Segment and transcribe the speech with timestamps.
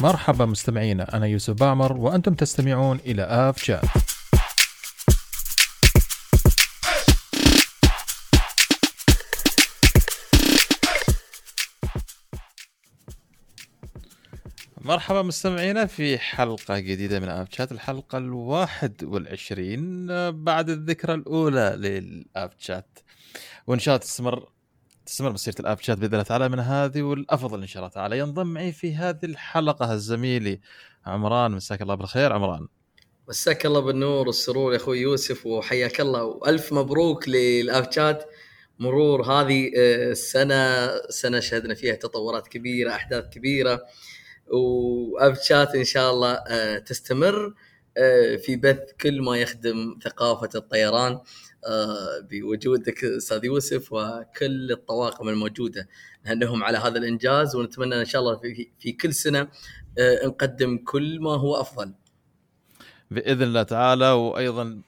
[0.00, 3.84] مرحبا مستمعينا أنا يوسف بعمر وأنتم تستمعون إلى آف شات
[14.80, 22.50] مرحبا مستمعينا في حلقة جديدة من آف شات الحلقة الواحد والعشرين بعد الذكرى الأولى للآف
[22.58, 22.98] شات
[23.66, 24.48] وإن شاء الله تستمر
[25.06, 28.18] تستمر مسيرة الآب شات بإذن الله تعالى من هذه والأفضل إن شاء الله تعالى.
[28.18, 30.60] ينضم معي في هذه الحلقة الزميلي
[31.06, 31.52] عمران.
[31.52, 32.68] مساك الله بالخير عمران.
[33.28, 36.24] مساك الله بالنور والسرور يا أخوي يوسف وحياك الله.
[36.24, 38.24] وألف مبروك للآب شات
[38.78, 43.82] مرور هذه السنة سنة شهدنا فيها تطورات كبيرة أحداث كبيرة.
[44.52, 47.54] وآب شات إن شاء الله آه، تستمر
[47.98, 51.12] آه، في بث كل ما يخدم ثقافة الطيران.
[51.12, 51.22] آه،
[52.30, 55.88] بوجودك أستاذ يوسف وكل الطواقم الموجودة
[56.24, 59.48] نهنئهم على هذا الإنجاز ونتمنى إن شاء الله في, في كل سنة
[59.98, 61.94] آه، نقدم كل ما هو أفضل.
[63.10, 64.82] بإذن الله تعالى وأيضا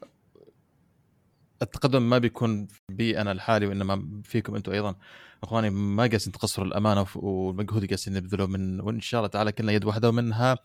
[1.62, 4.95] التقدم ما بيكون بي أنا الحالي وإنما فيكم أنتم أيضا
[5.42, 9.72] إخواني ما قاسين تقصروا الأمانة والمجهود اللي قاسين نبذله من وإن شاء الله تعالى كلنا
[9.72, 10.58] يد واحدة ومنها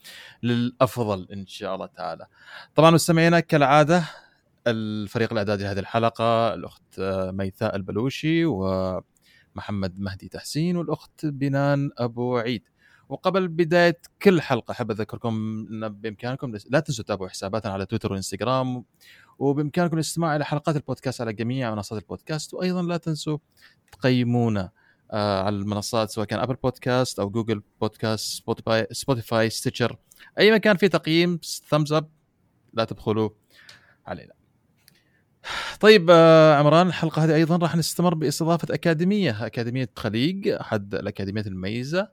[0.43, 2.27] للأفضل إن شاء الله تعالى.
[2.75, 4.03] طبعا مستمعينا كالعادة
[4.67, 12.63] الفريق الاعدادي لهذه الحلقة الأخت آه، ميثاء البلوشي ومحمد مهدي تحسين والأخت بنان أبو عيد.
[13.09, 18.85] وقبل بداية كل حلقة أحب أذكركم إن بإمكانكم لا تنسوا تتابعوا حساباتنا على تويتر وإنستغرام
[19.39, 22.53] وبإمكانكم الاستماع إلى حلقات البودكاست على جميع منصات البودكاست.
[22.53, 23.37] وأيضا لا تنسوا
[23.91, 24.71] تقيمونا
[25.11, 29.97] آه، على المنصات سواء كان Apple Podcast أو Google Podcast Spotify Spotify Stitcher
[30.39, 32.09] أي مكان فيه تقييم ثمز اب
[32.73, 33.29] لا تبخلوا
[34.05, 34.42] علينا.
[35.79, 42.09] طيب آه، عمران الحلقة هذه أيضا راح نستمر باستضافة أكاديمية أكاديمية خليج أحد الأكاديميات المميزة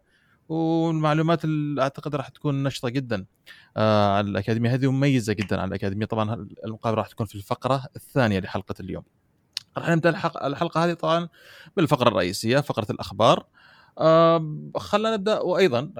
[0.48, 3.27] والمعلومات اللي أعتقد راح تكون نشطة جدا.
[3.77, 6.07] آه على الأكاديمية هذه ومميزه جدا على الأكاديمية.
[6.07, 9.02] طبعا المقابلة راح تكون في الفقرة الثانية لحلقة اليوم.
[9.79, 10.08] راح نبدأ
[10.46, 11.29] الحلقة, هذه طبعا
[11.77, 13.46] بالفقرة الرئيسية فقرة الأخبار.
[13.98, 15.92] آه خلينا نبدأ وأيضا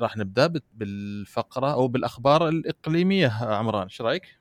[0.00, 4.39] راح نبدأ بالفقرة أو بالأخبار الإقليمية عمران إيش رأيك؟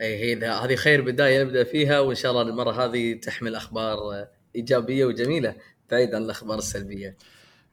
[0.00, 5.04] اي هي هذه خير بداية نبدأ فيها وإن شاء الله المرة هذه تحمل أخبار إيجابية
[5.04, 5.56] وجميلة
[5.90, 7.16] بعيد عن الأخبار السلبية.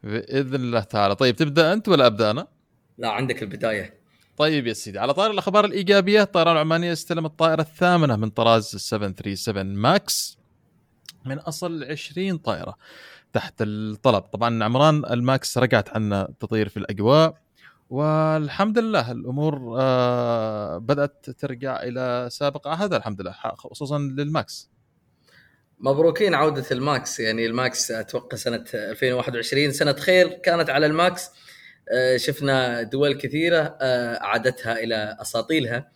[0.03, 2.47] بإذن الله تعالى، طيب تبدأ أنت ولا أبدأ أنا؟
[2.97, 4.01] لا عندك البداية.
[4.37, 9.75] طيب يا سيدي على طار الأخبار الإيجابية الطيران العمانيه استلم الطائرة الثامنة من طراز 737
[9.75, 10.37] ماكس
[11.25, 12.77] من أصل 20 طائرة
[13.33, 17.37] تحت الطلب طبعا عمران ال Max رجعت عنا تطير في الأجواء
[17.91, 24.69] والحمد لله الأمور آه، بدأت ترجع إلى سابق عهدها الحمد لله خصوصا لل Max.
[25.79, 27.19] مبروكين عودة ال Max.
[27.19, 31.29] يعني ال Max أتوقع سنة 2021 سنة خير كانت على ال Max.
[31.93, 35.91] آه، شفنا دول كثيرة آه، أعادتها إلى أساطيلها.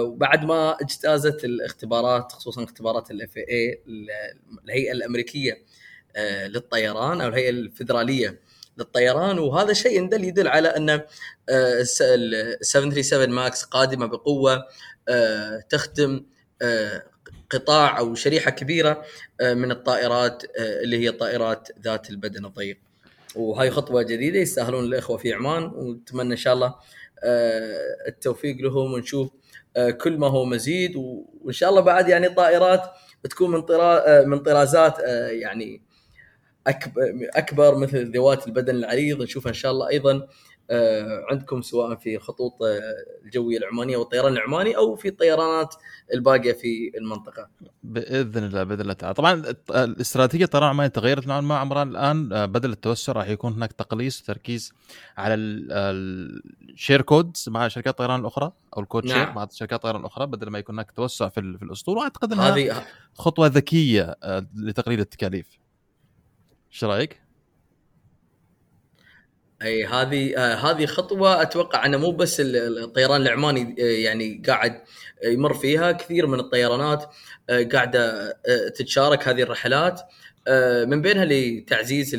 [0.00, 3.82] وبعد ما اجتازت الاختبارات خصوصا اختبارات ال FAA
[4.64, 5.64] الهيئة الأمريكية
[6.46, 8.40] للطيران أو الهيئة الفدراليه
[8.78, 11.02] للطيران وهذا الشيء يدل يدل على أن آه،
[12.00, 14.64] ال 737 Max قادمة بقوة
[15.08, 16.24] آه، تخدم
[16.62, 17.02] آه،
[17.50, 19.04] قطاع أو شريحة كبيرة
[19.42, 22.78] من الطائرات اللي هي الطائرات ذات البدن الضيق.
[23.36, 26.74] وهاي خطوة جديدة يستاهلون الإخوة في عمان ونتمنى إن شاء الله
[28.08, 29.30] التوفيق لهم ونشوف
[30.00, 32.82] كل ما هو مزيد وإن شاء الله بعد يعني طائرات
[33.24, 33.64] بتكون من
[34.28, 34.98] من طرازات
[35.30, 35.82] يعني
[36.68, 37.02] اكبر
[37.34, 40.26] أكبر مثل ذوات البدن العريض نشوفها إن شاء الله أيضا
[40.70, 42.80] آه، عندكم سواء في خطوط آه،
[43.24, 45.74] الجوية العمانية والطيران العماني أو في الطيرانات
[46.14, 47.48] الباقية في المنطقة.
[47.82, 52.46] بإذن الله بإذن الله تعالى، طبعا الاستراتيجيه الطيران العماني تغيرت نوعا ما عمران الآن آه،
[52.46, 54.72] بدل التوسع راح يكون هناك تقليص وتركيز
[55.16, 59.24] على ال share codes مع شركات الطيران الأخرى أو الكود نعم.
[59.24, 62.54] share مع شركات الطيران الأخرى بدل ما يكون هناك توسع في, في الأسطول وأعتقد إنها
[62.54, 62.82] هذه
[63.14, 64.16] خطوة ذكية
[64.54, 65.67] لتقليل التكاليف.
[66.78, 67.20] إيش رأيك؟
[69.62, 74.82] أي هذه آه هذه خطوة أتوقع إنه مو بس الطيران العماني آه يعني قاعد
[75.24, 75.92] يمر فيها.
[75.92, 77.04] كثير من الطيرانات
[77.50, 80.00] آه قاعدة آه تتشارك هذه الرحلات
[80.48, 82.14] آه من بينها لتعزيز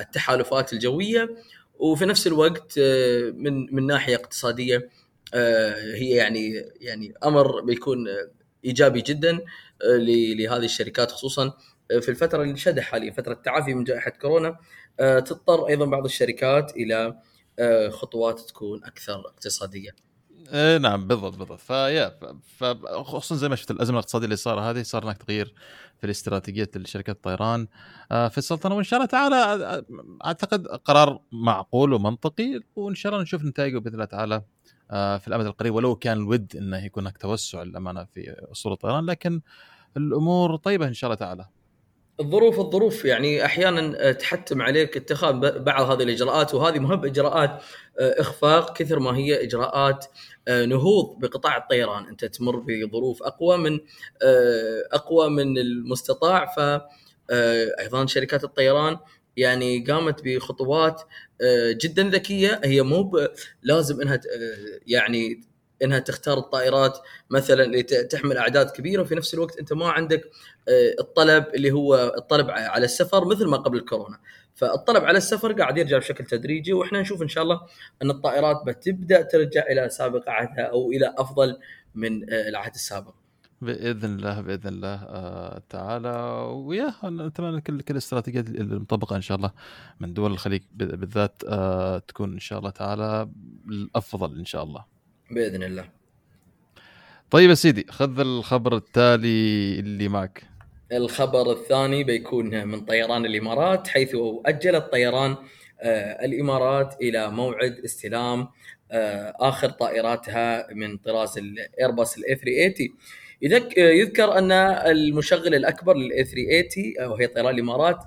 [0.00, 1.36] التحالفات الجوية.
[1.78, 4.90] وفي نفس الوقت آه من من ناحية اقتصادية
[5.34, 8.06] آه هي يعني يعني أمر بيكون
[8.64, 9.32] إيجابي جدا
[9.82, 9.96] آه
[10.36, 11.52] لهذه الشركات خصوصا.
[11.88, 14.58] في الفترة اللي نشهدها حاليا فترة التعافي من جائحة كورونا
[15.00, 17.18] آه، تضطر أيضا بعض الشركات إلى
[17.58, 19.90] آه، خطوات تكون أكثر اقتصادية.
[20.52, 22.18] إيه نعم بالضبط بالضبط فيا
[22.56, 25.54] فخصوصا زي ما شفت الأزمة الاقتصادية اللي صار هذه صار هناك تغيير
[25.98, 27.66] في الاستراتيجية لشركات الطيران
[28.12, 29.84] آه، في السلطنة وإن شاء الله تعالى
[30.24, 34.42] أعتقد قرار معقول ومنطقي وإن شاء الله نشوف نتائجه بإذن الله تعالى
[34.90, 39.40] في الأمد القريب ولو كان الود إنه يكون هناك توسع للأمانة في أصول الطيران لكن
[39.96, 41.48] الأمور طيبة إن شاء الله تعالى.
[42.20, 47.62] الظروف الظروف يعني أحيانا تحتم عليك اتخاذ بعض هذه الإجراءات وهذه مهم إجراءات
[48.00, 50.06] آه، إخفاق كثر ما هي إجراءات
[50.48, 52.06] آه، نهوض بقطاع الطيران.
[52.06, 53.80] أنت تمر بظروف أقوى من
[54.22, 56.46] آه، أقوى من المستطاع.
[56.46, 56.82] ف
[57.80, 58.98] أيضا شركات الطيران
[59.36, 61.02] يعني قامت بخطوات
[61.72, 62.60] جدا ذكية.
[62.64, 63.28] هي مو
[63.62, 64.20] لازم إنها
[64.86, 65.48] يعني
[65.82, 66.98] إنها تختار الطائرات
[67.30, 70.30] مثلا اللي تحمل أعداد كبيرة وفي نفس الوقت أنت ما عندك
[71.00, 74.18] الطلب اللي هو الطلب على السفر مثل ما قبل الكورونا
[74.54, 77.60] فالطلب على السفر قاعد يرجع بشكل تدريجي وإحنا نشوف إن شاء الله
[78.02, 81.58] أن الطائرات بتبدأ ترجع إلى سابق عهدها أو إلى أفضل
[81.94, 83.14] من آه، العهد السابق.
[83.62, 86.14] بإذن الله بإذن الله آه تعالى
[86.66, 89.50] ويا نتمنى كل كل الاستراتيجيات المطبقة إن شاء الله
[90.00, 93.28] من دول الخليج بالذات آه تكون إن شاء الله تعالى
[93.68, 94.84] الأفضل إن شاء الله.
[95.30, 95.88] بإذن الله.
[97.30, 100.57] طيب يا سيدي خذ الخبر التالي اللي معك.
[100.92, 105.36] الخبر الثاني بيكون من طيران الإمارات حيث اجلت طيران
[105.80, 108.48] آه، الإمارات إلى موعد استلام
[108.90, 112.96] آه، آخر طائراتها من طراز الايرباص ال A380
[113.76, 117.98] يذكر أن المشغل الأكبر لل A380 وهي طيران الإمارات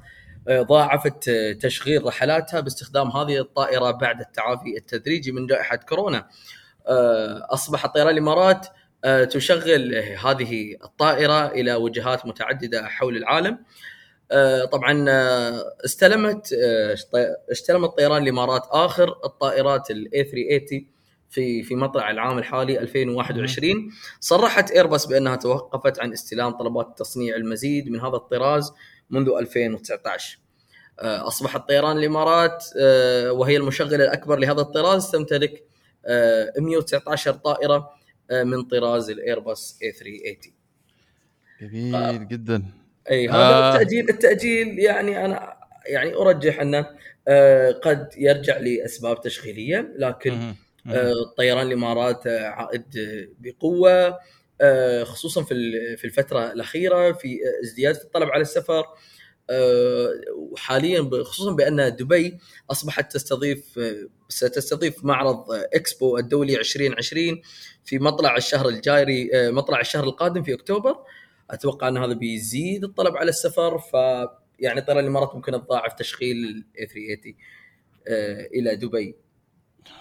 [0.47, 1.29] آه، ضاعفت
[1.61, 6.27] تشغيل رحلاتها باستخدام هذه الطائرة بعد التعافي التدريجي من جائحة كورونا.
[7.51, 8.71] أصبح طيران الإمارات آه،
[9.29, 13.57] تشغل هذه الطائرة إلى وجهات متعددة حول العالم.
[14.31, 16.55] آه، طبعا آه، استلمت
[17.51, 20.87] استلمت طيران الإمارات آخر الطائرات ال A380
[21.29, 27.89] في في مطلع العام الحالي 2021 صرحت ايرباص بأنها توقفت عن استلام طلبات تصنيع المزيد
[27.89, 28.73] من هذا الطراز
[29.09, 30.39] منذ 2019
[30.99, 32.65] اصبحت طيران الإمارات
[33.29, 35.63] وهي المشغل الأكبر لهذا الطراز تمتلك
[36.57, 37.75] 119 طائرة.
[37.75, 38.00] آه،
[38.31, 40.53] من طراز الايرباص A380
[41.61, 42.11] جميل آه.
[42.11, 42.63] جدا.
[43.11, 43.73] إي هذا آه.
[43.75, 45.53] التاجيل التأجيل يعني أنا
[45.85, 46.87] يعني أرجح أنه
[47.27, 50.53] آه قد يرجع لأسباب تشغيلية لكن
[50.89, 52.83] آه طيران الإمارات عائد
[53.39, 54.19] بقوة
[55.03, 55.55] خصوصا في
[55.97, 58.85] في الفترة الأخيرة في ازدياد في الطلب على السفر.
[60.35, 62.37] وحاليا خصوصا بأن دبي
[62.71, 63.79] أصبحت تستضيف
[64.29, 67.41] ستستضيف معرض إكسبو الدولي 2020
[67.85, 70.95] في مطلع الشهر الجاري مطلع الشهر القادم في أكتوبر
[71.51, 73.93] أتوقع أن هذا بيزيد الطلب على السفر ف
[74.59, 77.35] يعني طيران الإمارات ممكن تضاعف تشغيل ال A380
[78.53, 79.15] إلى دبي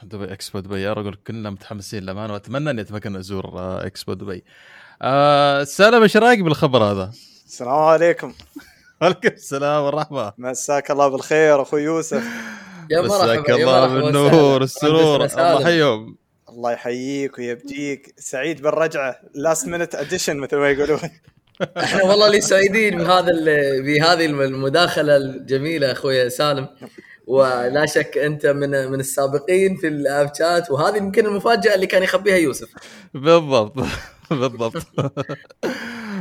[0.03, 3.51] دبي إكسبو دبي يا رجل كلنا متحمسين للامانه وأتمنى أني أتمكن أزور
[3.87, 4.45] إكسبو دبي.
[5.03, 7.11] آه سلام إيش رأيك بالخبر هذا؟
[7.47, 8.35] السلام عليكم
[9.01, 12.25] وعليكم السلام والرحمه مساك الله بالخير أخوي يوسف.
[12.91, 15.25] يا مرحبا مساك الله بالنور السرور.
[15.25, 16.17] الله يحييهم
[16.49, 18.15] الله يحييك ويبجيك.
[18.19, 19.17] سعيد بالرجعة.
[19.35, 20.99] last minute addition مثل ما يقولون.
[21.77, 23.33] إحنا والله اللي سعيدين بهذا
[23.81, 26.69] بهذه المداخلة الجميلة أخوي سالم.
[27.27, 32.37] ولا شك أنت من من السابقين في الأب شات وهذه يمكن المفاجأة اللي كان يخبيها
[32.37, 32.69] يوسف.
[33.15, 33.75] بالضبط.
[34.31, 34.83] بالضبط.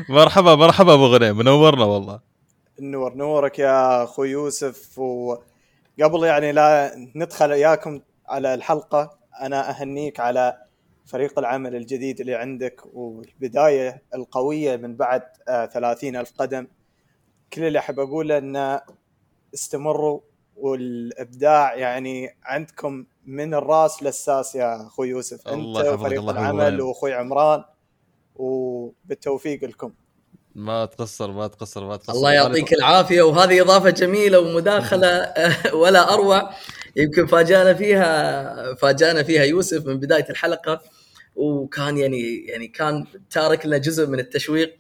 [0.10, 1.38] مرحبا مرحبا أبو غنيم.
[1.38, 2.29] منورنا والله.
[2.80, 5.00] نور نورك يا أخوي يوسف.
[5.00, 10.58] وقبل يعني لا ندخل إياكم على الحلقة أنا أهنيك على
[11.06, 16.68] فريق العمل الجديد اللي عندك والبداية القوية من بعد آه ثلاثين ألف قدم.
[17.54, 18.82] كل اللي أحب أقوله انه
[19.54, 20.20] استمروا
[20.56, 25.48] والإبداع يعني عندكم من الرأس للساس يا أخوي يوسف.
[25.48, 27.64] أنت وفريق العمل وأخوي عمران
[28.36, 29.94] وبالتوفيق لكم.
[30.56, 32.14] ما تقصر ما تقصر ما تقصر.
[32.14, 35.34] الله يعطيك العافية وهذه إضافة جميلة ومداخلة
[35.82, 36.50] ولا أروع.
[36.96, 40.82] يمكن فاجأنا فيها فاجأنا فيها يوسف من بداية الحلقة
[41.36, 44.76] وكان يعني يعني كان تارك لنا جزء من التشويق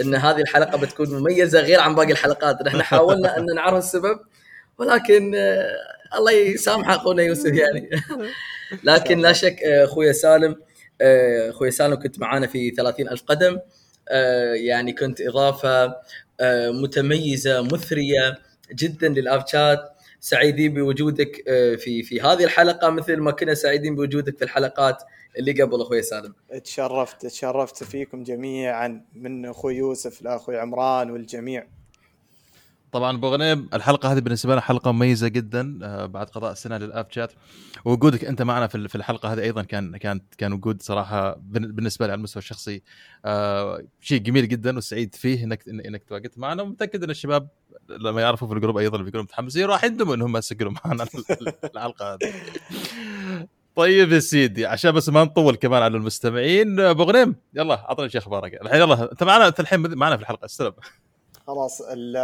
[0.00, 2.62] إن هذه الحلقة بتكون مميزة غير عن باقي الحلقات.
[2.62, 4.20] نحن حاولنا أن نعرف السبب
[4.78, 5.34] ولكن
[6.16, 7.90] الله يسامحه أخونا يوسف يعني.
[8.84, 10.56] لكن لا شك اخويا سالم
[11.50, 13.54] اخويا سالم كنت معانا في 30 ألف قدم.
[13.54, 13.62] آه،
[14.54, 15.96] يعني كنت إضافة
[16.40, 18.38] آه، متميزة مثرية
[18.72, 24.44] جدا للابشات سعيدين بوجودك آه، في في هذه الحلقة مثل ما كنا سعيدين بوجودك في
[24.44, 25.02] الحلقات
[25.38, 26.34] اللي قبل أخوي سالم.
[26.64, 31.66] تشرفت تشرفت فيكم جميعا من أخوي يوسف لأخوي عمران والجميع.
[32.94, 37.06] طبعا أبو غنيم الحلقة هذه بالنسبة لنا حلقة مميزة جدا آه، بعد قضاء السنة للاب
[37.10, 37.32] شات.
[37.84, 42.18] ووجودك أنت معنا في الحلقة هذه أيضا كان كان كان وجود صراحة بالنسبة لي على
[42.18, 42.82] المستوى الشخصي
[43.24, 46.62] آه، شيء جميل جدا وسعيد فيه انك إنك تواجدت معنا.
[46.62, 47.48] ومتأكد إن الشباب
[47.88, 51.06] لما يعرفوا في الجروب أيضا بيكونوا متحمسين راح يندموا انهم يسجلوا معنا
[51.64, 52.18] الحلقة هذه.
[53.76, 58.20] طيب يا سيدي عشان بس ما نطول كمان على المستمعين أبو غنيم يلا اعطنا شيء
[58.20, 58.62] أخبارك.
[58.62, 60.72] الحين يلا أنت معنا أنت الحين معنا في الحلقة استلم.
[61.46, 62.16] خلاص ال-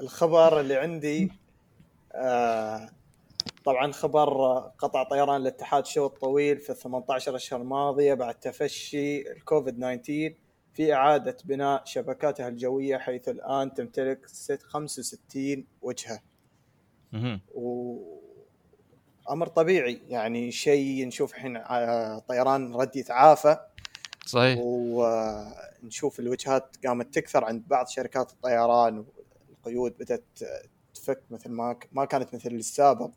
[0.00, 1.32] الخبر اللي عندي
[2.14, 2.88] آه،
[3.64, 9.76] طبعا خبر قطع طيران الاتحاد شوط طويل في ال 18 أشهر الماضية بعد تفشي الكوفيد
[9.78, 10.34] 19
[10.74, 16.20] في إعادة بناء شبكاتها الجوية حيث الآن تمتلك ست- 65 وجهة.
[17.54, 17.96] و
[19.30, 23.56] أمر طبيعي يعني شيء نشوف الحين آه، طيران رد يتعافى.
[24.26, 24.58] صحيح.
[25.84, 29.04] ونشوف الوجهات قامت تكثر عند بعض شركات الطيران
[29.48, 30.24] والقيود بدأت
[30.94, 33.10] تفك مثل ما ما كانت مثل السابق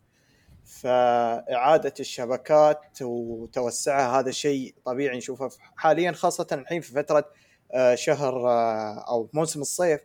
[0.66, 7.26] فإعادة الشبكات وتوسعها هذا شيء طبيعي نشوفه حاليا خاصة الحين في فترة
[7.72, 10.02] آه، شهر آه، أو موسم الصيف.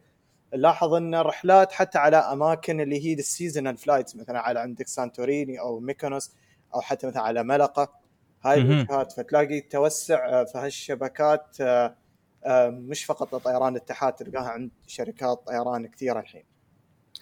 [0.55, 5.61] نلاحظ أن الرحلات حتى على أماكن اللي هي ال seasonal flights مثلا على عندك سانتوريني
[5.61, 6.33] أو ميكونوس
[6.75, 7.93] أو حتى مثلا على ملقة
[8.45, 8.59] هاي.
[8.61, 11.57] الوجهات فتلاقي توسع آه، في هالشبكات
[12.71, 16.45] مش فقط لطيران الاتحاد تلقاها عند شركات طيران كثيرة الحين.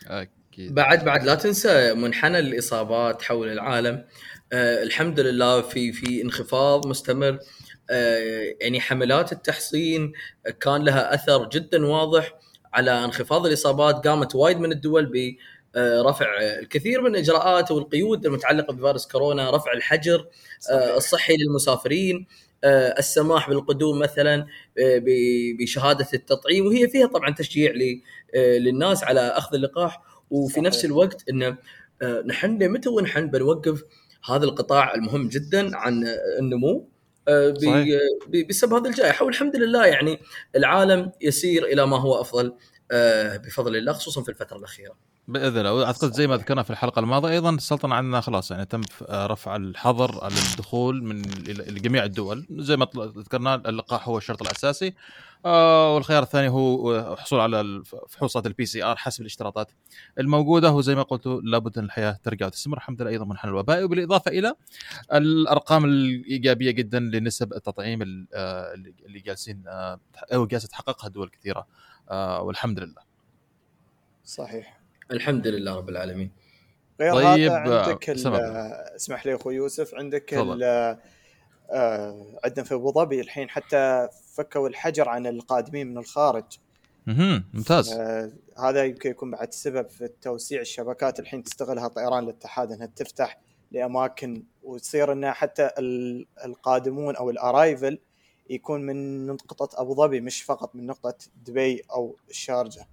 [0.06, 0.74] أكيد.
[0.74, 4.04] بعد بعد لا تنسى منحنى الاصابات حول العالم.
[4.52, 7.38] آه الحمد لله في في انخفاض مستمر.
[7.90, 10.12] آه يعني حملات التحصين
[10.60, 12.34] كان لها أثر جدا واضح
[12.72, 15.36] على انخفاض الإصابات قامت وايد من الدول ب
[15.76, 20.26] آه، رفع الكثير من الإجراءات والقيود المتعلقة بفيروس كورونا، رفع الحجر
[20.70, 22.45] آه، الصحي للمسافرين، آه،
[22.98, 24.46] السماح بالقدوم مثلا
[24.78, 25.02] آه،
[25.58, 26.66] بشهادة التطعيم.
[26.66, 27.72] وهي فيها طبعا تشجيع
[28.34, 30.02] آه، للناس على أخذ اللقاح.
[30.30, 30.64] وفي صحيح.
[30.64, 31.56] نفس الوقت انه
[32.02, 33.82] آه، نحن لمتى ونحن بنوقف
[34.24, 36.88] هذا القطاع المهم جدا عن آه، النمو؟
[37.28, 37.54] آه،
[38.48, 39.24] بسبب هذه الجائحة.
[39.24, 40.20] والحمد لله يعني
[40.56, 42.54] العالم يسير إلى ما هو أفضل
[42.90, 44.96] آه، بفضل الله خصوصا في الفترة الأخيرة.
[45.28, 45.72] بإذن الله.
[45.74, 48.80] وأعتقد زي ما ذكرنا في الحلقة الماضية أيضا السلطنة عندنا خلاص يعني تم
[49.10, 52.46] رفع الحظر على الدخول من لجميع الدول.
[52.50, 54.94] زي ما ذكرنا اللقاح هو الشرط الأساسي.
[55.44, 59.70] آه، والخيار الثاني هو الحصول على فحوصات ال PCR حسب الاشتراطات
[60.18, 60.72] الموجودة.
[60.72, 64.54] وزي ما قلت لابد أن الحياة ترجع وتستمر الحمد لله أيضا منحنى الوبائي وبالإضافة إلى
[65.12, 68.74] الأرقام الإيجابية جدا لنسب التطعيم ال- آه،
[69.06, 70.00] اللي جالسين آه،
[70.34, 71.66] أو جالسة تحققها دول كثيرة.
[72.40, 73.02] والحمد لله.
[74.24, 74.75] صحيح.
[75.10, 76.30] الحمد لله رب العالمين.
[77.00, 78.10] غير طيب، هذا عندك.
[78.96, 80.34] اسمح لي أخوي يوسف عندك
[81.70, 86.44] آه، عندنا في أبو ظبي الحين حتى فكوا الحجر عن القادمين من الخارج
[87.06, 87.44] مهم.
[87.54, 92.86] ممتاز آه، هذا يمكن يكون بعد سبب في توسيع الشبكات الحين تستغلها طيران الاتحاد إنها
[92.86, 93.38] تفتح
[93.72, 97.98] لأماكن وتصير إنها حتى ال- القادمون أو الارايفل
[98.50, 101.14] يكون من نقطة أبو ظبي مش فقط من نقطة
[101.46, 102.86] دبي أو الشارجة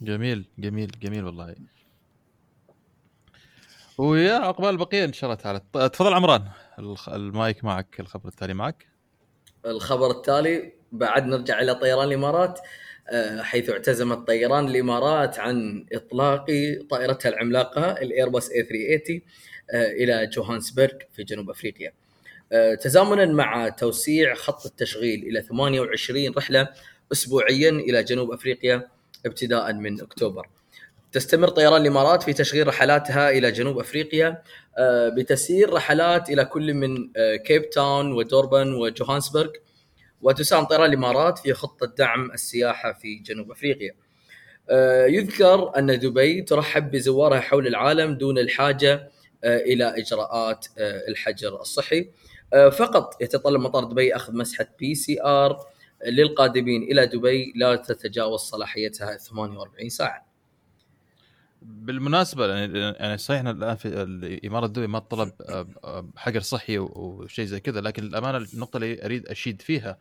[0.00, 1.54] جميل جميل جميل والله.
[3.98, 5.60] ويا عقبال البقية إن شاء الله تعالى.
[5.88, 6.48] تفضل عمران
[7.08, 8.86] المايك معك الخبر التالي معك.
[9.66, 12.60] الخبر التالي بعد نرجع إلى طيران الإمارات
[13.08, 16.46] آه، حيث اعتزمت طيران الإمارات عن إطلاق
[16.90, 19.22] طائرتها العملاقة الايرباص اي 380
[19.70, 21.92] آه، إلى جوهانسبرغ في جنوب أفريقيا.
[22.52, 26.68] آه، تزامنا مع توسيع خط التشغيل إلى 28 رحلة
[27.12, 28.88] اسبوعيا إلى جنوب أفريقيا.
[29.26, 30.48] ابتداء من أكتوبر.
[31.12, 34.42] تستمر طيران الإمارات في تشغيل رحلاتها إلى جنوب أفريقيا
[34.78, 39.50] آه، بتسيير رحلات إلى كل من آه، كيب تاون ودوربن وجوهانسبرغ
[40.22, 43.94] وتساهم طيران الإمارات في خطة دعم السياحة في جنوب أفريقيا.
[44.70, 49.10] آه، يذكر أن دبي ترحب بزوارها حول العالم دون الحاجة
[49.44, 52.10] آه، إلى إجراءات آه، الحجر الصحي.
[52.52, 55.66] آه، فقط يتطلب مطار دبي أخذ مسحة PCR
[56.04, 60.26] للقادمين إلى دبي لا تتجاوز صلاحيتها 48 ساعة.
[61.62, 66.78] بالمناسبة يعني يعني صحيح إن الآن في الاماره الدولية ما طلب آه، آه، حجر صحي
[66.78, 69.98] وشيء زي كذا لكن الأمانة النقطة اللي أريد أشيد فيها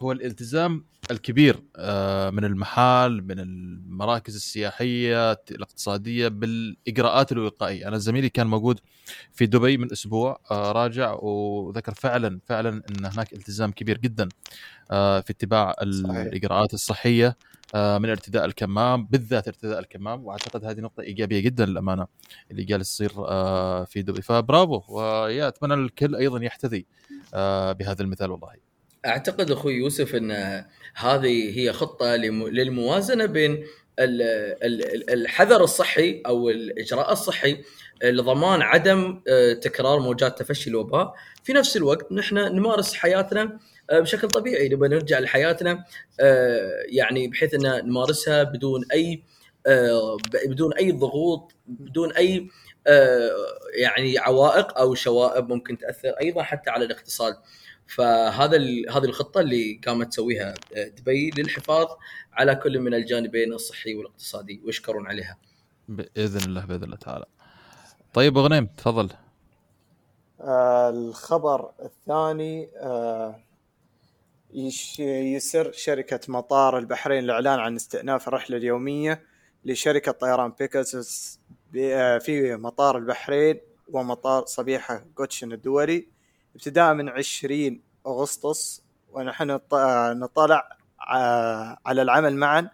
[0.00, 7.88] هو الالتزام الكبير آه، من المحال من المراكز السياحية الاقتصادية بالإجراءات الوقائية.
[7.88, 8.80] أنا زميلي كان موجود
[9.32, 14.28] في دبي من أسبوع آه، راجع وذكر فعلا فعلا إن هناك التزام كبير جدا
[14.90, 15.74] آه، في اتباع.
[15.82, 17.36] الإجراءات الصحية
[17.74, 20.24] من ارتداء الكمام بالذات ارتداء الكمام.
[20.24, 22.06] وأعتقد هذه نقطة إيجابية جدا للأمانة
[22.50, 24.22] اللي جالس يصير آه، في دبي.
[24.22, 24.82] فبرافو.
[24.88, 26.86] ويا أتمنى الكل أيضا يحتذي
[27.78, 28.63] بهذا المثال والله.
[29.06, 30.30] أعتقد أخوي يوسف إن
[30.94, 33.52] هذه هي خطة لم- للموازنة بين
[33.98, 34.22] ال-
[34.62, 37.62] ال- الحذر الصحي أو الإجراء الصحي
[38.04, 41.14] لضمان عدم آه، تكرار موجات تفشي الوباء.
[41.44, 43.58] في نفس الوقت نحن نمارس حياتنا
[43.90, 44.68] آه، بشكل طبيعي.
[44.68, 45.84] نبغى نرجع لحياتنا
[46.20, 49.22] آه، يعني بحيث إن نمارسها بدون أي
[50.46, 52.48] بدون أي ضغوط بدون أي
[53.74, 57.34] يعني عوائق أو شوائب ممكن تأثر أيضا حتى على الاقتصاد.
[57.86, 61.86] فهذا ال- هذه الخطة اللي قامت تسويها آه، دبي للحفاظ
[62.32, 65.36] على كل من الجانبين الصحي والاقتصادي ويشكرون عليها.
[65.88, 67.24] بإذن الله بإذن الله تعالى.
[68.14, 69.10] طيب غنيم تفضل.
[70.40, 73.40] آه، الخبر الثاني آه،
[74.54, 79.22] يش- يسر شركة مطار البحرين الإعلان عن استئناف الرحلة اليومية
[79.64, 81.38] لشركة طيران بيكاسوس
[81.72, 86.13] ب- آه، في مطار البحرين ومطار صبيحة جوتشن الدولي.
[86.54, 89.74] ابتداء من 20 أغسطس ونحن نط-
[90.16, 90.68] نطلع
[91.14, 92.70] آه، على العمل معا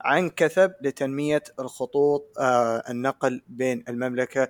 [0.00, 4.48] عن كثب لتنمية الخطوط آه، النقل بين المملكة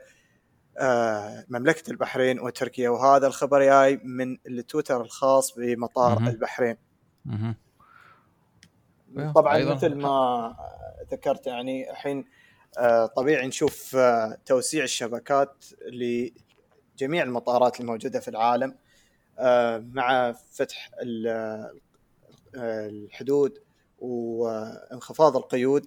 [0.78, 6.28] آه، مملكة البحرين وتركيا وهذا الخبر جاي من التويتر الخاص بمطار مهم.
[6.28, 6.76] البحرين
[7.24, 7.56] مهم.
[9.34, 9.74] طبعا أيضاً.
[9.74, 10.56] مثل ما
[11.12, 12.24] ذكرت يعني الحين
[13.16, 13.96] طبيعي نشوف
[14.46, 15.64] توسيع الشبكات
[17.02, 18.74] لجميع المطارات الموجودة في العالم
[19.38, 20.90] آه، مع فتح
[21.26, 21.72] آه،
[22.56, 23.58] الحدود
[23.98, 25.86] وانخفاض القيود.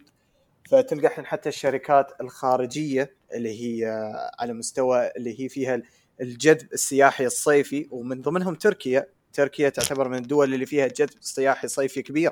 [0.69, 5.81] فتلقى الحين حتى الشركات الخارجية اللي هي آه، على مستوى اللي هي فيها
[6.21, 9.07] الجذب السياحي الصيفي ومن ضمنهم تركيا.
[9.33, 12.31] تركيا تعتبر من الدول اللي فيها جذب سياحي صيفي كبير.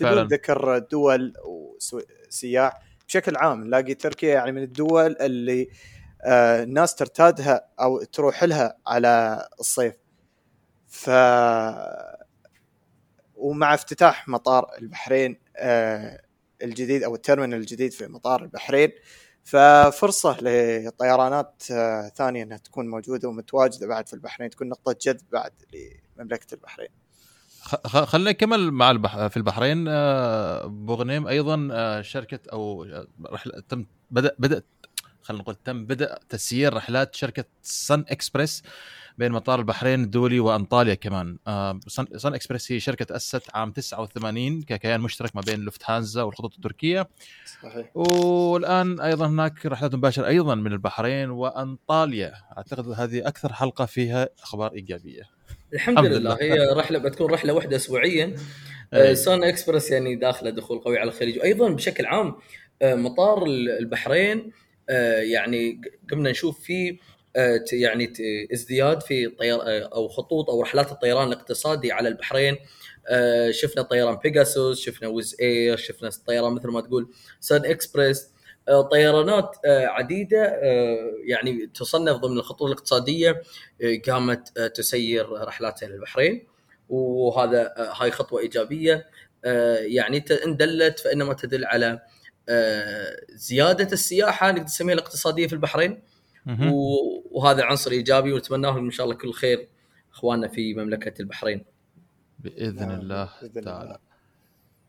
[0.00, 0.22] فعلاً.
[0.22, 3.64] بدون ذكر دول وسياح بشكل عام.
[3.64, 5.66] نلاقي تركيا يعني من الدول اللي آه،
[6.24, 9.94] الناس ترتادها أو تروح لها على الصيف
[10.88, 11.10] ف
[13.34, 16.22] ومع افتتاح مطار البحرين آه،
[16.62, 18.90] الجديد أو ال terminal الجديد في مطار البحرين
[19.44, 25.52] ففرصة لطيرانات آه، ثانية إنها تكون موجودة ومتواجدة بعد في البحرين تكون نقطة جذب بعد
[26.18, 26.88] لمملكة البحرين.
[27.84, 29.26] خلينا نكمل مع البح...
[29.26, 32.86] في البحرين آه، بوغنيم أيضا آه، شركة أو
[33.26, 34.66] رحلة تم بدأ بدأت
[35.22, 38.62] خلينا نقول تم بدا تسيير رحلات شركة SunExpress
[39.18, 41.38] بين مطار البحرين الدولي وأنطاليا كمان.
[41.46, 47.08] آه، Sun, SunExpress هي شركة تأسست عام 89 ككيان مشترك ما بين لوفتهانزا والخطوط التركية.
[47.62, 47.90] صحيح.
[47.96, 52.32] والآن أيضا هناك رحلات مباشرة أيضا من البحرين وأنطاليا.
[52.56, 55.22] أعتقد هذه أكثر حلقة فيها أخبار إيجابية.
[55.74, 56.18] الحمد, الحمد لله.
[56.18, 56.42] لله.
[56.42, 58.34] هي رحلة بتكون رحلة واحدة اسبوعيا.
[58.92, 61.38] آه، SunExpress يعني داخله دخول قوي على الخليج.
[61.38, 62.34] وأيضا بشكل عام
[62.82, 64.61] آه، مطار ال- البحرين آه،
[65.22, 66.96] يعني قمنا نشوف فيه
[67.36, 68.12] آه، يعني
[68.52, 72.56] ازدياد في طير آه، أو خطوط أو رحلات الطيران الاقتصادي على البحرين.
[73.08, 77.10] آه، شفنا طيران بيجاسوس شفنا Wizz Air شفنا طيران مثل ما تقول
[77.40, 78.28] SunExpress
[78.68, 83.42] آه، طيرانات آه، عديدة آه، يعني تصنف ضمن الخطوط الاقتصادية
[83.82, 86.46] آه، قامت آه، تسير رحلاتها للبحرين
[86.88, 89.06] وهذا آه، هاي خطوة إيجابية.
[89.44, 92.02] آه، يعني إن دلت فإنما تدل على آه،
[93.28, 96.02] زيادة السياحة نقدر نسميها الاقتصادية في البحرين
[97.30, 99.68] وهذا عنصر إيجابي ونتمنى لهم إن شاء الله كل خير
[100.12, 101.64] أخواننا في مملكة البحرين.
[102.38, 103.98] بإذن نعم، الله بإذن تعالى الله.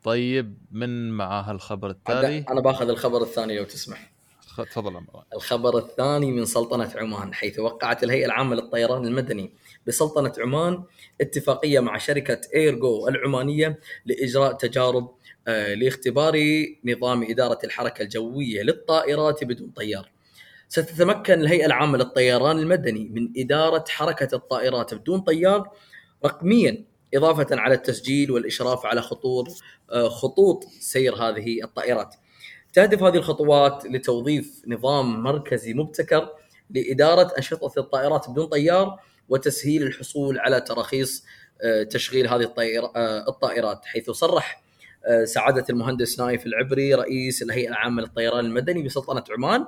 [0.03, 4.13] طيب من معاه الخبر التالي أنا باخذ الخبر الثاني لو تسمح.
[4.57, 9.51] تفضل عمران الخبر الثاني من سلطنة عمان حيث وقعت الهيئة العامة للطيران المدني
[9.87, 10.83] بسلطنة عمان
[11.21, 15.13] اتفاقية مع شركة إيرجو العمانية لإجراء تجارب آه،
[15.47, 16.33] لاختبار
[16.85, 20.11] نظام إدارة الحركة الجوية للطائرات بدون طيار.
[20.69, 25.69] ستتمكن الهيئة العامة للطيران المدني من إدارة حركة الطائرات بدون طيار
[26.25, 29.47] رقميا إضافة على التسجيل والإشراف على خطور
[29.91, 32.15] آه، خطوط سير هذه الطائرات.
[32.73, 36.29] تهدف هذه الخطوات لتوظيف نظام مركزي مبتكر
[36.69, 41.25] لإدارة أنشطة الطائرات بدون طيار وتسهيل الحصول على تراخيص
[41.61, 44.62] آه، تشغيل هذه الطائر- آه، الطائرات حيث صرح
[45.05, 49.65] آه، سعادة المهندس نايف العبري رئيس الهيئة العامة للطيران المدني بسلطنة عمان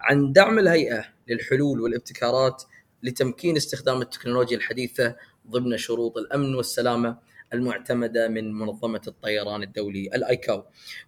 [0.00, 2.62] عن دعم الهيئة للحلول والابتكارات
[3.02, 5.16] لتمكين استخدام التكنولوجيا الحديثة
[5.50, 7.18] ضمن شروط الأمن والسلامة
[7.52, 10.64] المعتمدة من منظمة الطيران الدولي الآيكاو.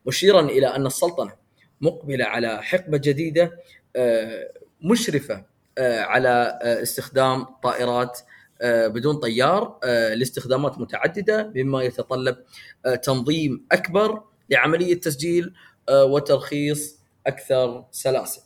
[0.07, 1.33] مشيرا إلى أن السلطنة
[1.81, 3.59] مقبلة على حقبة جديدة
[3.97, 5.45] آه، مشرفة
[5.79, 8.21] آه، على استخدام طائرات
[8.65, 12.37] بدون طيار آه، لاستخدامات متعددة مما يتطلب
[12.87, 15.55] آه، تنظيم أكبر لعملية تسجيل
[15.89, 18.43] آه، وترخيص أكثر سلاسة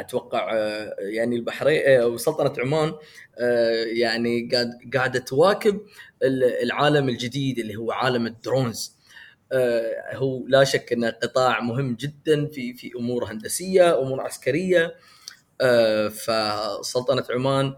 [0.00, 2.92] أتوقع آه، يعني البحرين آه، وسلطنة عمان
[3.38, 5.80] آه، يعني قاعد قاعدة تواكب
[6.22, 8.96] ال- العالم الجديد اللي هو عالم الدرونز.
[9.52, 14.94] آه، هو لا شك إنه قطاع مهم جدا في في أمور هندسية أمور عسكرية.
[15.60, 17.76] آه، فسلطنة عمان آه،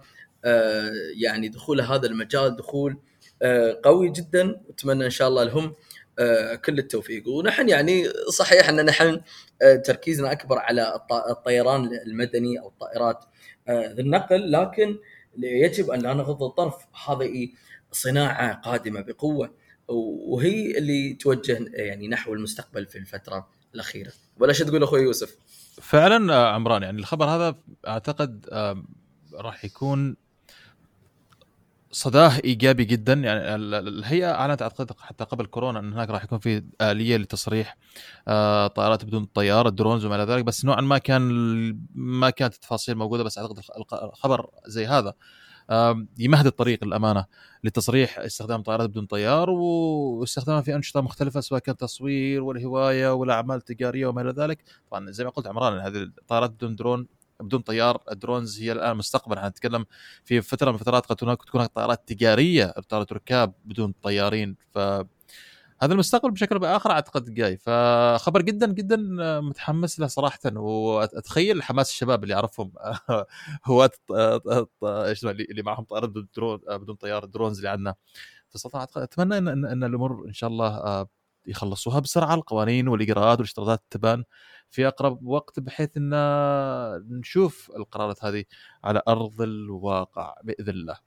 [1.17, 2.97] يعني دخول هذا المجال دخول
[3.85, 4.61] قوي جدا.
[4.71, 5.75] أتمنى إن شاء الله لهم
[6.65, 7.29] كل التوفيق.
[7.29, 9.21] ونحن يعني صحيح أن نحن
[9.85, 13.25] تركيزنا أكبر على الطيران المدني أو الطائرات
[13.69, 14.53] النقل.
[14.53, 14.99] لكن
[15.39, 16.75] يجب أن لا نغض الطرف
[17.09, 17.49] هذه
[17.93, 19.55] صناعة قادمة بقوة
[19.89, 24.13] وهي اللي توجه يعني نحو المستقبل في الفترة الأخيرة.
[24.41, 25.37] ولا شو تقول أخوي يوسف؟
[25.83, 27.55] فعلا آه، عمران يعني الخبر هذا
[27.87, 28.85] أعتقد آه،
[29.35, 30.17] راح يكون
[31.91, 33.13] صداه إيجابي جدا.
[33.13, 37.77] يعني الهيئه أعلنت اعتقد حتى قبل كورونا إن هناك راح يكون في آلية لتصريح
[38.29, 40.45] آه، طائرات بدون طيار الدرونز وما إلى ذلك.
[40.45, 41.23] بس نوعا ما كان
[41.95, 43.25] ما كانت التفاصيل موجودة.
[43.25, 43.61] بس أعتقد
[43.93, 45.15] الخبر زي هذا.
[46.19, 47.25] يمهد الطريق للأمانة
[47.65, 53.61] لتصريح استخدام طائرات بدون طيار واستخدامها في أنشطة مختلفة سواء كان تصوير والهواية ولا اعمال
[53.61, 54.65] تجاريه وما إلى ذلك.
[54.91, 57.07] طبعا زي ما قلت عمران هذه الطائرات بدون درون
[57.41, 58.03] بدون طيار.
[58.13, 59.87] ال drones هي الآن مستقبل نتكلم
[60.25, 64.57] في فترة من الفترات قد تكون طائرات تجارية طائرات ركاب بدون طيارين.
[64.75, 64.79] ف
[65.83, 67.57] هذا المستقبل بشكل أو بآخر أعتقد جاي.
[67.57, 68.97] فخبر جدا جدا
[69.41, 70.39] متحمس له صراحة.
[70.57, 72.73] وأتخيل حماس الشباب اللي أعرفهم.
[73.67, 73.91] هواة
[74.85, 77.95] إيش اللي معهم طائرات بدون درون بدون طيار ال drones اللي عندنا.
[78.49, 81.09] فصراحة أتمنى ان إن الأمور إن شاء الله آه،
[81.47, 84.25] يخلصوها بسرعة القوانين والاجراءات والاشتراطات تبان
[84.71, 86.11] في أقرب وقت بحيث إن
[87.19, 88.45] نشوف القرارات هذه
[88.85, 90.99] على أرض الواقع بإذن الله.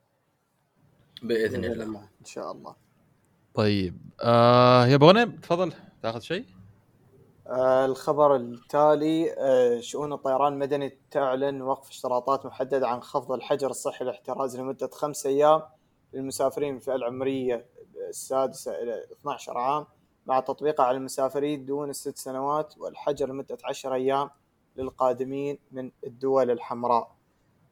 [1.23, 2.09] بإذن الله.
[2.21, 2.75] إن شاء الله.
[3.53, 6.45] طيب آه يا بغني تفضل تاخذ شيء؟
[7.47, 14.05] آه الخبر التالي آه شؤون الطيران المدني تعلن وقف اشتراطات محددة عن خفض الحجر الصحي
[14.05, 15.61] الاحتراز لمدة خمس أيام
[16.13, 17.65] للمسافرين في العمرية
[18.09, 19.85] السادسة إلى 12 عام.
[20.25, 24.29] مع تطبيقها على المسافرين دون الست سنوات والحجر لمدة 10 أيام
[24.75, 27.15] للقادمين من الدول الحمراء.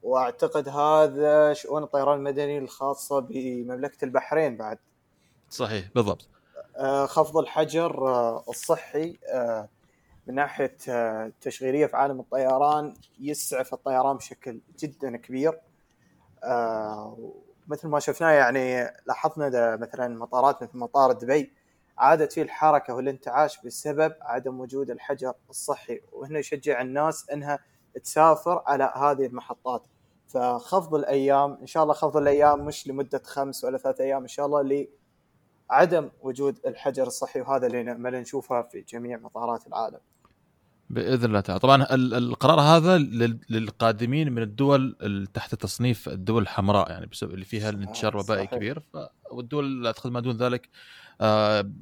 [0.04, 4.78] وأعتقد هذا شؤون الطيران المدني الخاصة بمملكة البحرين بعد.
[5.50, 6.28] صحيح بالضبط.
[6.78, 9.70] آه، خفض الحجر آه، الصحي آه،
[10.28, 15.60] من ناحية التشغيليه في عالم الطيران يسعف الطيران بشكل جدا كبير.
[17.68, 21.54] مثل ما شفناه يعني لاحظنا مثلا مطارات مثل مطار دبي
[22.00, 27.60] عادت فيه الحركة والانتعاش بسبب عدم وجود الحجر الصحي وهنا يشجع الناس إنها
[28.04, 29.88] تسافر على هذه المحطات.
[30.28, 34.46] فخفض الأيام إن شاء الله خفض الأيام مش لمدة خمس ولا ثلاث أيام إن شاء
[34.46, 34.88] الله
[35.70, 40.00] عدم وجود الحجر الصحي وهذا اللي نامل نشوفه في جميع مطارات العالم.
[40.90, 42.98] بإذن الله تعالى، طبعا القرار هذا
[43.50, 44.98] للقادمين من الدول
[45.34, 48.84] تحت تصنيف الدول الحمراء يعني بسبب اللي فيها الانتشار وبائي كبير.
[49.32, 50.70] والدول أعتقد ما دون ذلك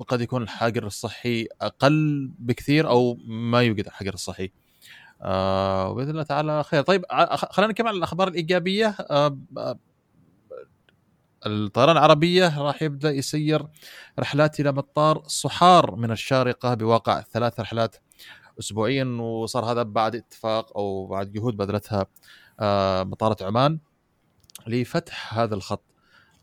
[0.07, 4.51] قد يكون الحجر الصحي أقل بكثير أو ما يوجد الحجر الصحي.
[5.21, 7.05] آه باذن الله تعالى خير، طيب
[7.51, 8.87] خلينا نكمل على الأخبار الإيجابية.
[8.87, 9.37] آه
[11.45, 13.67] الطيران العربية راح يبدأ يسير
[14.19, 17.95] رحلات إلى مطار صحار من الشارقة بواقع ثلاث رحلات
[18.59, 22.05] أسبوعيا وصار هذا بعد اتفاق أو بعد جهود بذلتها
[22.59, 23.79] آه، مطارة عمان
[24.67, 25.83] لفتح هذا الخط.
[25.83, 25.96] آه،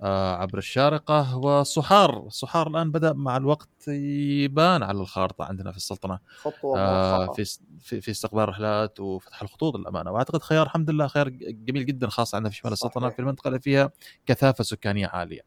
[0.04, 6.18] عبر الشارقة وصحار صحار الآن بدأ مع الوقت يبان على الخارطة عندنا في السلطنة.
[6.36, 7.44] خطوة آه في,
[7.80, 10.10] في في استقبال الرحلات وفتح الخطوط للأمانة.
[10.10, 13.60] وأعتقد خيار الحمد لله خيار جميل جدا خاصة عندنا في شمال السلطنة في المنطقة اللي
[13.60, 13.90] فيها
[14.26, 15.40] كثافة سكانية عالية.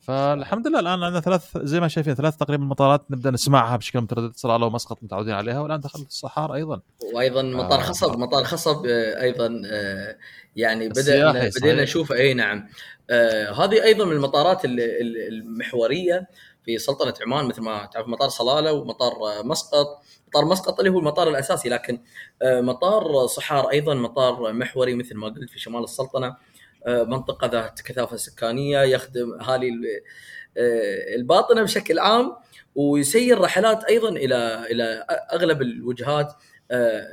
[0.00, 4.36] فالحمد لله الآن عندنا ثلاث زي ما شايفين ثلاث تقريبا مطارات نبدأ نسمعها بشكل متردد.
[4.36, 5.60] صراله ومسقط متعودين عليها.
[5.60, 6.80] والآن دخلت الصحار أيضا.
[7.14, 10.16] وأيضا مطار آه خصب مطار خصب آه، أيضا آه
[10.56, 12.68] يعني بدأ بدينا نشوف أي نعم.
[13.10, 16.28] آه هذه أيضا من المطارات المحورية
[16.64, 19.86] في سلطنة عمان مثل ما تعرف مطار صلالة ومطار آه، مسقط.
[20.28, 22.00] مطار مسقط اللي هو المطار الأساسي لكن
[22.42, 26.36] آه مطار صحار أيضا مطار محوري مثل ما قلت في شمال السلطنة.
[26.86, 29.70] منطقة ذات كثافة سكانية يخدم اهالي
[31.16, 32.36] الباطنة بشكل عام
[32.74, 36.32] ويسير رحلات أيضا إلى إلى أغلب الوجهات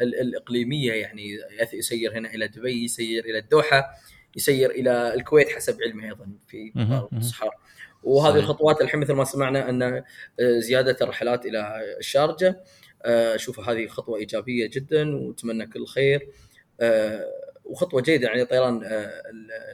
[0.02, 0.94] الإقليمية.
[0.94, 1.38] يعني
[1.74, 3.86] يسير هنا إلى دبي يسير إلى الدوحة.
[4.36, 6.72] يسير إلى الكويت حسب علمي أيضا في
[7.14, 7.54] الصحراء
[8.04, 10.04] وهذه الخطوات الحين مثل ما سمعنا أن
[10.42, 12.64] زيادة الرحلات إلى الشارجة.
[13.06, 16.30] أشوف هذه خطوة إيجابية جدا وأتمنى كل خير.
[17.66, 19.22] وخطوة جيدة يعني طيران آه،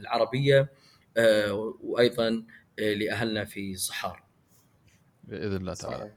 [0.01, 0.69] العربية
[1.17, 2.45] آه، وأيضا
[2.79, 4.23] آه، لأهلنا في صحار.
[5.23, 6.11] بإذن الله تعالى.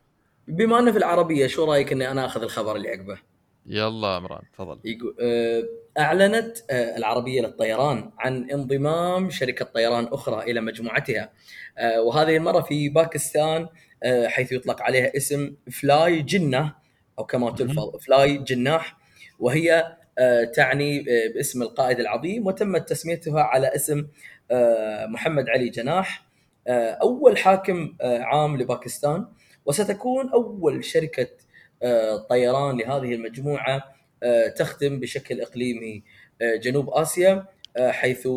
[0.49, 3.19] بما أنه في العربية شو رأيك إني أنا آخذ الخبر اللي عقبه؟
[3.67, 4.79] يلا عمران تفضل.
[5.99, 11.33] أعلنت العربية للطيران عن انضمام شركة طيران أخرى إلى مجموعتها.
[11.99, 13.69] وهذه المرة في باكستان
[14.03, 16.75] آه، حيث يطلق عليها اسم Fly جنة
[17.19, 18.97] أو كما تلفظ Fly جناح.
[19.39, 24.07] وهي آه، تعني آه، باسم القائد العظيم وتمت تسميتها على اسم
[24.51, 26.27] آه، محمد علي جناح
[26.67, 29.27] آه، أول حاكم آه، عام لباكستان.
[29.67, 31.29] وستكون أول شركة
[31.83, 36.03] آه، طيران لهذه المجموعة آه، تخدم بشكل إقليمي
[36.43, 38.29] آه، جنوب آسيا آه، حيث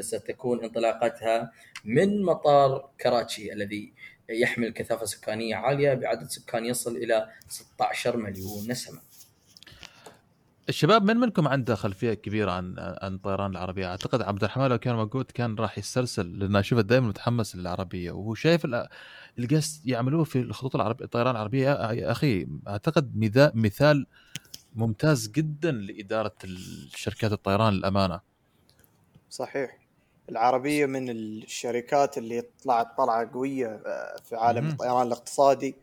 [0.00, 1.52] ستكون انطلاقتها
[1.84, 3.92] من مطار كراتشي الذي
[4.28, 9.00] يحمل كثافة سكانية عالية بعدد سكان يصل إلى 16 مليون نسمة
[10.68, 14.94] الشباب من منكم عنده خلفية كبيرة عن عن الطيران العربية؟ أعتقد عبد الرحمن لو كان
[14.96, 18.88] موجود كان راح يسترسل لأن أشوفه دائما متحمس للعربية وهو شايف ال-
[19.38, 23.12] القصد يعملوه في الخطوط العربيه الطيران العربية يا أخي أعتقد
[23.54, 24.06] مثال
[24.74, 28.20] ممتاز جدا لإدارة الشركات الطيران للأمانة.
[29.30, 29.78] صحيح
[30.28, 34.68] العربية من الشركات اللي طلعت طلعة قوية آه، في عالم.
[34.68, 35.76] الطيران الاقتصادي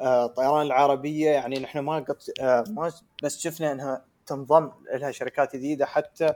[0.00, 5.86] الطيران العربية يعني نحن ما قد آه، ما بس شفنا إنها تنضم لها شركات جديدة
[5.86, 6.34] حتى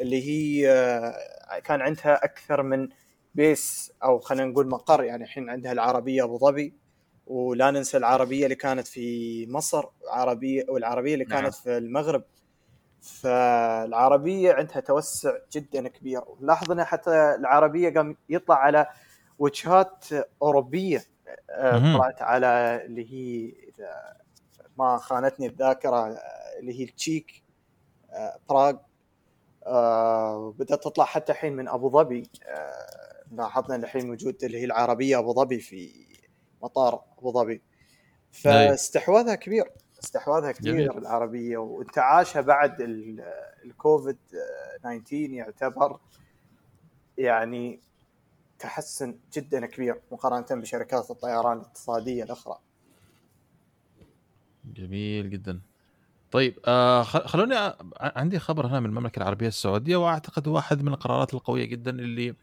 [0.00, 2.88] اللي هي آه، كان عندها أكثر من
[3.34, 6.74] بيس أو خلينا نقول مقر يعني الحين عندها العربية أبو ظبي
[7.26, 11.42] ولا ننسى العربية اللي كانت في مصر عربية والعربية اللي نعم.
[11.42, 12.24] كانت في المغرب
[13.02, 18.86] فالعربية عندها توسع جدا كبير لاحظ ان حتى العربية قام يطلع على
[19.38, 20.04] وجهات
[20.42, 21.13] أوروبية مهم.
[21.98, 24.16] طلعت على اللي هي إذا
[24.78, 26.18] ما خانتني الذاكرة آه،
[26.58, 27.42] اللي هي التشيك
[28.10, 28.76] آه، براغ.
[29.66, 32.30] آه، بدأت تطلع حتى الحين من أبو ظبي.
[32.46, 36.06] آه، لاحظنا الحين وجود اللي هي العربية أبو ظبي في
[36.62, 37.62] مطار أبو ظبي.
[38.32, 39.70] فاستحواذها كبير
[40.04, 40.98] استحواذها كبير جميل.
[40.98, 41.56] العربية.
[41.56, 43.24] وانتعاشها بعد ال-
[43.64, 44.18] الكوفيد
[44.82, 45.98] 19 يعتبر
[47.18, 47.80] يعني
[48.58, 52.58] تحسن جدا كبير مقارنة بشركات الطيران الاقتصادية الأخرى
[54.64, 55.60] جميل جدا.
[56.30, 57.54] طيب آه خلوني
[58.00, 62.34] عندي خبر هنا من المملكة العربية السعودية وأعتقد واحد من القرارات القوية جدا اللي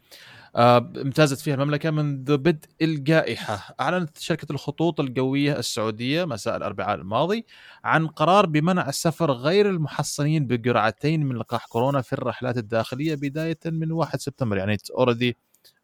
[0.56, 7.46] آه امتازت فيها المملكة منذ بدء الجائحة أعلنت شركة الخطوط الجوية السعودية مساء الأربعاء الماضي
[7.84, 13.92] عن قرار بمنع السفر غير المحصنين بجرعتين من لقاح كورونا في الرحلات الداخلية بداية من
[13.92, 15.36] 1 سبتمبر يعني اوريدي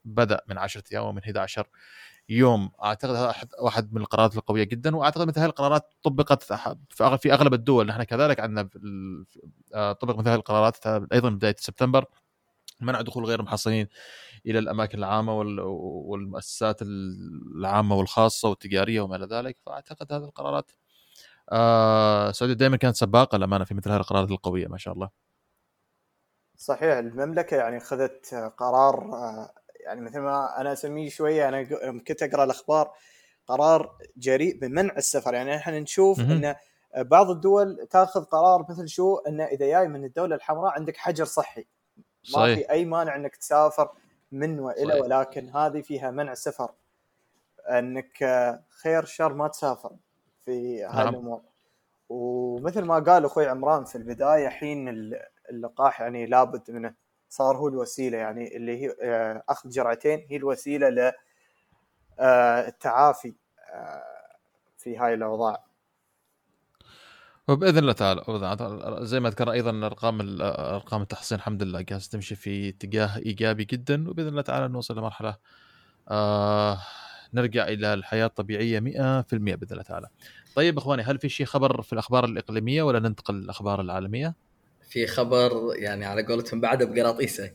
[0.05, 1.69] بدأ من 10 أيام ومن 11
[2.29, 2.71] يوم.
[2.85, 6.43] أعتقد هذا واحد من القرارات القوية جدا وأعتقد مثل هذه القرارات طبقت
[7.23, 7.87] في أغلب الدول.
[7.87, 8.69] نحن كذلك عندنا
[9.75, 10.87] آه، طبق مثل هذه القرارات.
[10.87, 12.05] أيضا بداية سبتمبر
[12.81, 13.89] منع دخول غير المحصنين
[14.47, 15.61] إلى الأماكن العامة وال-
[16.11, 19.57] والمؤسسات العامة والخاصة والتجارية وما إلى ذلك.
[19.67, 20.71] فأعتقد هذه القرارات
[21.53, 25.09] آه، السعوديه دائما كانت سباقة الامانه في مثل هذه القرارات القوية ما شاء الله.
[26.57, 26.97] صحيح.
[26.97, 29.51] المملكة يعني أخذت قرار آه،
[29.89, 30.77] يعني مثل ما
[31.09, 32.93] شوية أنا ق- يوم كنت أقرأ الأخبار
[33.47, 35.35] قرار جريء بمنع السفر.
[35.35, 36.21] يعني إحنا نشوف.
[36.21, 36.55] أن
[36.97, 41.67] بعض الدول تأخذ قرار مثل شو؟ أنه إذا جاي من الدولة الحمراء عندك حجر صحي.
[41.99, 42.59] ما صحيح.
[42.59, 43.89] في أي مانع إنك تسافر
[44.33, 45.03] من وإلى صحيح.
[45.05, 46.71] ولكن هذه فيها منع سفر.
[47.69, 48.17] إنك
[48.83, 49.91] خير شر ما تسافر
[50.45, 51.09] في هاي نعم.
[51.09, 51.41] الأمور.
[52.09, 56.95] ومثل ما قال أخوي عمران في البداية حين ال- اللقاح يعني لابد منه.
[57.29, 61.13] صار هو الوسيلة يعني اللي هي آه، أخذ جرعتين هي الوسيلة ل
[62.21, 63.13] آه، آه،
[64.79, 65.65] في هاي الأوضاع
[67.49, 68.25] وبإذن الله تعالى
[68.57, 69.07] تعالى.
[69.07, 74.11] زي ما ذكرنا أيضا أرقام أرقام التحصين الحمد لله جالسه تمشي في اتجاه إيجابي جدا
[74.11, 75.37] وبإذن الله تعالى نوصل لمرحلة
[76.09, 76.79] آه
[77.35, 78.85] نرجع إلى الحياة الطبيعية 100%
[79.33, 80.09] بإذن الله تعالى.
[80.55, 84.35] طيب إخواني هل في شيء خبر في الأخبار الإقليمية ولا ننتقل للأخبار العالمية؟
[84.89, 87.51] في خبر يعني على قولتهم بعده بقراطيسه.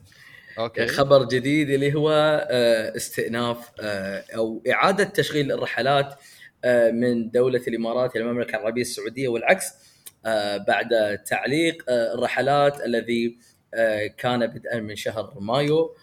[0.58, 0.86] أوكي.
[0.86, 2.10] خبر جديد اللي هو
[2.50, 6.14] آه، استئناف آه، أو إعادة تشغيل الرحلات
[6.64, 9.72] آه، من دولة الإمارات إلى المملكة العربية السعودية والعكس
[10.68, 13.38] بعد تعليق الرحلات الذي
[14.18, 15.96] كان بدءا من شهر مايو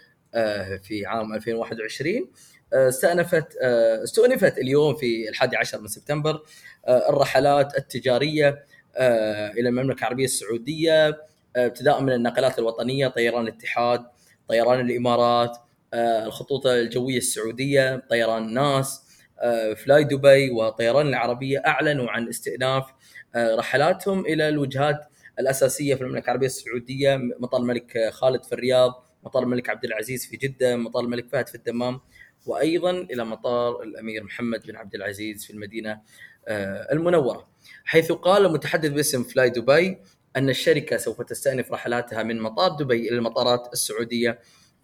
[0.84, 2.30] في عام 2021
[2.74, 3.58] آه، استأنفت
[4.04, 6.44] استؤنفت اليوم في الحادي عشر من سبتمبر
[6.88, 8.66] الرحلات التجارية آه،
[8.98, 11.08] إلى المملكة العربية السعودية
[11.56, 14.06] آه، ابتداء من النقلات الوطنية طيران الاتحاد
[14.48, 15.58] طيران الإمارات
[15.94, 19.02] آه، الخطوط الجوية السعودية طيران ناس
[19.40, 22.86] آه، فلاي دبي وطيران العربية اعلنوا عن استئناف
[23.36, 25.08] آه، رحلاتهم إلى الوجهات
[25.40, 30.38] الأساسية في المملكة العربية السعودية مطار الملك خالد في الرياض مطار الملك عبد العزيز في
[30.38, 32.00] جدة مطار الملك فهد في الدمام
[32.46, 36.02] وأيضا إلى مطار الأمير محمد بن عبد العزيز في المدينة
[36.48, 37.51] آه، المنورة.
[37.86, 39.98] حيث قال متحدث باسم فلاي دبي
[40.36, 44.40] أن الشركة سوف تستأنف رحلاتها من مطار دبي إلى المطارات السعودية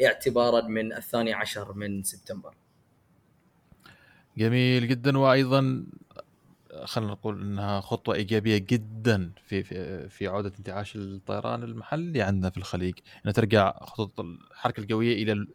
[0.06, 2.56] اعتبارا من الثاني عشر من سبتمبر.
[4.38, 5.86] جميل جدا وأيضا
[6.86, 12.58] خلينا نقول إنها خطوة إيجابية جدا في في, في عودة انتعاش الطيران المحلي عندنا في
[12.58, 12.94] الخليج.
[13.26, 15.48] انها ترجع خطوط الحركة القوية إلى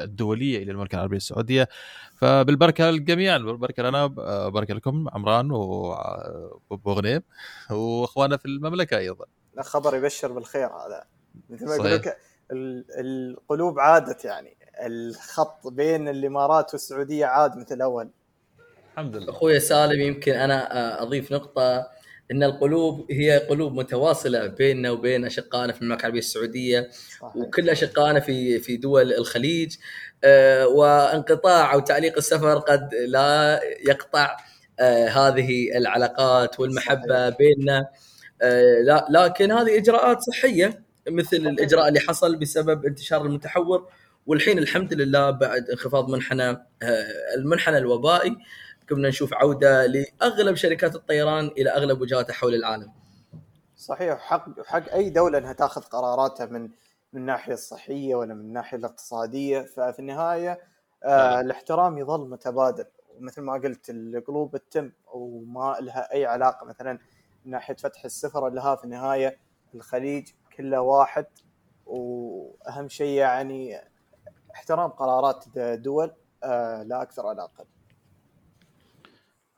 [0.00, 1.68] الدولية إلى المملكة العربية السعودية.
[2.16, 4.06] فبالبركة للجميع بالبركه لنا
[4.48, 7.22] بركه لكم عمران وأبو غنيم
[7.70, 9.24] وإخواننا في المملكة أيضا.
[9.60, 11.04] خبر يبشر بالخير هذا.
[11.50, 12.18] مثل ما يقول لك
[12.98, 14.56] القلوب عادت يعني.
[14.86, 18.10] الخط بين الإمارات والسعودية عاد مثل الأول
[18.92, 21.88] الحمد لله أخوي سالم يمكن أنا آه، أضيف نقطة
[22.30, 26.88] إن القلوب هي قلوب متواصلة بيننا وبين أشقائنا في المملكة العربية السعودية
[27.20, 27.36] صحيح.
[27.36, 29.76] وكل أشقائنا في في دول الخليج
[30.24, 34.36] آه، وانقطاع أو تعليق السفر قد لا يقطع
[34.80, 37.36] آه، هذه العلاقات والمحبة صحيح.
[37.38, 37.88] بيننا
[38.82, 43.88] لا لكن هذه إجراءات صحية مثل الإجراء اللي حصل بسبب انتشار المتحور
[44.26, 46.66] والحين الحمد لله بعد انخفاض منحنى
[47.36, 48.36] المنحنى الوبائي
[48.94, 52.92] كنا نشوف عودة لأغلب شركات الطيران إلى أغلب وجهاتها حول العالم.
[53.76, 56.62] صحيح حق حق أي دولة إنها تأخذ قراراتها من
[57.12, 60.60] من الناحيه الصحية ولا من الناحيه الاقتصادية ففي النهاية
[61.04, 62.84] آه الاحترام يظل متبادل
[63.18, 66.98] ومثل ما قلت القلوب التم وما لها أي علاقة مثلا
[67.44, 69.38] من ناحية فتح السفر لها في النهاية
[69.74, 71.26] الخليج كله واحد
[71.86, 73.80] وأهم شيء يعني
[74.54, 76.10] احترام قرارات دول
[76.44, 77.64] آه لا أكثر ولا أقل.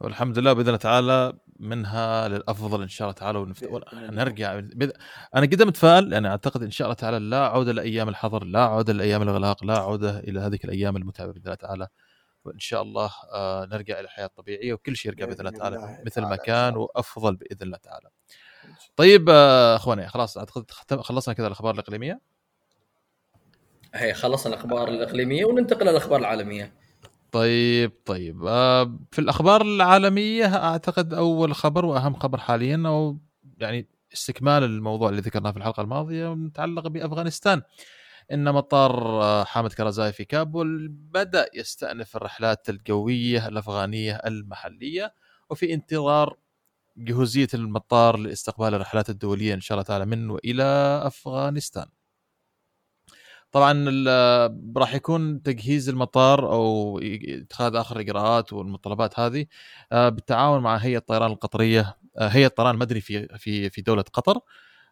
[0.00, 3.68] والحمد لله بإذن الله تعالى منها للأفضل إن شاء الله تعالى ونفت...
[3.94, 4.52] نرجع.
[5.35, 8.92] أنا قد متفائل يعني أعتقد إن شاء الله تعالى لا عودة لايام الحظر لا عودة
[8.92, 11.88] لايام الاغلاق لا عودة إلى هذه الأيام المتعبة بإذن الله تعالى.
[12.44, 16.22] وإن شاء الله آه نرجع إلى الحياة الطبيعية وكل شيء يرجع بإذن الله تعالى مثل
[16.22, 18.09] ما كان وأفضل بإذن الله تعالى.
[18.96, 22.20] طيب آه أخواني خلاص أعتقد خلصنا كذا الأخبار الإقليمية؟
[23.94, 26.84] هي خلصنا الأخبار الإقليمية وننتقل للاخبار العالمية.
[27.35, 33.18] طيب طيب آه في الأخبار العالمية أعتقد أول خبر وأهم خبر حاليا أو
[33.59, 37.62] يعني استكمال الموضوع اللي ذكرناه في الحلقة الماضية متعلق بأفغانستان
[38.33, 45.14] إن مطار آه، حامد كرزاي في كابول بدأ يستأنف الرحلات الجوية الأفغانية المحلية
[45.51, 46.37] وفي انتظار
[46.97, 50.64] جهوزية المطار لاستقبال الرحلات الدولية إن شاء الله تعالى من وإلى
[51.05, 51.87] أفغانستان.
[53.54, 53.84] طبعا
[54.76, 59.46] راح يكون تجهيز المطار أو اتخاذ آخر الإجراءات والمتطلبات هذه
[59.92, 64.40] آه، بالتعاون مع هيئة الطيران القطرية آه، هيئة الطيران المدني في في في دولة قطر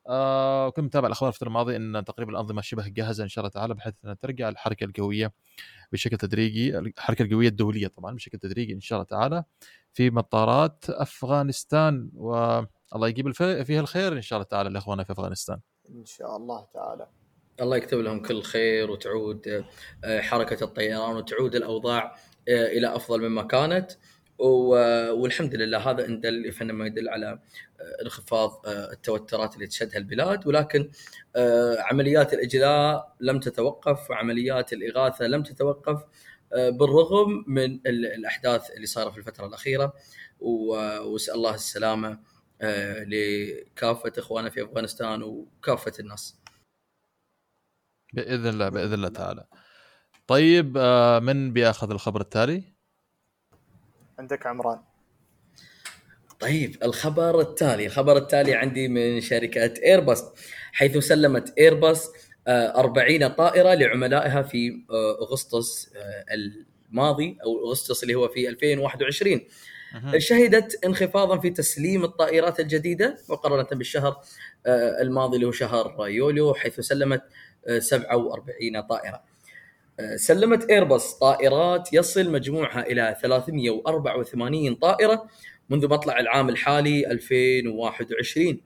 [0.08, 3.74] آه كنت متابع الأخبار الفترة الماضية إن تقريبا الأنظمة شبه جاهزة إن شاء الله تعالى
[3.74, 5.32] بحيث انها ترجع الحركة القويه
[5.92, 9.44] بشكل تدريجي الحركة القويه الدولية طبعا بشكل تدريجي إن شاء الله تعالى
[9.92, 15.60] في مطارات أفغانستان والله يجيب فيها الخير إن شاء الله تعالى لأخواننا في أفغانستان.
[15.90, 17.06] إن شاء الله تعالى.
[17.60, 19.64] الله يكتب لهم كل خير وتعود
[20.04, 22.16] آه، حركة الطيران وتعود الأوضاع
[22.48, 23.90] آه، إلى أفضل مما كانت.
[24.38, 27.26] والحمد لله هذا ان دل فانما يدل على
[27.80, 30.46] آه، انخفاض التوترات اللي تشهدها البلاد.
[30.46, 30.90] ولكن
[31.78, 36.04] عمليات الإجلاء لم تتوقف وعمليات الإغاثة لم تتوقف
[36.52, 39.94] بالرغم من الأحداث اللي صايرة في الفترة الأخيرة.
[40.40, 42.18] وأسأل الله السلامة
[43.06, 46.41] لكافة إخواننا في أفغانستان وكافة الناس.
[48.12, 49.44] بإذن الله بإذن الله تعالى.
[50.26, 52.62] طيب آه، من بيأخذ الخبر التالي؟
[54.18, 54.78] عندك عمران.
[56.40, 60.24] طيب الخبر التالي الخبر التالي عندي من شركة ايرباص
[60.72, 62.12] حيث سلمت ايرباص
[62.48, 66.24] 40 طائرة لعملائها في آه، أغسطس آه،
[66.90, 69.40] الماضي أو أغسطس اللي هو في 2021
[70.18, 74.20] شهدت انخفاضا في تسليم الطائرات الجديدة مقارنة بالشهر
[75.00, 77.22] الماضي اللي هو شهر يوليو حيث سلمت
[77.78, 79.22] 47 طائرة.
[80.16, 85.28] سلمت ايرباص طائرات يصل مجموعها إلى 384 طائرة
[85.70, 88.60] منذ مطلع العام الحالي 2021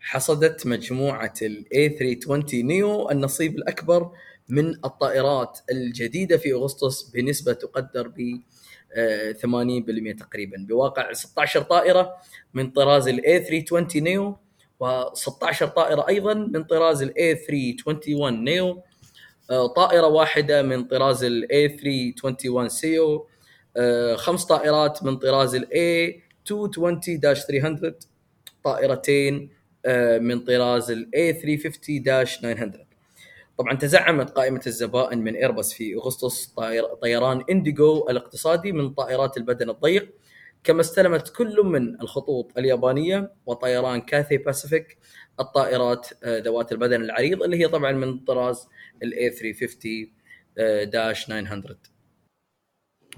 [0.00, 4.10] حصدت مجموعة ال A 320 neo النصيب الأكبر
[4.48, 8.40] من الطائرات الجديدة في أغسطس بنسبة تقدر ب
[10.14, 12.16] 80% تقريبا بواقع 16 طائرة
[12.54, 14.36] من طراز ال A 320 neo
[14.84, 18.82] و16 طائرة أيضا من طراز ال A 321 neo
[19.76, 23.26] طائرة واحدة من طراز ال A 321 ceo
[24.16, 27.94] خمس طائرات من طراز ال A 220 300
[28.64, 29.50] طائرتين
[29.86, 32.88] آه، من طراز ال A 350 900
[33.58, 36.54] طبعا تزعمت قائمة الزبائن من ايرباص في أغسطس
[37.02, 40.14] طيران انديجو الاقتصادي من طائرات البدن الضيق.
[40.68, 44.98] كما استلمت كل من الخطوط اليابانية وطيران كاثي باسيفيك
[45.40, 48.68] الطائرات آه، ذوات البدن العريض اللي هي طبعا من طراز
[49.02, 50.12] ال A 350
[50.90, 51.76] 900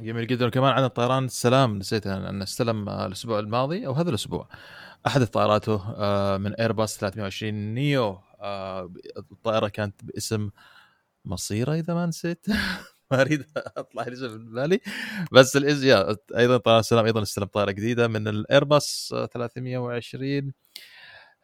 [0.01, 0.46] جميل جدا.
[0.46, 4.48] وكمان عندنا طيران السلام نسيت ان استلم آه، الأسبوع الماضي أو هذا الأسبوع.
[5.07, 8.92] أحد طائراته آه، من ايرباص 320 نيو آه،
[9.32, 10.51] الطائرة كانت باسم
[11.24, 12.46] مصيرة إذا ما نسيت.
[13.13, 14.81] ما أريد أطلع الاسم من بالي
[15.33, 20.53] بس يا أيضا طيران السلام أيضا استلم طائره جديدة من الايرباص 320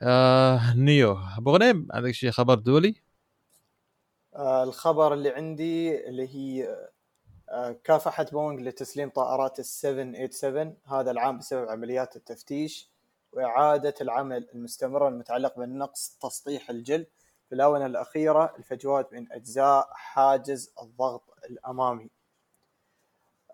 [0.03, 2.95] آه نيو أبو غنيم عندك شيء خبر دولي؟
[4.35, 6.77] آه الخبر اللي عندي اللي هي
[7.51, 12.91] آه كافحت بوينغ لتسليم طائرات ال 787 هذا العام بسبب عمليات التفتيش
[13.33, 17.07] وإعادة العمل المستمره المتعلق بالنقص تسطيح الجلد.
[17.49, 22.11] في الآونة الأخيرة الفجوات بين أجزاء حاجز الضغط الأمامي.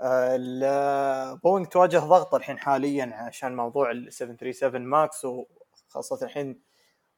[0.00, 6.60] آه بوينغ تواجه ضغط الحين حاليا عشان موضوع ال 737 ماكس وخاصة الحين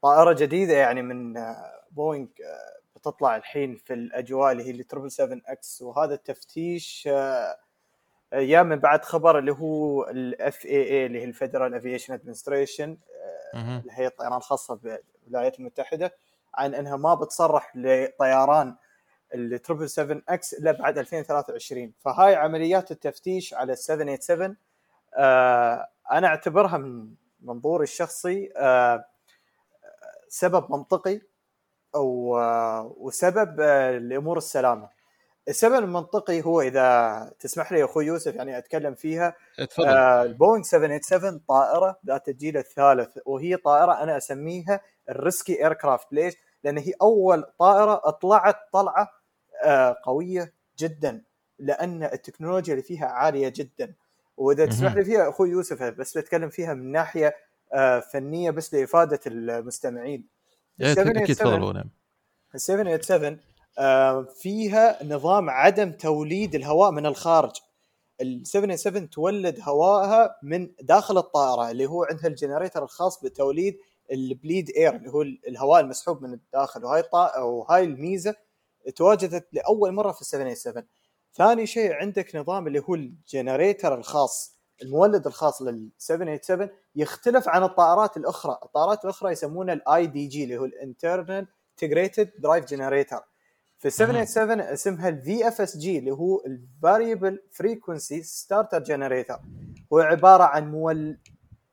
[0.02, 1.44] طائرة جديدة يعني من
[1.90, 2.26] بوينغ
[2.96, 5.82] بتطلع الحين في الأجواء اللي هي ال triple 7 X.
[5.82, 7.06] وهذا التفتيش
[8.32, 12.98] يا من بعد خبر اللي هو ال FAA اللي هي ال Federal Aviation Administration
[13.54, 14.74] اللي هي الطيران الخاصة
[15.24, 16.14] بالولايات المتحدة.
[16.54, 18.76] عن إنها ما بتصرح لطيران
[19.34, 24.56] ال triple 7 X إلا بعد 2023 فهاي عمليات التفتيش على ال 787
[25.16, 29.04] آه أنا أعتبرها من منظوري الشخصي آه
[30.28, 31.20] سبب منطقي
[31.94, 34.88] أو آه وسبب آه لأمور السلامة.
[35.48, 39.36] السبب المنطقي هو إذا تسمح لي أخوي يوسف يعني أتكلم فيها
[39.86, 46.12] آه البوينغ 787 طائرة ذات الجيل الثالث وهي طائرة أنا أسميها ال risky aircraft.
[46.12, 46.34] ليش؟
[46.64, 49.08] لأن هي أول طائرة طلعت طلعة
[49.64, 51.22] آه قوية جدا
[51.58, 53.94] لأن التكنولوجيا اللي فيها عالية جدا.
[54.36, 57.34] وإذا تسمح لي فيها أخوي يوسف بس بتكلم فيها من ناحية
[57.74, 60.28] آه فنية بس لإفادة المستمعين.
[61.22, 61.90] أكيد تفضل نعم.
[62.54, 63.38] ال 787
[63.78, 67.52] آه فيها نظام عدم توليد الهواء من الخارج.
[68.20, 73.78] ال 787 تولد هواءها من داخل الطائرة اللي هو عندها ال generator الخاص بتوليد
[74.12, 77.02] ال bleed air اللي هو الهواء المسحوب من الداخل وهاي.
[77.42, 78.34] وهاي الميزة
[78.96, 80.86] تواجدت لأول مرة في ال 787
[81.34, 87.62] ثاني شيء عندك نظام اللي هو ال generator الخاص المولد الخاص لل 787 يختلف عن
[87.62, 93.20] الطائرات الأخرى، الطائرات الأخرى يسمونه ال IDG اللي هو ال internal integrated drive generator.
[93.78, 99.38] في 787 اسمها ال VFSG اللي هو ال variable frequency starter generator
[99.92, 101.18] هو عبارة عن مول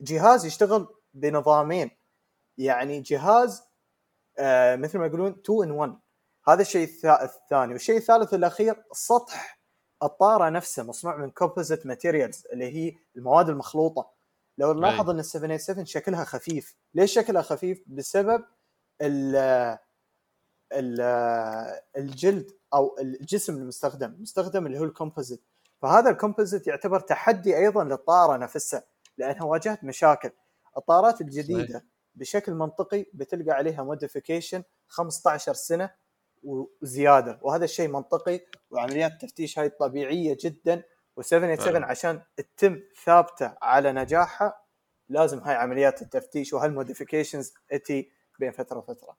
[0.01, 1.91] جهاز يشتغل بنظامين
[2.57, 3.63] يعني جهاز
[4.39, 5.99] آه مثل ما يقولون 2 in 1
[6.47, 7.73] هذا الشيء الثاني.
[7.73, 9.61] والشيء الثالث والأخير سطح
[10.03, 14.11] الطائرة نفسه مصنوع من composite materials اللي هي المواد المخلوطة.
[14.57, 16.75] لو نلاحظ إن ال 787 شكلها خفيف.
[16.93, 18.45] ليش شكلها خفيف؟ بسبب
[19.01, 19.35] ال
[20.73, 21.01] ال
[21.97, 24.13] الجلد أو الجسم المستخدم.
[24.13, 25.41] المستخدم اللي هو ال composite
[25.81, 28.83] فهذا ال composite يعتبر تحدي أيضا للطائره نفسها
[29.17, 30.31] لأنها واجهت مشاكل.
[30.77, 31.85] الطائرات الجديدة.
[32.15, 35.89] بشكل منطقي بتلقى عليها modification 15 سنة
[36.43, 37.39] وزيادة.
[37.41, 38.39] وهذا الشيء منطقي
[38.69, 40.83] وعمليات التفتيش هاي طبيعية جدا.
[41.21, 44.61] و787 عشان تتم ثابتة على نجاحها
[45.09, 47.53] لازم هاي عمليات التفتيش وهال modifications
[47.85, 49.17] تي بين فترة وفترة.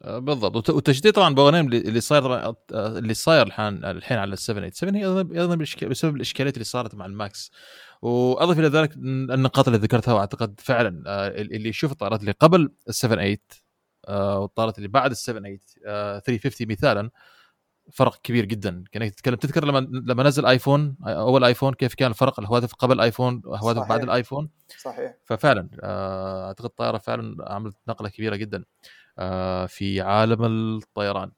[0.00, 0.70] بالضبط.
[0.70, 5.54] والتجديد طبعا بوغنيم اللي صاير طبعا اللي صاير الحين الحين على ال 787 هي أيضا
[5.88, 7.52] بسبب الإشكاليات اللي صارت مع الماكس.
[8.02, 13.36] وأضف إلى ذلك النقاط اللي ذكرتها وأعتقد فعلا اللي يشوف الطائرات اللي قبل ال 78
[14.08, 15.58] والطائرات اللي بعد ال 78
[16.20, 17.10] 350 مثالا
[17.92, 18.84] فرق كبير جدا.
[18.92, 23.42] كانك تتكلم تذكر لما لما نزل آيفون أول آيفون كيف كان الفرق الهواتف قبل الايفون
[23.46, 25.14] الهواتف بعد الآيفون؟ صحيح.
[25.24, 28.64] ففعلا أعتقد الطائره فعلا عملت نقلة كبيرة جدا.
[29.68, 31.32] في عالم الطيران.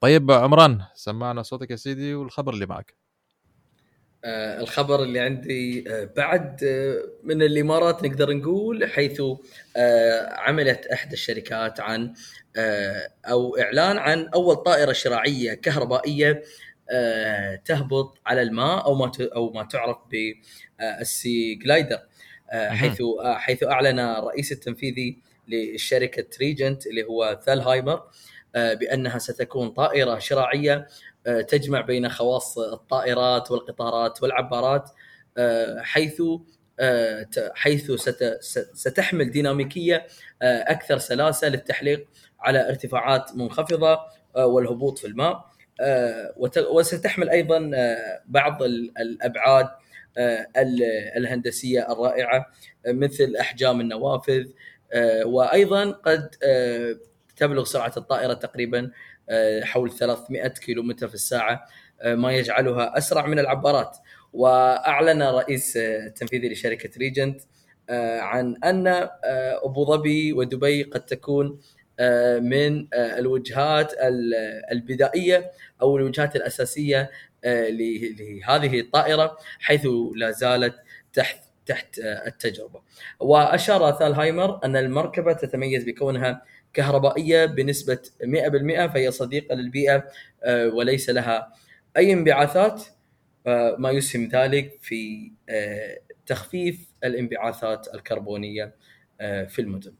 [0.00, 2.96] طيب عمران سمعنا صوتك يا سيدي والخبر اللي معك.
[4.24, 9.22] آه الخبر اللي عندي آه بعد آه من الإمارات نقدر نقول حيث
[9.76, 12.14] آه عملت إحدى الشركات عن
[12.56, 16.42] آه أو إعلان عن أول طائرة شراعية كهربائية
[16.90, 21.98] آه تهبط على الماء أو ما أو ما تعرف بالسي جلايدر.
[22.50, 25.18] آه حيث آه حيث أعلن الرئيس التنفيذي
[25.48, 28.02] لشركه ريجنت اللي هو ثالهايمر
[28.54, 30.86] آه بأنها ستكون طائرة شراعية
[31.48, 34.90] تجمع بين خواص الطائرات والقطارات والعبارات
[35.78, 36.22] حيث
[37.54, 37.92] حيث
[38.74, 40.06] ستحمل ديناميكية
[40.42, 42.08] أكثر سلاسة للتحليق
[42.40, 43.98] على ارتفاعات منخفضة
[44.36, 45.44] والهبوط في الماء
[46.70, 47.70] وستحمل أيضا
[48.26, 49.68] بعض الأبعاد
[51.16, 52.46] الهندسية الرائعة
[52.86, 54.46] مثل أحجام النوافذ
[55.24, 56.30] وأيضا قد
[57.36, 58.90] تبلغ سرعة الطائرة تقريبا
[59.62, 61.66] حول 300 كيلومتر في الساعة
[62.00, 63.96] آه، ما يجعلها أسرع من العبارات.
[64.32, 67.40] وأعلن رئيس التنفيذي لشركة ريجنت
[68.20, 69.08] عن أن
[69.64, 71.60] أبو ظبي ودبي قد تكون
[72.40, 73.92] من الوجهات
[74.72, 75.50] البدائية
[75.82, 77.10] أو الوجهات الأساسية
[77.44, 80.74] لهذه الطائرة حيث لا زالت
[81.12, 82.80] تحت تحت التجربة.
[83.20, 86.42] وأشار ثالهايمر أن المركبة تتميز بكونها
[86.76, 90.04] كهربائية بنسبة 100% فهي صديقة للبيئة
[90.44, 91.52] آه، وليس لها
[91.96, 92.84] أي انبعاثات
[93.46, 98.74] آه، ما يسهم ذلك في آه، تخفيف الانبعاثات الكربونية
[99.48, 99.92] في المدن.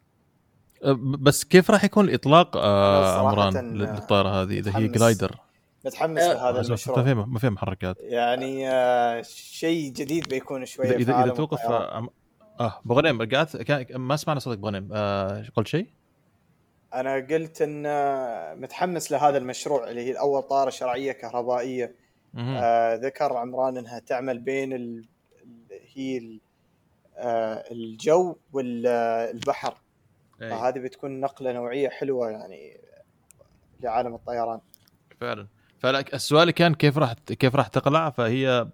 [0.98, 5.45] بس كيف راح يكون الإطلاق عمران للطائرة هذه إذا هي جلايدر؟
[5.86, 6.98] متحمس آه لهذا المشروع.
[6.98, 12.08] ما فيها ما فيها محركات يعني آه شيء جديد بيكون شوية اذا اذا توقف آه,
[12.60, 14.88] آه بغنيم قاعد ما سمعنا صوتك بغنيم.
[14.92, 15.86] آه قلت شيء؟
[16.94, 21.94] أنا قلت إن آه، متحمس لهذا المشروع اللي هي اول طائره شرعية كهربائية.
[22.38, 25.04] آه ذكر عمران إنها تعمل بين ال...
[25.94, 26.40] هي ال...
[27.16, 29.76] آه الجو والبحر
[30.42, 30.50] أي.
[30.50, 32.80] فهذه بتكون نقلة نوعية حلوة يعني
[33.80, 34.60] لعالم الطيران.
[35.20, 35.46] فعلا.
[35.92, 38.66] فالسؤال كان كيف راح كيف راح تقلع؟ فهي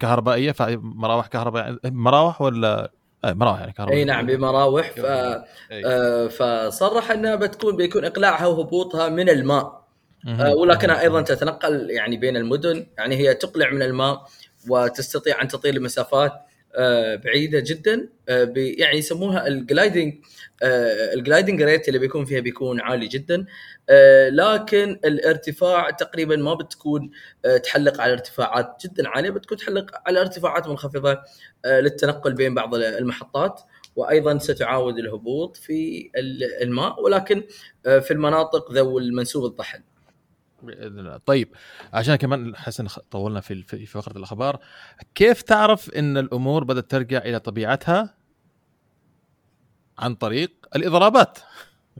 [0.00, 1.78] كهربائية فمراوح كهربائية.
[1.84, 2.90] مراوح ولا
[3.24, 4.00] مراوح يعني كهربائية.
[4.00, 4.90] أي نعم بمراوح.
[4.90, 5.06] ف...
[5.06, 9.80] آه فصرح إنها بتكون بيكون إقلاعها وهبوطها من الماء.
[10.28, 12.86] آه ولكنها أيضا تتنقل يعني بين المدن.
[12.98, 14.26] يعني هي تقلع من الماء
[14.68, 16.49] وتستطيع أن تطير لمسافات آه
[17.24, 18.08] بعيدة جدا.
[18.28, 20.14] آه يعني يسموها الجلايدنج
[20.62, 23.46] آه الجلايدنج ريت اللي بيكون فيها بيكون عالي جدا.
[23.90, 27.10] آه، لكن الارتفاع تقريبا ما بتكون
[27.44, 31.18] آه، تحلق على ارتفاعات جدا عالية بتكون تحلق على ارتفاعات منخفضة
[31.64, 33.60] آه، للتنقل بين بعض المحطات.
[33.96, 36.10] وأيضا ستعاود الهبوط في
[36.62, 37.44] الماء ولكن
[37.84, 39.82] في المناطق ذو المنسوب الضحل.
[40.62, 41.16] بإذن الله.
[41.16, 41.48] طيب
[41.92, 44.58] عشان كمان حسن طولنا في في فقرة الأخبار
[45.14, 48.14] كيف تعرف إن الأمور بدأت ترجع إلى طبيعتها؟
[49.98, 51.38] عن طريق الإضرابات.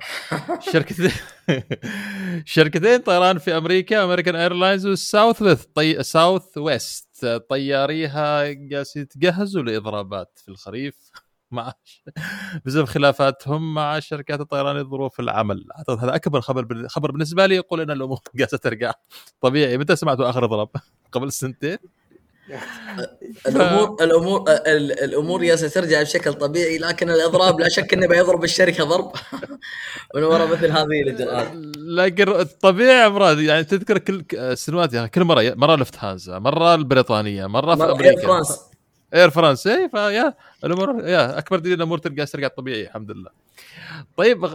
[0.72, 1.10] شركتين
[2.44, 6.02] شركتين طيران في أمريكا American Airlines وال Southwest طي...
[6.02, 10.94] Southwest طياريها جالسين يتجهزوا لإضرابات في الخريف.
[11.52, 11.72] مع
[12.64, 15.64] بسبب خلافاتهم مع شركات الطيران لظروف العمل.
[15.78, 18.92] أعتقد هذا أكبر خبر خبر بالنسبة لي يقول إن الأمور جالسه ترجع.
[19.40, 19.78] طبيعي.
[19.78, 20.68] متى سمعتوا آخر اضراب؟
[21.12, 21.78] قبل سنتين؟
[23.48, 24.44] الأمور الأمور
[25.04, 29.12] الأمور يا سترجع بشكل طبيعي لكن الأضراب لا شك إنه بيضرب الشركة ضرب.
[30.14, 33.40] من وراء مثل هذه الاجراءات لكن الطبيعي أمراض.
[33.40, 38.22] يعني تذكر كل السنوات يعني كل مرة مرة Lufthansa مرة البريطانية مرة في أمريكا.
[38.22, 38.60] France
[39.14, 40.34] Air France اي فيا
[40.64, 43.30] الأمور يا أكبر دليل الأمور ترجع ترجع طبيعي الحمد لله.
[44.16, 44.46] طيب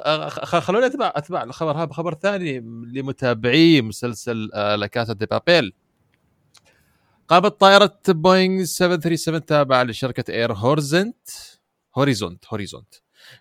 [0.43, 2.59] خلوني اتبع أتبع الخبر هذا خبر ثاني
[2.93, 5.73] لمتابعي مسلسل La Casa de Papel.
[7.27, 11.27] قامت طائرة بوينغ 737 تابعة لشركة Air Horizont
[11.97, 12.95] Horizont Horizont.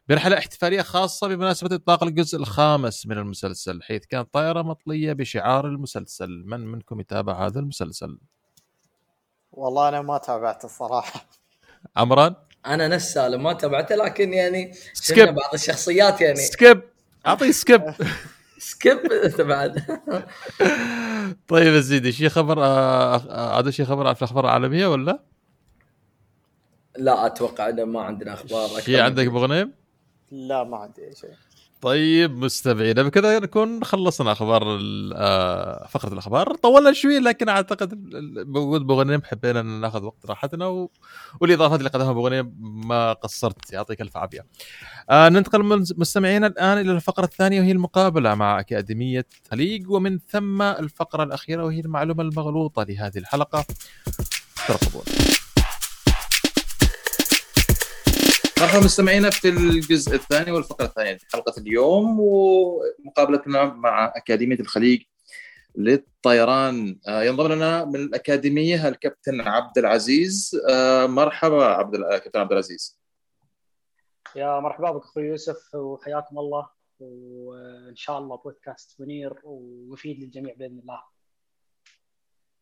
[0.09, 6.43] برحلة احتفالية خاصة بمناسبة إطلاق الجزء الخامس من المسلسل حيث كانت طائرة مطلية بشعار المسلسل.
[6.47, 8.19] من منكم يتابع هذا المسلسل؟
[9.57, 11.27] والله أنا ما تابعته الصراحة
[11.97, 12.35] عمران؟
[12.67, 16.37] أنا نفس سالم ما تابعته لكن يعني skip بعض الشخصيات يعني.
[16.37, 16.83] skip
[17.27, 17.95] أعطي skip
[18.59, 18.99] skip
[19.39, 20.01] بعد.
[21.49, 25.23] طيب يا سيدي شي خبر؟ آه، آه، هذا شي خبر؟ في الاخبار العالميه ولا؟
[26.97, 29.73] لا أتوقع إنه ما عندنا أخبار شي عندك أبو غنيم؟
[30.31, 31.31] لا ما عندي أي شيء.
[31.85, 34.79] طيب مستمعينا بكذا نكون خلصنا أخبار
[35.15, 37.95] آه، فقرة الأخبار طولنا شوي لكن أعتقد
[38.53, 40.91] بوجود بوغنيم حبينا إن ناخذ وقت راحتنا و...
[41.41, 44.47] والإضافات اللي قدمها بوغنيم ما قصرت يعطيك ألف عافية.
[45.11, 51.23] آه ننتقل مستمعينا الآن إلى الفقرة الثانية وهي المقابلة مع أكاديمية خليج ومن ثم الفقرة
[51.23, 53.65] الأخيرة وهي المعلومة المغلوطة لهذه الحلقة.
[54.69, 55.03] ترقبوا.
[58.65, 65.03] مرحبا مستمعينا في الجزء الثاني والفقرة الثانية من حلقة اليوم ومقابلتنا مع أكاديمية الخليج
[65.77, 66.99] للطيران.
[67.09, 70.61] آه، ينضم لنا من الأكاديمية الكابتن عبد العزيز.
[70.71, 73.01] آه، مرحبا عبد كابتن عبد العزيز.
[74.37, 76.69] يا مرحبا بك أخوي يوسف وحياكم الله.
[77.01, 81.03] وإن شاء الله بودكاست منير ومفيد للجميع بإذن الله.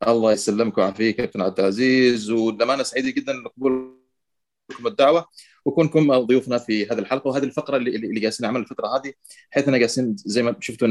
[0.06, 2.30] الله يسلمك ويعافيك كابتن عبد العزيز.
[2.30, 5.26] وللأمانة سعيد جدا لكم الدعوة.
[5.64, 9.12] وكونكم ضيوفنا في هذه الحلقة وهذه الفقرة اللي, اللي جالسين نعمل الفترة هذه
[9.50, 10.88] حيث أنا جالسين زي ما شفتوا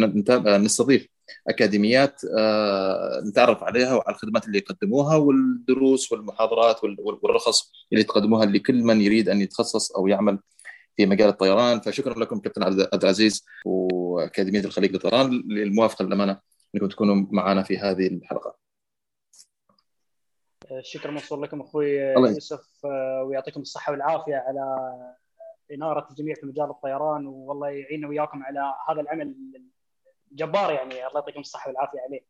[0.57, 1.07] نستضيف
[1.47, 9.01] أكاديميات آه، نتعرف عليها وعلى الخدمات اللي يقدموها والدروس والمحاضرات والرخص اللي تقدموها لكل من
[9.01, 10.39] يريد أن يتخصص أو يعمل
[10.97, 16.39] في مجال الطيران فشكرا لكم كابتن عبد العزيز وأكاديمية الخليج للطيران للموافقة للأمانة
[16.75, 18.60] أنكم تكونوا معنا في هذه الحلقة.
[20.79, 24.91] الشكر موصول لكم أخوي يوسف آه، ويعطيكم الصحة والعافية على
[25.71, 29.35] إنارة الجميع في مجال الطيران والله يعيننا وياكم على هذا العمل
[30.31, 32.25] الجبار يعني الله يعطيكم الصحة والعافية عليه.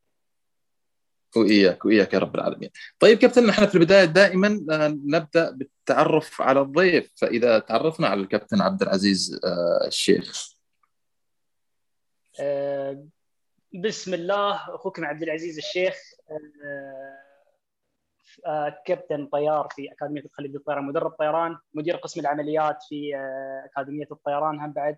[1.36, 2.70] وإياك وإياك يا رب العالمين.
[3.00, 8.62] طيب كابتن نحن في البداية دائما آه، نبدأ بالتعرف على الضيف فإذا تعرفنا على الكابتن
[8.62, 10.52] عبد العزيز آه، الشيخ.
[13.74, 15.96] بسم الله أخوكم عبد العزيز الشيخ
[18.86, 24.60] كابتن طيار في أكاديمية الخليج للطيران مدرب طيران مدير قسم العمليات في آه، أكاديمية الطيران
[24.60, 24.98] هم بعد.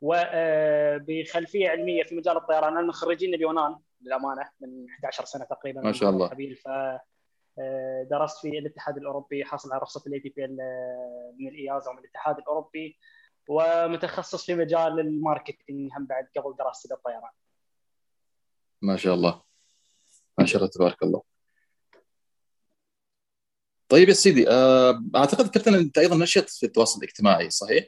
[0.00, 5.92] وبخلفيه علمية في مجال الطيران أنا من خريجين اليونان للأمانة من 11 سنة تقريبا ما
[5.92, 6.28] شاء الله.
[6.28, 6.56] قبيل.
[6.56, 6.68] ف
[7.58, 10.46] آه، درست في الاتحاد الأوروبي حاصل على رخصة ال ATP
[11.38, 12.98] من ال EASA ومن الاتحاد الأوروبي.
[13.48, 17.30] ومتخصص في مجال ال marketing هم بعد قبل دراستي للطيران
[18.82, 19.42] ما شاء الله.
[20.38, 21.22] ما شاء الله تبارك الله.
[23.94, 27.84] طيب يا سيدي آه، أعتقد كابتن أنت أيضا نشط في التواصل الاجتماعي صحيح؟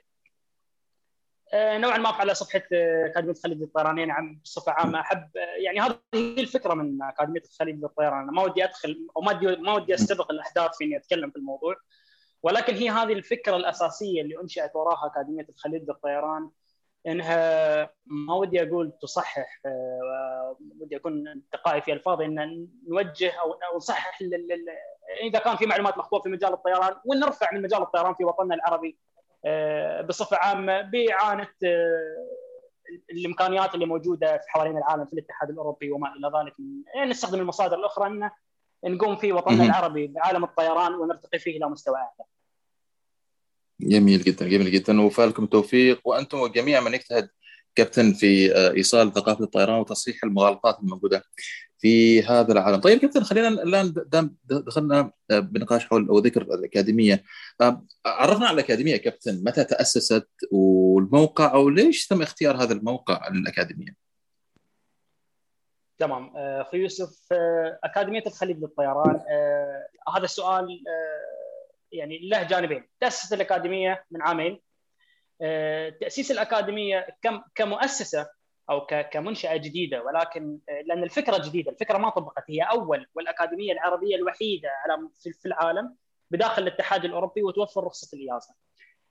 [1.53, 5.01] آه، نوعا ما على صفحة آه، أكاديمية الخليج للطيران يعني عم بصفة عامة.
[5.01, 5.31] أحب
[5.65, 8.23] يعني هذه هي الفكرة من أكاديمية الخليج للطيران.
[8.23, 11.37] أنا ما ودي أدخل أو ما ودي ما ودي أستبق الأحداث في إني أتكلم في
[11.37, 11.77] الموضوع
[12.43, 16.51] ولكن هي هذه الفكرة الأساسية اللي أنشأت وراها أكاديمية الخليج للطيران.
[17.07, 24.19] انها ما ودي أقول تصحح آه، ودي أكون انتقائي في ألفاظي إن نوجه أو نصحح
[25.23, 28.99] إذا كان في معلومات مخطوطة في مجال الطيران ونرفع من مجال الطيران في وطننا العربي
[29.45, 32.27] آه، بصفة عامة بإعانة آه،
[33.11, 36.55] الإمكانيات اللي موجودة في حوالين العالم في الاتحاد الأوروبي وما إلى ذلك
[36.95, 38.31] يعني نستخدم المصادر الأخرى إن
[38.85, 39.65] نقوم في وطننا.
[39.65, 42.29] العربي بعالم الطيران ونرتقي فيه إلى مستوى أعلى.
[43.81, 47.29] جميل جدا جميل جدا وفالكم التوفيق وأنتم جميعا من يجتهد
[47.77, 51.23] كابتن في آه، إيصال ثقافة الطيران وتصحيح المغالطات الموجودة
[51.79, 52.81] في هذا العالم.
[52.81, 53.95] طيب كابتن خلينا الآن
[54.45, 57.23] دخلنا آه، بنقاش حول أو ذكر الأكاديمية
[57.61, 64.07] آه، عرفنا على الأكاديمية كابتن متى تأسست والموقع أو ليش تم اختيار هذا الموقع للأكاديمية؟
[65.99, 67.19] تمام أخوي يوسف
[67.85, 69.21] أكاديمية الخليج للطيران
[70.17, 70.69] هذا السؤال
[71.97, 72.89] يعني له جانبين.
[73.01, 74.61] تاسست الأكاديمية من عامين.
[75.43, 78.29] آه، تأسيس الأكاديمية كم كمؤسسة
[78.71, 80.03] أو كمنشأة جديدة.
[80.03, 81.71] ولكن آه، لأن الفكرة جديدة.
[81.71, 82.45] الفكرة ما طبقت.
[82.49, 85.09] هي أول والأكاديمية العربية الوحيدة على
[85.43, 85.97] في العالم
[86.31, 88.55] بداخل الاتحاد الأوروبي وتوفر رخصة الايازه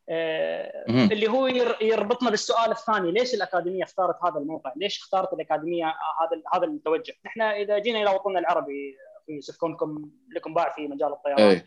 [0.10, 0.86] آه،.
[0.90, 3.12] اللي هو ير- يربطنا بالسؤال الثاني.
[3.12, 8.10] ليش الأكاديمية اختارت هذا الموقع؟ ليش اختارت الأكاديمية هذا هذا التوجه؟ نحن إذا جينا إلى
[8.10, 8.98] وطننا العربي
[9.30, 11.40] يوسف كونكم لكم باع في مجال الطيران.
[11.42, 11.64] آه،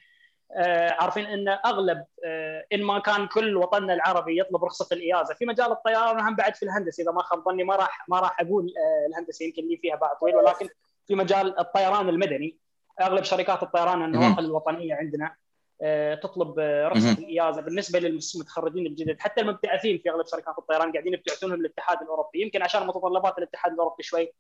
[1.01, 5.35] عارفين إن أغلب آه، إن ما كان كل وطننا العربي يطلب رخصة الإيازة.
[5.35, 8.41] في مجال الطيران وهم بعد في الهندسة إذا ما خاب ظني ما راح ما راح
[8.41, 10.69] أقول آه، الهندسة يمكن لي فيها باع طويل ولكن
[11.07, 12.59] في مجال الطيران المدني
[13.01, 15.37] أغلب شركات الطيران النواقل الوطنية عندنا
[15.83, 17.13] آه، تطلب آه، رخصة.
[17.13, 17.61] الإيازة.
[17.61, 22.43] بالنسبة للمتخرجين الجدد حتى المبتعثين في أغلب شركات الطيران قاعدين يبتعثونهم للاتحاد الأوروبي.
[22.43, 24.33] يمكن عشان متطلبات الاتحاد الأوروبي شوي آه،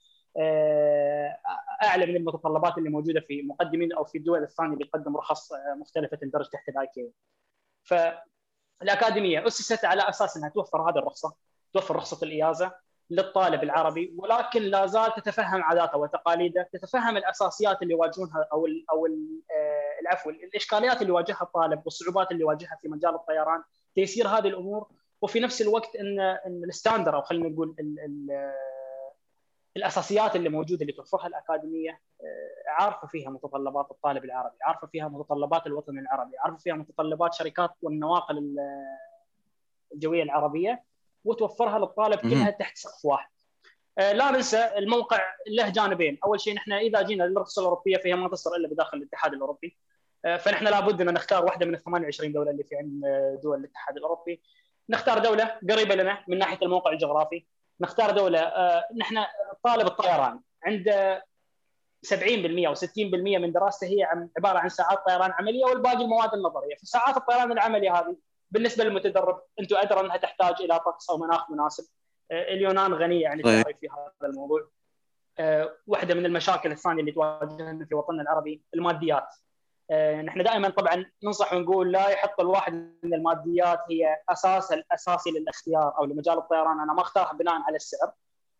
[1.84, 5.74] أعلى من المتطلبات اللي موجودة في مقدمين أو في الدول الثانية اللي تقدم رخص آه،
[5.80, 7.12] مختلفة تندرج تحت الاي كي
[7.82, 11.34] فالاكاديميه أسست على أساس إنها توفر هذه الرخصة
[11.72, 12.73] توفر رخصة ال EASA
[13.11, 19.07] للطالب العربي ولكن لا زال تتفهم عاداته وتقاليده، تتفهم الأساسيات اللي يواجهونها أو ال أو
[19.07, 23.62] ال آه، العفو الإشكاليات اللي يواجهها الطالب والصعوبات اللي يواجهها في مجال الطيران،
[23.95, 24.89] تيسير هذه الأمور.
[25.22, 27.74] وفي نفس الوقت إن إن ال standard أو خلينا نقول
[28.30, 28.78] آه،
[29.79, 35.66] الأساسيات اللي موجودة اللي توفرها الأكاديمية آه، عارفه فيها متطلبات الطالب العربي، عارفه فيها متطلبات
[35.66, 38.57] الوطن العربي، عارفه فيها متطلبات شركات والنواقل ال-
[39.95, 40.85] الجوية العربية
[41.24, 42.18] وتوفرها للطالب.
[42.18, 43.29] كلها تحت سقف واحد.
[43.99, 45.20] آه، لا ننسى الموقع
[45.51, 49.33] له جانبين، أول شيء نحن إذا جينا للرخصه الأوروبية فهي ما تصدر إلا بداخل الاتحاد
[49.33, 49.76] الأوروبي.
[50.24, 53.03] آه، فنحن لابد أن نختار واحدة من ال 28 دولة اللي في عند
[53.43, 54.43] دول الاتحاد الأوروبي.
[54.91, 57.47] نختار دولة قريبة لنا من ناحية الموقع الجغرافي،
[57.81, 59.16] نختار دولة آه، نحن
[59.64, 61.24] طالب الطيران عنده
[62.03, 67.16] 70% أو 60% من دراسته هي عبارة عن ساعات طيران عملية والباقي المواد النظرية، فساعات
[67.16, 68.16] الطيران العملي هذه
[68.51, 71.85] بالنسبة للمتدرب أنتم أدرى أنها تحتاج إلى طقس أو مناخ مناسب.
[72.31, 73.57] آه، اليونان غنية عن صحيح.
[73.57, 74.68] التعريف في هذا الموضوع.
[75.39, 79.29] آه، واحدة من المشاكل الثانية اللي تواجهنا في وطننا العربي الماديات.
[79.91, 82.72] آه، نحن دائما طبعا ننصح ونقول لا يحط الواحد
[83.03, 88.12] من الماديات هي أساس الأساسي للاختيار أو لمجال الطيران أنا ما اختارها بناء على السعر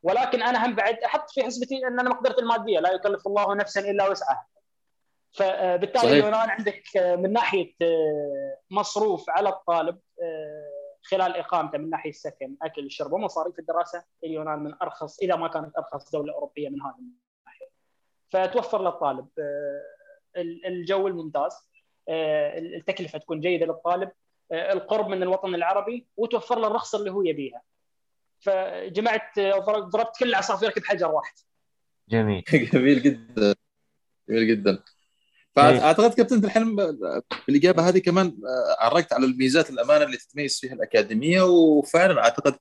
[0.03, 3.81] ولكن أنا هم بعد أحط في حسبتي ان أنا مقدرتي المادية لا يكلف الله نفسا
[3.81, 4.47] إلا وسعها.
[5.33, 6.11] فبالتالي صحيح.
[6.11, 9.99] اليونان عندك آه، من ناحية آه، مصروف على الطالب
[11.03, 15.77] خلال إقامته من ناحية السكن، أكل، الشرب ومصاريف الدراسة، اليونان من أرخص إذا ما كانت
[15.79, 17.69] أرخص دولة أوروبية من هذه الناحية.
[18.31, 19.29] فتوفر للطالب
[20.67, 21.53] الجو الممتاز.
[22.09, 24.11] التكلفة تكون جيدة للطالب.
[24.53, 27.63] القرب من الوطن العربي وتوفر له الرخصة اللي هو يبيها.
[28.41, 31.35] فجمعت ضربت كل العصافير بحجر واحد.
[32.09, 32.45] جميل.
[32.73, 33.55] جميل جدا.
[34.29, 34.83] جميل جدا.
[35.57, 36.77] فاعتقد كابتن الحين
[37.47, 41.43] بالإجابة هذه كمان آه، عرقت على الميزات الأمانة اللي تتميز فيها الأكاديمية.
[41.43, 42.55] وفعلا أعتقد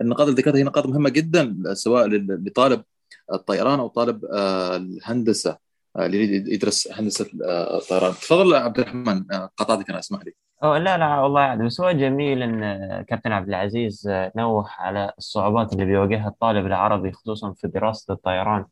[0.00, 2.84] النقاط اللي ذكرتها هي نقاط مهمة جدا سواء لطالب
[3.32, 5.50] الطيران أو طالب آه، الهندسة.
[5.50, 5.65] آه،
[5.98, 7.26] اللي يريد يدرس هندسة
[7.74, 8.12] الطيران.
[8.12, 9.24] تفضل عبد الرحمن
[9.56, 10.32] قطعتك أنا أسمح لي.
[10.64, 15.72] أو لا لا والله عاد بس هو جميل إن كابتن عبد العزيز نوه على الصعوبات
[15.72, 18.64] اللي بيواجهها الطالب العربي خصوصا في دراسة الطيران.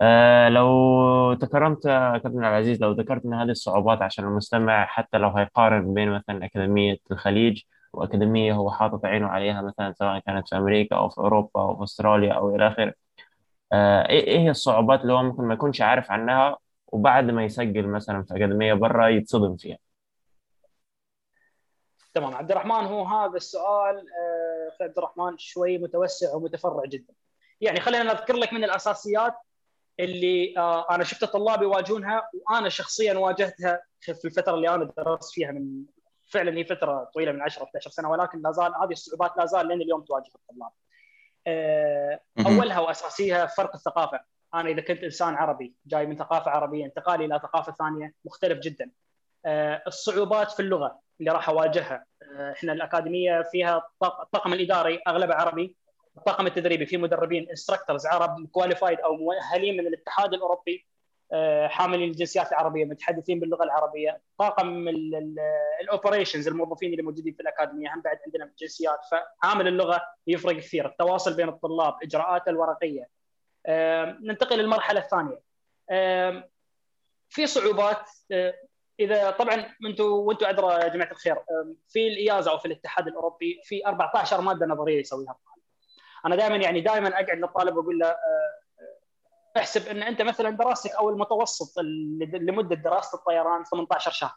[0.00, 5.28] آه لو تكرمت كابتن عبد العزيز لو ذكرت إن هذه الصعوبات عشان المستمع حتى لو
[5.30, 10.96] هيقارن بين مثلا أكاديمية الخليج وأكاديمية هو حاطط عينه عليها مثلا سواء كانت في أمريكا
[10.96, 13.07] أو في أوروبا أو في أستراليا أو إلى آخره آه
[13.72, 16.56] إيه إيه هي الصعوبات اللي هو ممكن ما يكونش عارف عنها
[16.86, 19.78] وبعد ما يسجل مثلا في أكاديمية برا يتصدم فيها
[22.14, 27.14] تمام عبد الرحمن هو هذا السؤال آه عبد الرحمن شوي متوسع ومتفرع جدا
[27.60, 29.34] يعني خلينا نذكر لك من الأساسيات
[30.00, 35.50] اللي آه أنا شفت الطلاب يواجهونها وأنا شخصيا واجهتها في الفترة اللي أنا درست فيها
[35.52, 35.84] من
[36.30, 39.66] فعلا هي فترة طويلة من 10 12 سنة ولكن لا زال هذه الصعوبات لا زال
[39.68, 40.70] لين اليوم تواجه الطلاب.
[41.46, 44.20] آه أولها وأساسيها فرق الثقافة،
[44.54, 48.90] أنا إذا كنت إنسان عربي جاي من ثقافة عربية انتقالي إلى ثقافة ثانية مختلف جدا.
[49.46, 55.76] آه الصعوبات في اللغة اللي راح أواجهها، آه، إحنا الأكاديمية فيها الطاقم الإداري أغلبه عربي
[56.16, 60.86] الطاقم التدريبي في مدربين instructors عرب qualified أو مؤهلين من الاتحاد الأوروبي.
[61.32, 64.88] آه، حاملين الجنسيات العربية متحدثين باللغة العربية طاقم
[65.80, 70.86] ال operations الموظفين اللي موجودين في الأكاديمية هم بعد عندنا جنسيات فعامل اللغة يفرق كثير
[70.86, 73.08] التواصل بين الطلاب إجراءات الورقية.
[74.20, 75.40] ننتقل للمرحلة الثانية.
[77.28, 78.54] في صعوبات آه،
[79.00, 81.36] إذا طبعا أنتم وأنتم ادرى يا جماعة الخير
[81.88, 85.36] في الايازا أو في الاتحاد الأوروبي في 14 مادة نظرية يسويها
[86.26, 88.57] أنا دائما يعني دائما أقعد للطالب وأقول له آه، آه،
[89.56, 91.78] احسب ان انت مثلا دراستك أو المتوسط
[92.32, 94.34] لمدة دراسة الطيران 18 شهر.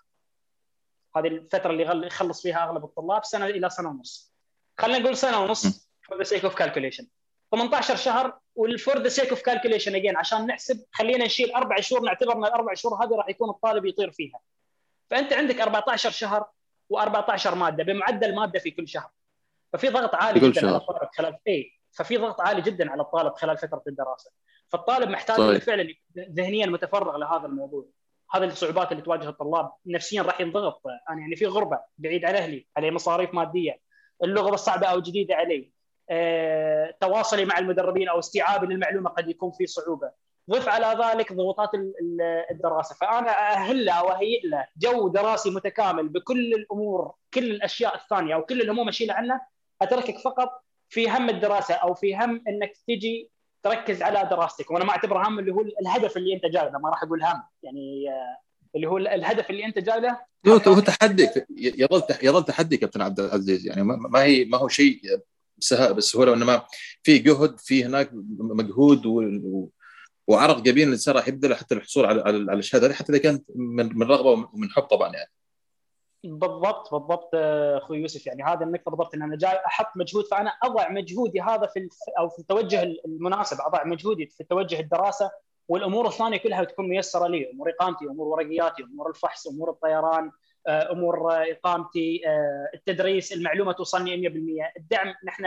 [1.15, 4.33] هذه الفترة اللي يخلص فيها أغلب الطلاب سنة إلى سنة ونص.
[4.77, 7.07] خلينا نقول سنة ونص for the sake of calculation
[7.51, 12.01] 18 شهر وال for the sake of calculation again عشان نحسب خلينا نشيل أربع شهور
[12.01, 14.39] نعتبر إن الأربع شهور هذه راح يكون الطالب يطير فيها.
[15.09, 16.45] فأنت عندك 14 شهر
[16.93, 19.09] و14 مادة بمعدل مادة في كل شهر.
[19.73, 23.57] ففي ضغط عالي جدا على الطالب خلال اي ففي ضغط عالي جدا على الطالب خلال
[23.57, 24.31] فترة الدراسة.
[24.71, 25.63] فالطالب محتاج صحيح.
[25.63, 27.85] فعلا ذهنيا متفرغ لهذا الموضوع.
[28.31, 29.71] هذه الصعوبات اللي تواجه الطلاب.
[29.85, 30.81] نفسيا راح ينضغط.
[31.09, 33.79] أنا يعني في غربة بعيد عن أهلي عليه مصاريف مادية.
[34.23, 35.71] اللغة صعبة أو جديدة علي.
[36.09, 40.11] أه، تواصلي مع المدربين أو استيعابي للمعلومة قد يكون في صعوبة.
[40.49, 41.69] ضف على ذلك ضغوطات
[42.51, 42.95] الدراسة.
[42.95, 48.61] فأنا أهل له وأهيئ له جو دراسي متكامل بكل الأمور كل الأشياء الثانية أو كل
[48.61, 49.41] الهموم اشيلها عنه.
[49.81, 53.30] أتركك فقط في هم الدراسة أو في هم إنك تجي
[53.63, 54.71] تركز على دراستك.
[54.71, 57.43] وأنا ما اعتبره هم اللي هو الهدف اللي انت جاي له ما راح أقول هم.
[57.63, 58.37] يعني آه،
[58.75, 63.65] اللي هو الهدف اللي انت جاي له هو تحدي يظل يظل تحدي كابتن عبد العزيز.
[63.65, 65.01] يعني ما هي ما هو شيء
[65.71, 66.65] بالسهوله وإنما
[67.03, 68.09] في جهد في هناك
[68.39, 69.69] مجهود و...
[70.27, 74.03] وعرق جبين الانسان راح يبذله حتى الحصول على على الشهادة هذه حتى إذا كانت من
[74.03, 75.31] رغبة ومن حب طبعا يعني.
[76.23, 80.89] بالضبط بالضبط أخوي يوسف يعني هذا النقطة بالضبط إن أنا جاي أحط مجهود فأنا أضع
[80.89, 85.31] مجهودي هذا في أو في التوجه المناسب أضع مجهودي في التوجه الدراسة
[85.67, 90.31] والأمور الثانية كلها تكون ميسرة لي أمور إقامتي أمور ورقياتي أمور الفحص أمور الطيران
[90.67, 95.45] آه، أمور إقامتي آه، التدريس المعلومة توصلني 100% الدعم نحن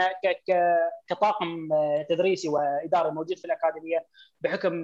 [1.07, 4.05] كطاقم آه، تدريسي وإداري موجود في الأكاديمية
[4.41, 4.83] بحكم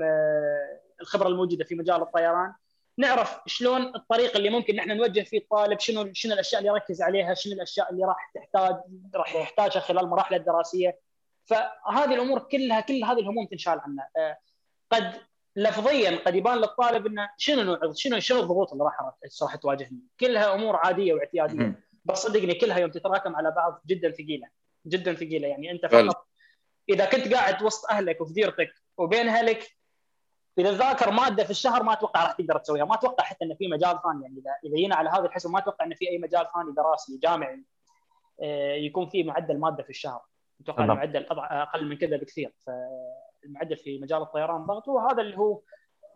[1.02, 2.54] الخبرة الموجودة في مجال الطيران.
[2.98, 7.34] نعرف شلون الطريق اللي ممكن نحن نوجه فيه الطالب شنو شنو الأشياء اللي يركز عليها
[7.34, 8.76] شنو الأشياء اللي راح تحتاج
[9.16, 11.00] راح يحتاجها خلال مراحله الدراسية.
[11.46, 14.10] فهذه الأمور كلها كل هذه الهموم تنشال عنها.
[14.18, 14.38] آه،
[14.92, 15.14] قد
[15.56, 19.02] لفظيا قد يبان للطالب إنه شنو نوع شنو شنو الضغوط اللي راح
[19.42, 20.02] راح تواجهني.
[20.20, 21.84] كلها أمور عادية واعتيادية.
[22.06, 24.48] بس صدقني كلها يوم تتراكم على بعض جدا ثقيلة.
[24.88, 25.48] جدا ثقيلة.
[25.48, 26.28] يعني أنت فقط
[26.90, 29.81] إذا كنت قاعد وسط أهلك وفي ديرتك وبين أهلك
[30.62, 33.68] إذا ذاكر مادة في الشهر ما أتوقع راح تقدر تسويها ما أتوقع حتى انه في
[33.68, 34.24] مجال ثاني.
[34.24, 37.18] يعني اذا إذا جينا على هذا الحسب ما أتوقع انه في أي مجال ثاني دراسي
[37.18, 37.64] جامعي
[38.44, 40.22] آه، يكون فيه معدل مادة في الشهر.
[40.62, 42.54] أتوقع المعدل أقل من كذا بكثير.
[42.66, 45.62] فالمعدل في مجال الطيران ضغط وهذا اللي هو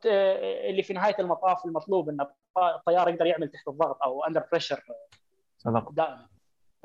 [0.06, 2.28] آه، اللي في نهاية المطاف المطلوب إن
[2.76, 4.84] الطيار يقدر يعمل تحت الضغط أو under pressure
[5.58, 5.91] صدق.
[5.91, 6.28] دائما.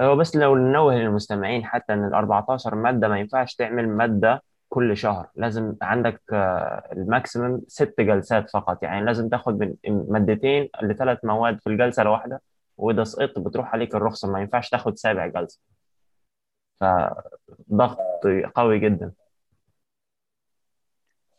[0.01, 4.97] هو بس لو ننوه للمستمعين حتى إن ال 14 مادة ما ينفعش تعمل مادة كل
[4.97, 5.29] شهر.
[5.37, 8.83] لازم عندك آه، ال maximum ست جلسات فقط.
[8.83, 9.77] يعني لازم تاخد من
[10.09, 12.43] مادتين لثلاث مواد في الجلسة الواحدة
[12.77, 14.33] وإذا سقطت بتروح عليك الرخصة.
[14.33, 15.61] ما ينفعش تاخد سابع جلسة.
[16.81, 17.99] فضغط
[18.55, 19.13] قوي جدا.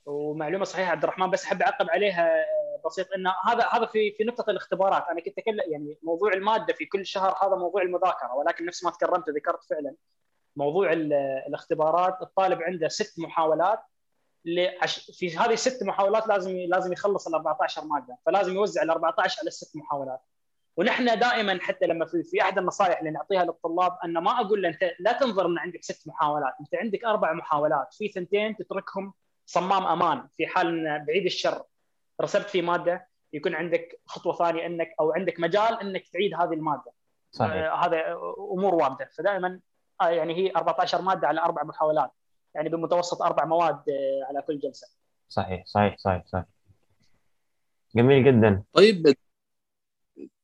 [0.05, 2.29] ومعلومة صحيحة عبد الرحمن بس أحب أعقب عليها
[2.85, 3.07] بسيط.
[3.13, 5.03] انه هذا هذا في في نقطة الاختبارات.
[5.11, 8.91] أنا كنت أكلم يعني موضوع المادة في كل شهر هذا موضوع المذاكرة ولكن نفس ما
[8.91, 9.95] تكرمت ذكرت فعلا.
[10.55, 10.93] موضوع
[11.47, 13.79] الاختبارات الطالب عنده ست محاولات
[15.13, 19.47] في هذه الست محاولات لازم لازم يخلص ال 14 مادة فلازم يوزع ال 14 على
[19.47, 20.21] الست محاولات.
[20.77, 24.69] ونحن دائما حتى لما في, في أحد النصائح اللي نعطيها للطلاب أن ما أقول له
[24.69, 29.13] أنت لا تنظر إن عندك ست محاولات أنت عندك أربع محاولات في ثنتين تتركهم
[29.45, 31.63] صمام أمان في حال إن بعيد الشر
[32.21, 36.91] رسبت في مادة يكون عندك خطوة ثانية إنك أو عندك مجال إنك تعيد هذه المادة.
[37.31, 37.51] صحيح.
[37.53, 38.13] آه هذا
[38.51, 39.09] أمور واردة.
[39.17, 39.59] فدائما
[40.09, 42.11] يعني هي 14 مادة على أربع محاولات.
[42.55, 44.87] يعني بمتوسط أربع مواد آه على كل جلسة.
[45.29, 46.45] صحيح صحيح صحيح صحيح.
[47.95, 48.63] جميل جدا.
[48.73, 49.15] طيب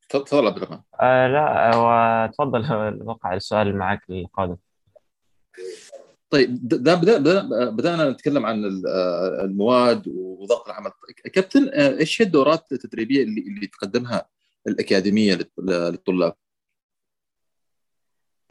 [0.09, 0.79] تفضل عبد الرحمن.
[1.01, 2.65] آه لا آه، تفضل
[3.01, 4.57] أتوقع السؤال معك القادم.
[6.29, 8.63] طيب ده بدا بدأنا نتكلم عن
[9.43, 10.91] المواد وضغط العمل.
[11.33, 14.25] كابتن إيش هي الدورات التدريبية اللي اللي تقدمها
[14.67, 16.35] الأكاديمية للطلاب؟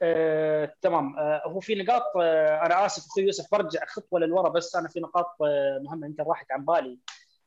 [0.03, 1.18] آه، تمام.
[1.18, 5.01] آه، هو في نقاط آه، أنا آسف أخوي يوسف برجع خطوة للوراء بس أنا في
[5.01, 6.99] نقاط آه، مهمة يمكن راحت عن بالي.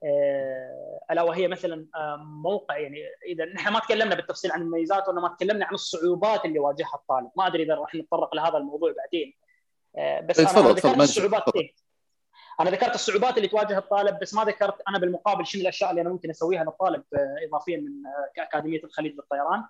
[0.04, 5.36] آه، ألا وهي مثلا آه، موقع يعني إذا نحن ما تكلمنا بالتفصيل عن المميزات وإنما
[5.40, 7.32] تكلمنا عن الصعوبات اللي واجهها الطالب.
[7.38, 9.34] ما أدري إذا راح نتطرق لهذا الموضوع بعدين.
[9.98, 11.74] آه، بس أنا ذكرت الصعوبات إيه؟
[12.60, 16.10] أنا ذكرت الصعوبات اللي تواجه الطالب بس ما ذكرت أنا بالمقابل شنو الأشياء اللي أنا
[16.10, 17.04] ممكن أسويها للطالب
[17.48, 17.92] اضافيا من
[18.36, 19.64] كأكاديمية الخليج للطيران.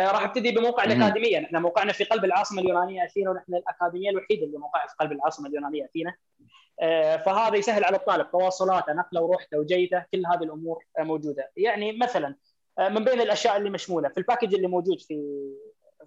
[0.00, 1.38] راح ابتدي بموقع الأكاديمية.
[1.38, 5.48] نحن موقعنا في قلب العاصمة اليونانية أثينا ونحن الأكاديمية الوحيدة اللي موقعها في قلب العاصمة
[5.48, 6.14] اليونانية أثينا.
[7.24, 11.50] فهذا يسهل على الطالب تواصلاته نقله وروحته وجيته كل هذه الأمور موجودة.
[11.56, 12.36] يعني مثلا
[12.78, 15.20] من بين الأشياء اللي مشمولة في الباكج اللي موجود في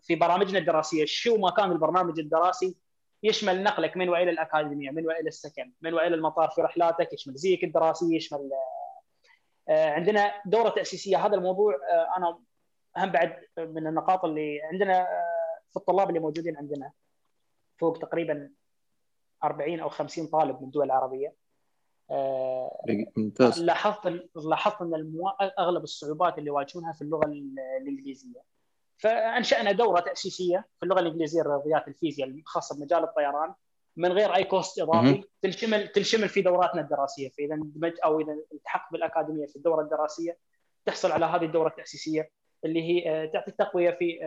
[0.01, 2.77] في برامجنا الدراسية شو ما كان البرنامج الدراسي
[3.23, 7.63] يشمل نقلك من وإلى الأكاديمية من وإلى السكن من وإلى المطار في رحلاتك يشمل زيك
[7.63, 8.49] الدراسي يشمل
[9.69, 11.25] عندنا دورة تأسيسية.
[11.25, 11.75] هذا الموضوع
[12.17, 12.39] أنا
[12.97, 15.07] اهم بعد من النقاط اللي عندنا
[15.69, 16.91] في الطلاب اللي موجودين عندنا
[17.77, 18.51] فوق تقريبا
[19.43, 21.33] 40 أو 50 طالب من الدول العربية.
[23.17, 23.63] ممتاز.
[23.63, 25.29] لاحظت لاحظت إن المو...
[25.59, 27.25] أغلب الصعوبات اللي يواجهونها في اللغة
[27.81, 28.41] الإنجليزية.
[28.97, 33.53] فأنشأنا دورة تأسيسية في اللغة الإنجليزية الرياضيات الفيزياء الخاصة بمجال الطيران
[33.95, 35.23] من غير أي cost إضافي.
[35.41, 37.29] تنشمل تنشمل في دوراتنا الدراسية.
[37.29, 40.37] فإذا اندمج أو إذا التحقت بالأكاديمية في الدورة الدراسية
[40.85, 42.31] تحصل على هذه الدورة التأسيسية.
[42.66, 44.20] اللي هي تعطي تقوية في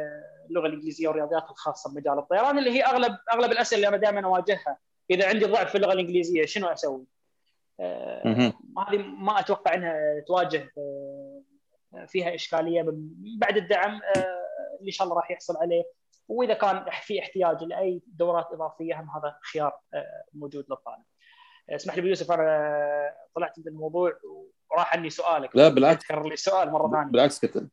[0.51, 4.78] اللغة الإنجليزية والرياضيات الخاصة بمجال الطيران اللي هي أغلب أغلب الأسئلة اللي أنا دائما أواجهها
[5.11, 7.07] إذا عندي ضعف في اللغة الإنجليزية شنو أسوي؟
[7.81, 8.53] آه
[8.89, 11.43] هذه ما أتوقع إنها تواجه آه
[12.07, 12.85] فيها إشكالية
[13.39, 14.41] بعد الدعم آه
[14.81, 15.85] اللي إن شاء الله راح يحصل عليه.
[16.28, 21.03] وإذا كان في احتياج لأي دورات إضافية هم هذا خيار آه، موجود للطالب.
[21.70, 24.12] آه، اسمح لي أبو أنا طلعت من الموضوع
[24.70, 25.57] وراح عني سؤالك.
[25.57, 26.05] لا بالعكس.
[26.05, 27.11] تكرر لي السؤال مرة ثانية.
[27.11, 27.68] بالعكس كابتن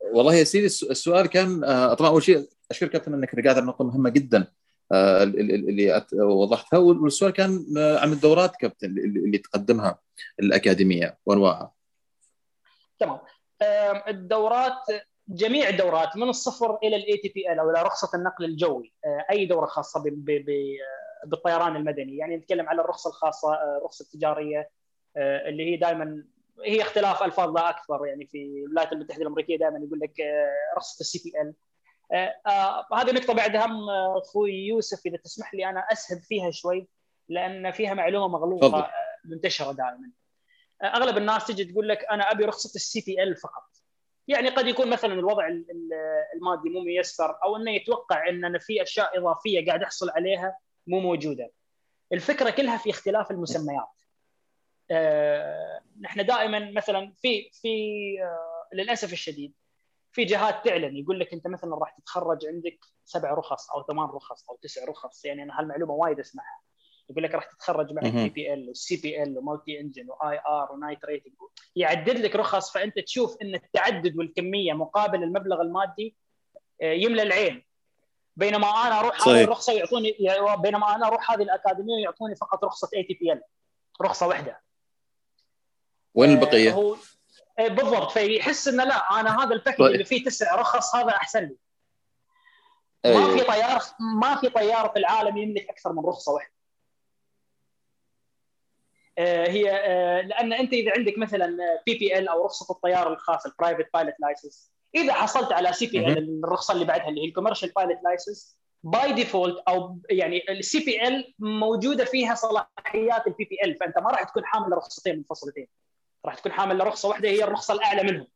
[0.00, 1.60] والله يا سيدي السؤال كان
[1.94, 4.46] طبعا أول شيء أشكر كابتن إنك رجعت نقطة مهمة جدا
[4.92, 9.98] آه، اللي وضحتها والسؤال كان آه، عن الدورات كابتن اللي تقدمها
[10.40, 11.18] الأكاديمية.
[11.26, 11.72] وانواعها.
[12.98, 13.18] تمام.
[14.08, 14.82] الدورات
[15.28, 19.66] جميع الدورات من الصفر إلى ال ATPL أو إلى رخصة النقل الجوي آه، أي دورة
[19.66, 20.02] خاصة
[21.24, 22.16] بالطيران المدني.
[22.16, 24.70] يعني نتكلم على الرخصة الخاصة الرخصة التجارية
[25.16, 26.24] اللي هي دائما
[26.64, 30.14] هي اختلاف الفاظ لا أكثر يعني في الولايات المتحدة الأمريكية دائما يقول لك
[30.76, 31.54] رخصه ال CPL
[32.12, 36.50] آه، آه، هذه نقطة بعد هم آه، أخوي يوسف إذا تسمح لي أنا اسهب فيها
[36.50, 36.88] شوي
[37.28, 38.90] لأن فيها معلومة مغلوطة
[39.24, 40.10] منتشرة دائما.
[40.84, 43.62] أغلب الناس تجي تقول لك أنا أبي رخصة ال CPL فقط.
[44.28, 45.48] يعني قد يكون مثلا الوضع
[46.34, 51.00] المادي مو ميسر أو إنه يتوقع إن أنا في أشياء إضافية قاعد أحصل عليها مو
[51.00, 51.50] موجودة.
[52.12, 53.95] الفكرة كلها في اختلاف المسميات.
[56.00, 57.68] نحن دائما مثلا في في
[58.22, 59.54] آه، للأسف الشديد
[60.12, 64.50] في جهات تعلن يقول لك أنت مثلا راح تتخرج عندك سبع رخص أو ثمان رخص
[64.50, 66.60] أو تسع رخص يعني أنا هالمعلومة وايد أسمعها.
[67.10, 71.04] يقول لك راح تتخرج معك PPL وال CPL و multi engine و IR و night
[71.04, 71.34] rating
[71.76, 76.16] يعدد لك رخص فأنت تشوف إن التعدد والكمية مقابل المبلغ المادي
[76.82, 77.66] آه، يملى العين.
[78.36, 80.16] بينما أنا أروح هذه الرخصة ويعطوني
[80.58, 83.42] بينما أنا أروح هذه الأكاديمية ويعطوني فقط رخصة ATPL
[84.02, 84.65] رخصة واحدة.
[86.16, 86.96] وين البقية؟ هو
[87.58, 88.10] إيه، بالضبط.
[88.10, 89.92] فيحس إنه لا أنا هذا ال package طيب.
[89.92, 91.56] اللي فيه تسع رخص هذا أحسن لي.
[93.04, 93.82] ما في طيار
[94.20, 96.56] ما في طيار في العالم يملك أكثر من رخصة واحدة.
[99.18, 101.56] آه، هي آه، لأن أنت إذا عندك مثلا
[101.86, 106.84] PPL أو رخصة الطيار الخاص ال private pilot license إذا حصلت على CPL الرخصة اللي
[106.84, 112.34] بعدها اللي هي ال commercial pilot license by default أو يعني ال CPL موجودة فيها
[112.34, 115.68] صلاحيات ال PPL فأنت ما راح تكون حامل لرخصتين منفصلتين
[116.26, 118.26] راح تكون حامل لرخصة واحدة هي الرخصة الأعلى منهم.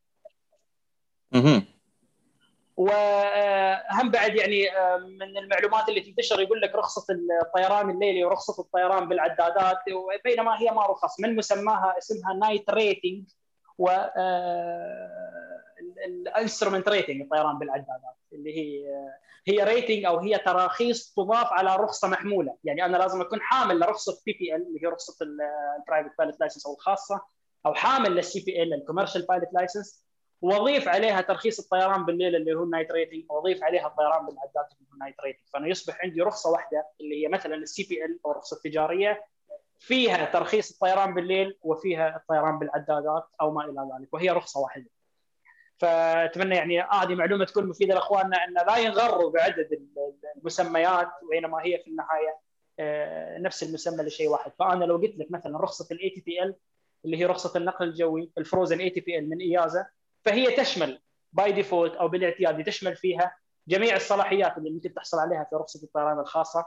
[1.34, 1.62] أها
[2.76, 7.06] واهم بعد يعني آه، من المعلومات اللي تنتشر يقول لك رخصة
[7.42, 9.78] الطيران الليلي ورخصة الطيران بالعدادات
[10.24, 13.24] بينما هي ما رخص من مسماها اسمها night rating
[13.78, 13.90] و
[16.06, 18.84] ال instrument rating الطيران بالعدادات اللي هي
[19.46, 22.56] هي rating أو هي تراخيص تضاف على رخصة محمولة.
[22.64, 25.24] يعني أنا لازم أكون حامل لرخصة PPL اللي هي رخصة
[25.78, 27.20] ال private pilot license أو الخاصة
[27.66, 30.10] أو حامل لل CPL ال commercial pilot license
[30.42, 34.88] واضيف عليها ترخيص الطيران بالليل اللي هو ال night rating واضيف عليها الطيران بالعداد اللي
[34.90, 38.30] هو ال night rating فانا يصبح عندي رخصة واحدة اللي هي مثلا ال CPL أو
[38.30, 39.24] الرخصة التجارية
[39.78, 44.90] فيها ترخيص الطيران بالليل وفيها الطيران بالعدادات أو ما إلى ذلك وهي رخصة واحدة.
[45.78, 49.68] فأتمنى يعني هذه معلومة تكون مفيدة لأخواننا إن لا ينغروا بعدد
[50.36, 52.40] المسميات بينما هي في النهاية
[52.78, 54.52] آه، نفس المسمى لشيء واحد.
[54.58, 56.54] فأنا لو قلت لك مثلا رخصة ال ATPL
[57.04, 59.86] اللي هي رخصة النقل الجوي ال frozen ATPL من EASA.
[60.24, 61.00] فهي تشمل
[61.32, 63.36] by default أو بالاعتياد تشمل فيها
[63.68, 66.66] جميع الصلاحيات اللي ممكن تحصل عليها في رخصة الطيران الخاصة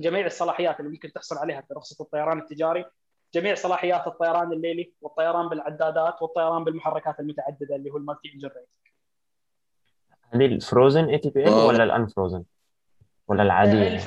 [0.00, 2.84] جميع الصلاحيات اللي ممكن تحصل عليها في رخصة الطيران التجاري
[3.34, 8.68] جميع صلاحيات الطيران الليلي والطيران بالعدادات والطيران بالمحركات المتعددة اللي هو ال multi-engine rating
[10.32, 12.44] هذه ال frozen ATPL ولا ال unfrozen
[13.28, 13.98] ولا العادية؟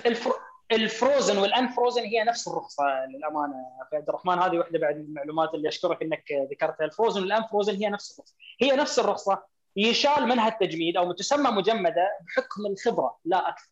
[0.75, 3.55] ال frozen وال unfrozen هي نفس الرخصه للامانه
[3.89, 4.39] في عبد الرحمن.
[4.39, 6.85] هذه واحدة بعد المعلومات اللي اشكرك انك ذكرتها.
[6.85, 8.35] ال frozen وال unfrozen هي نفس الرخصه.
[8.61, 9.43] هي نفس الرخصه.
[9.75, 13.69] يشال منها التجميد أو تسمى مجمده بحكم الخبره لا أكثر.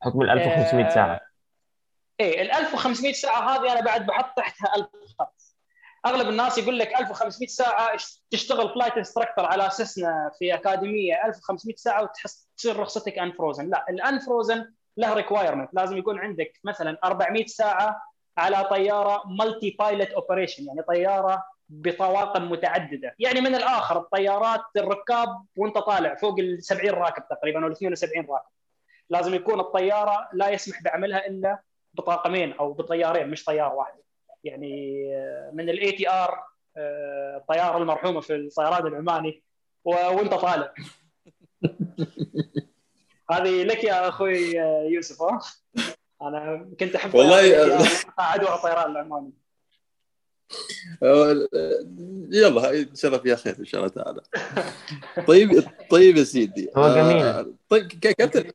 [0.00, 1.20] حكم ال 1500 ساعة.
[2.20, 4.86] إيه ال 1500 ساعة هذه أنا بعد بحط تحتها 1000
[5.18, 5.34] خط
[6.06, 7.96] أغلب الناس يقول لك 1500 ساعة
[8.30, 11.26] تشتغل flight instructor على Cessna في أكاديمية.
[11.26, 16.98] 1500 ساعة وتحس تصير رخصتك unfrozen لا ال unfrozen له requirement لازم يكون عندك مثلا
[17.04, 18.02] 400 ساعة
[18.38, 23.14] على طيارة multi-pilot operation يعني طيارة بطواقم متعددة.
[23.18, 28.26] يعني من الآخر الطيارات الركاب وانت طالع فوق ال 70 راكب تقريبا أو ال 72
[28.26, 28.48] راكب.
[29.10, 31.58] لازم يكون الطيارة لا يسمح بعملها إلا
[31.94, 34.02] بطاقمين أو بطيارين مش طياره واحدة
[34.44, 35.04] يعني
[35.52, 36.42] من ال ATR
[37.36, 39.42] الطياره المرحومة في الطيران العماني
[39.84, 40.74] وانت طالع.
[43.30, 44.52] هذه لك يا أخوي
[44.92, 45.40] يوسف ها؟
[46.22, 47.36] أنا كنت أحب والله
[48.18, 49.32] عدو الطيران العماني
[52.32, 54.20] يلا شرف يا خير إن شاء الله تعالى.
[55.26, 57.22] طيب طيب يا سيدي هو جميل.
[57.22, 58.50] آه، طيب كابتن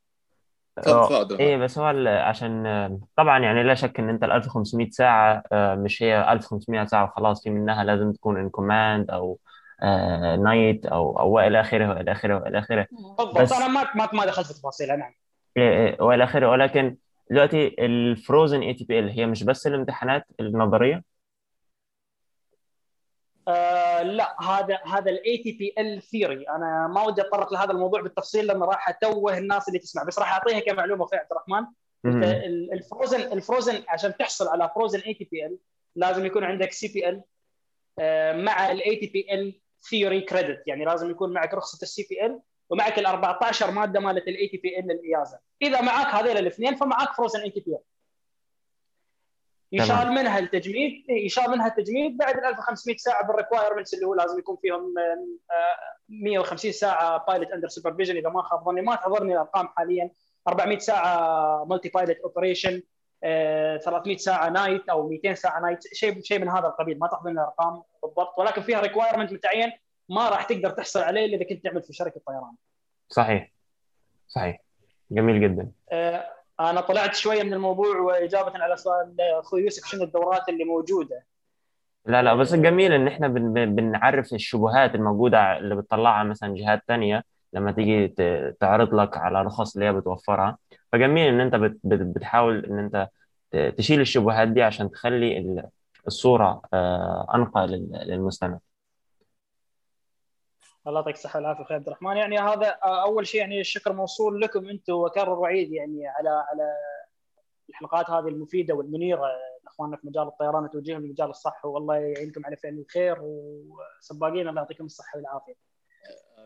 [1.40, 6.04] إيه بس هو عشان طبعا يعني لا شك إن أنت ال 1500 ساعة آه، مش
[6.04, 9.40] هي 1500 ساعة وخلاص في منها لازم تكون in command أو
[10.44, 12.88] night أو أو وإلى آخره وإلى آخره وإلى آخره.
[13.20, 13.54] بالضبط.
[13.54, 15.14] أنا ما ما ما دخلت في تفاصيلها نعم
[16.00, 16.50] وإلى آخره.
[16.50, 16.98] ولكن
[17.32, 21.04] دلوقتي ال frozen ATPL هي مش بس الامتحانات النظرية؟
[23.48, 28.66] آه لا هذا هذا ال ATPL theory أنا ما ودي أتطرق لهذا الموضوع بالتفصيل لأنه
[28.66, 30.04] راح أتوه الناس اللي تسمع.
[30.04, 31.66] بس راح أعطيها كمعلومة في عبد الرحمن.
[32.74, 35.58] ال frozen ال frozen عشان تحصل على frozen ATPL
[35.96, 37.24] لازم يكون عندك سي بي ال
[38.46, 39.60] مع الاي تي بي ال
[39.90, 44.92] ثيوري كريدت يعني لازم يكون معك رخصة ال CPL ومعك ال 14 مادة مالت ال
[44.92, 47.80] ATPL ال EASA إذا معك هذول الاثنين فمعك frozen ATPL
[49.74, 54.14] يشال منها التجميد إيه، يشال منها التجميد بعد ال 1500 ساعة بال requirements اللي هو
[54.14, 54.94] لازم يكون فيهم
[56.10, 60.12] 150 آه، ساعة pilot under supervision إذا ما خاب ظني ما تحضرني الأرقام حاليا.
[60.48, 62.82] 400 ساعة multi-pilot operation
[63.24, 67.84] 300 ساعة night أو 200 ساعة night شيء شيء من هذا القبيل ما تحضرني الارقام
[68.04, 68.40] بالضبط.
[68.40, 69.72] ولكن فيها requirement متعين
[70.10, 72.56] ما راح تقدر تحصل عليه إلا إذا كنت تعمل في شركة طيران.
[73.10, 73.52] صحيح.
[74.28, 74.62] صحيح.
[75.12, 75.72] جميل جدا.
[75.92, 76.26] آه،
[76.60, 81.26] أنا طلعت شوية من الموضوع وإجابة على سؤال أخوي يوسف شنو الدورات اللي موجودة؟
[82.06, 87.24] لا لا بس الجميل إن إحنا بن بنعرف الشبهات الموجودة اللي بتطلعها مثلا جهات تانية.
[87.54, 88.08] لما تيجي
[88.60, 90.58] تعرض لك على رخص اللي هي بتوفرها
[90.94, 93.10] فجميل إن أنت بتحاول إن أنت
[93.78, 95.64] تشيل الشبهات دي عشان تخلي
[96.08, 97.68] الصورة آه، أنقى
[98.08, 98.60] للمستمع.
[100.88, 102.18] الله يعطيك الصحة والعافية أخوي عبد الرحمن.
[102.18, 106.78] يعني هذا أول شيء يعني الشكر موصول لكم أنتم وكرر وعيد يعني على على
[107.70, 109.28] الحلقات هذه المفيدة والمنيرة.
[109.64, 114.48] لاخواننا في مجال الطيران وتوجيههم لمجال الصحه والله يعينكم على فعل الخير وسباقين.
[114.48, 115.73] الله يعطيكم الصحة والعافية.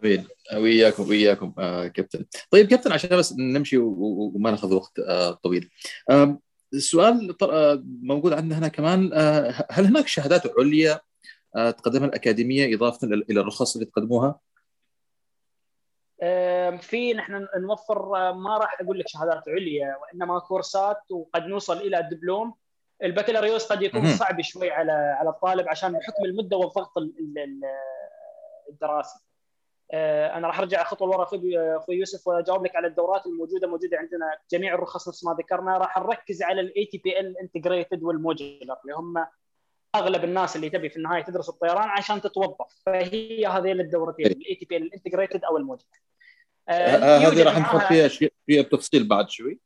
[0.04, 2.26] أمين وياكم وياكم آه كابتن.
[2.52, 5.70] طيب كابتن عشان بس نمشي وما ناخذ وقت آه طويل.
[6.10, 6.40] آه
[6.74, 11.00] السؤال آه، موجود عندنا هنا كمان آه، هل هناك شهادات عليا
[11.56, 14.40] آه، تقدمها الأكاديمية إضافة إلى الرخص اللي تقدموها؟
[16.80, 22.00] في نحن نوفر آه، ما راح أقول لك شهادات عليا وإنما كورسات وقد نوصل إلى
[22.00, 22.54] الدبلوم
[23.04, 24.16] البكالوريوس قد يكون.
[24.16, 27.62] صعب شوي على على الطالب عشان بحكم المدة والضغط ال- ال- ال-
[28.70, 29.20] الدراسي.
[29.92, 31.24] آه، أنا راح أرجع خطوة لورا
[31.78, 35.78] أخوي يوسف وأجاوب لك على الدورات الموجوده موجودة عندنا جميع الرخص نفس ما ذكرنا.
[35.78, 39.26] راح نركز على ال ATPL integrated وال modular اللي هم
[39.96, 42.82] أغلب الناس اللي تبي في النهاية تدرس الطيران عشان تتوظف.
[42.86, 45.92] فهي هذين الدورتين ال ATPL ال integrated أو ال modular.
[46.70, 49.60] آه، آه، هذه راح معاها- فيها شيء فيها بتفصيل بعد شوي.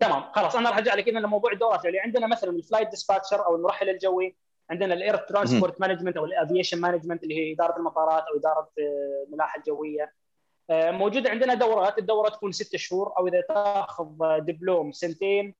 [0.00, 3.46] تمام خلاص أنا راح أرجع لك اذا لموضوع الدورات اللي عندنا مثلا ال flight dispatcher
[3.46, 4.36] أو المرحل الجوي
[4.70, 8.70] عندنا ال air transport management أو ال aviation management اللي هي إدارة المطارات أو إدارة
[8.78, 10.12] آه، الملاحه الجويه
[10.70, 11.98] آه، موجوده عندنا دورات.
[11.98, 15.54] الدورة تكون ست شهور أو إذا تاخذ دبلوم سنتين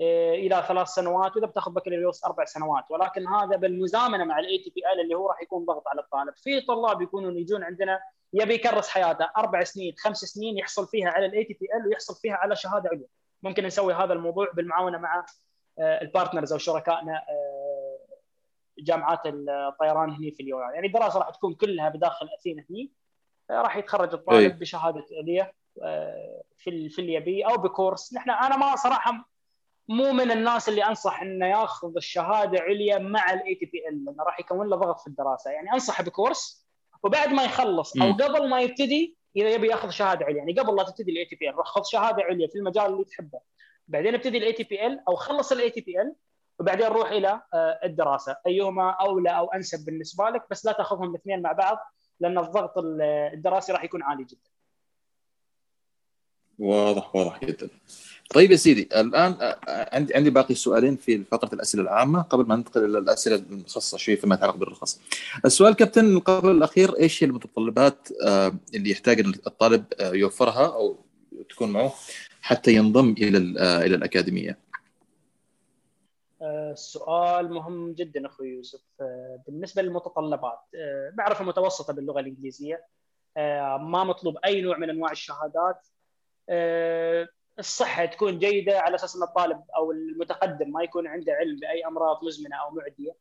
[0.00, 2.84] آه، إلى ثلاث سنوات وإذا بتاخذ بكالوريوس أربع سنوات.
[2.90, 6.34] ولكن هذا بالمزامنة مع ال ATPL اللي هو راح يكون ضغط على الطالب.
[6.36, 8.00] في طلاب يكونون يجون عندنا
[8.32, 12.56] يبي يكرس حياته أربع سنين خمس سنين يحصل فيها على ال ATPL ويحصل فيها على
[12.56, 13.06] شهادة عليا.
[13.42, 15.26] ممكن نسوي هذا الموضوع بالمعاونة مع
[15.78, 17.65] آه، ال partners أو شركائنا آه،
[18.78, 20.74] جامعات الطيران هني في اليونان.
[20.74, 22.92] يعني الدراسه راح تكون كلها بداخل أثينا هني.
[23.50, 24.14] آه، راح يتخرج أي.
[24.14, 25.52] الطالب بشهادة عليا
[25.82, 28.14] آه، في في اليبي أو بكورس.
[28.14, 29.30] نحن أنا ما صراحة
[29.88, 34.68] مو من الناس اللي أنصح إنه ياخذ الشهادة عليا مع ال ATPL لأنه راح يكون
[34.68, 35.50] له ضغط في الدراسة.
[35.50, 36.66] يعني انصح بكورس
[37.02, 38.12] وبعد ما يخلص أو.
[38.12, 40.36] قبل ما يبتدي إذا يبي ياخذ شهادة عليا.
[40.36, 43.40] يعني قبل لا تبتدي ال ATPL روح خذ شهادة عليا في المجال اللي تحبه.
[43.88, 46.14] بعدين ابتدي ال ATPL أو خلص ال ATPL
[46.58, 51.42] وبعدين روح إلى آه، الدراسة أيهما أولى أو أنسب بالنسبة لك بس لا تأخذهم الاثنين
[51.42, 51.78] مع بعض
[52.20, 53.02] لأن الضغط ال-
[53.34, 54.50] الدراسي راح يكون عالي جدا
[56.58, 57.68] واضح واضح جدا
[58.34, 59.58] طيب يا سيدي الآن آه،
[59.96, 64.16] عندي عندي باقي سؤالين في فقره الأسئلة العامة قبل ما ننتقل إلى الأسئلة المخصصه شوي
[64.16, 65.00] فيما يتعلق بالرخص.
[65.44, 70.96] السؤال كابتن قبل الأخير إيش هي المتطلبات آه، اللي يحتاج الطالب يوفرها أو
[71.48, 71.92] تكون معه
[72.42, 74.58] حتى ينضم إلى ال- إلى الأكاديمية؟
[76.42, 78.80] آه، سؤال مهم جدا أخوي يوسف.
[79.00, 82.86] آه، بالنسبة للمتطلبات آه، بعرف المتوسطه باللغة الإنجليزية
[83.36, 85.86] آه، ما مطلوب أي نوع من أنواع الشهادات.
[86.48, 87.28] آه،
[87.58, 92.24] الصحة تكون جيدة على أساس أن الطالب أو المتقدم ما يكون عنده علم بأي أمراض
[92.24, 93.16] مزمنة أو معدية.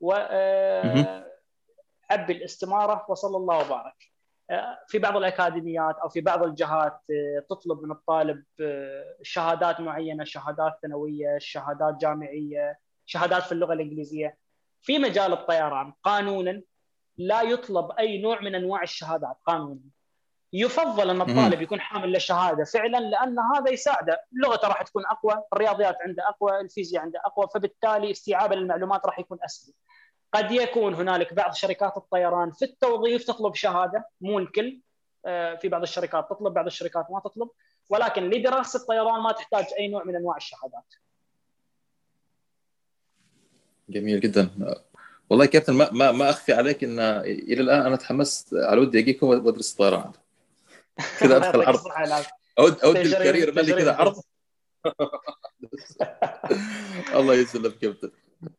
[0.00, 1.26] و آه،.
[2.02, 3.94] حب الاستمارة وصلى الله وبارك.
[3.94, 4.17] آه،
[4.88, 10.78] في بعض الأكاديميات أو في بعض الجهات آه، تطلب من الطالب آه، شهادات معينة شهادات
[10.82, 14.38] ثانوية شهادات جامعية شهادات في اللغة الإنجليزية.
[14.82, 16.62] في مجال الطيران قانونا
[17.18, 19.80] لا يطلب أي نوع من أنواع الشهادات قانونا.
[20.52, 24.24] يفضل أن الطالب يكون حامل للشهادة فعلا لأن هذا يساعده.
[24.32, 29.38] لغته راح تكون أقوى الرياضيات عنده أقوى الفيزياء عنده أقوى فبالتالي استيعابه للمعلومات راح يكون
[29.44, 29.72] أسهل.
[30.34, 34.80] قد يكون هنالك بعض شركات الطيران في التوظيف تطلب شهادة مو الكل
[35.26, 37.50] آه، في بعض الشركات تطلب بعض الشركات ما تطلب
[37.90, 40.94] ولكن لدراسة الطيران ما تحتاج أي نوع من أنواع الشهادات.
[43.88, 44.50] جميل جدا.
[45.30, 48.98] والله يا كابتن ما ما ما أخفي عليك إن إلى الآن أنا تحمست على ودي
[48.98, 50.12] أجيكم وأدرس الطيران
[51.20, 51.80] كذا أدخل عرض.
[52.58, 53.92] أود أود الكارير مالي كذا.
[53.94, 54.22] عرض
[57.18, 58.10] الله يسلمك كابتن.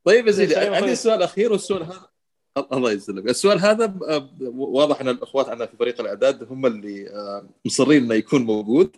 [0.03, 0.55] طيب يا سيدي.
[0.55, 2.09] عندي سؤال أخير والسؤال هذا
[2.73, 7.49] الله يسلمك السؤال هذا ب- واضح أن الأخوات عندنا في فريق الإعداد هم اللي آه،
[7.65, 8.95] مصرين إنه يكون موجود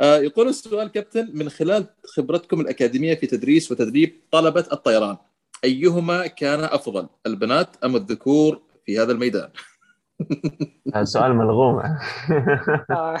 [0.00, 1.86] آه، يقول السؤال كابتن من خلال
[2.16, 5.16] خبرتكم الأكاديمية في تدريس وتدريب طلبة الطيران
[5.64, 9.50] أيهما كان أفضل البنات أم الذكور في هذا الميدان؟
[11.02, 11.78] سؤال ملغوم
[12.90, 13.18] آه.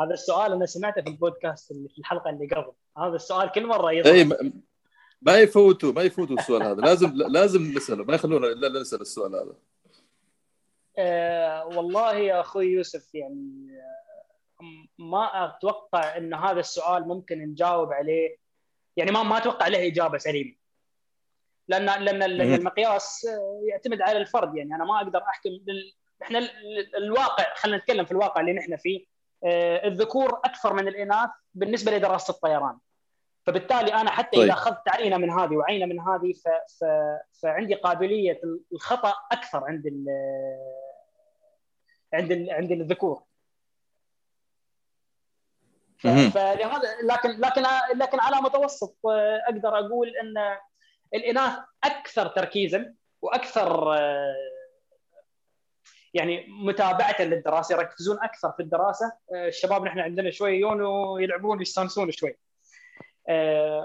[0.00, 3.92] هذا السؤال أنا سمعته في البودكاست اللي في الحلقة اللي قبل هذا السؤال كل مرة
[3.92, 4.12] يظهر
[5.26, 6.74] ما- يفوتوا ما يفوتوا السؤال هذا.
[6.80, 9.54] لازم لازم نسأله ما يخلونا إلا نسأل السؤال هذا.
[10.98, 18.36] آه والله يا أخوي يوسف يعني آه، ما أتوقع إن هذا السؤال ممكن نجاوب عليه.
[18.96, 20.54] يعني ما ما أتوقع له إجابة سليمة.
[21.68, 22.22] لأن لأن.
[22.54, 24.56] المقياس آه، يعتمد على الفرد.
[24.56, 25.94] يعني أنا ما أقدر أحكم بال...
[26.22, 29.06] إحنا ال- ال- الواقع خلينا نتكلم في الواقع اللي نحن فيه.
[29.84, 32.78] الذكور أكثر من الإناث بالنسبة لدراسة الطيران.
[33.46, 34.44] فبالتالي أنا حتى طيب.
[34.44, 36.48] اذا أخذت عينة من هذه وعينة من هذه ف...
[36.80, 36.84] ف...
[37.42, 38.40] فعندي قابلية
[38.72, 40.06] الخطأ أكثر عند ال...
[42.12, 42.50] عند ال...
[42.50, 43.22] عند الذكور.
[45.98, 46.06] ف...
[46.06, 47.62] فلهذا لكن لكن
[47.94, 50.58] لكن على متوسط آه، أقدر أقول إن
[51.14, 54.34] الإناث أكثر تركيزا وأكثر آه،
[56.14, 59.12] يعني متابعة للدراسة يركزون أكثر في الدراسة.
[59.34, 62.38] آه، الشباب نحن عندنا شوي يونوا يلعبون يستانسون شوي.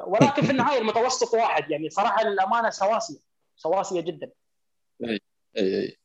[0.07, 3.19] ولكن في النهاية المتوسط واحد يعني صراحة الأمانة سواسية
[3.55, 4.29] سواسية جدا.
[5.03, 5.19] أي
[5.57, 5.97] أي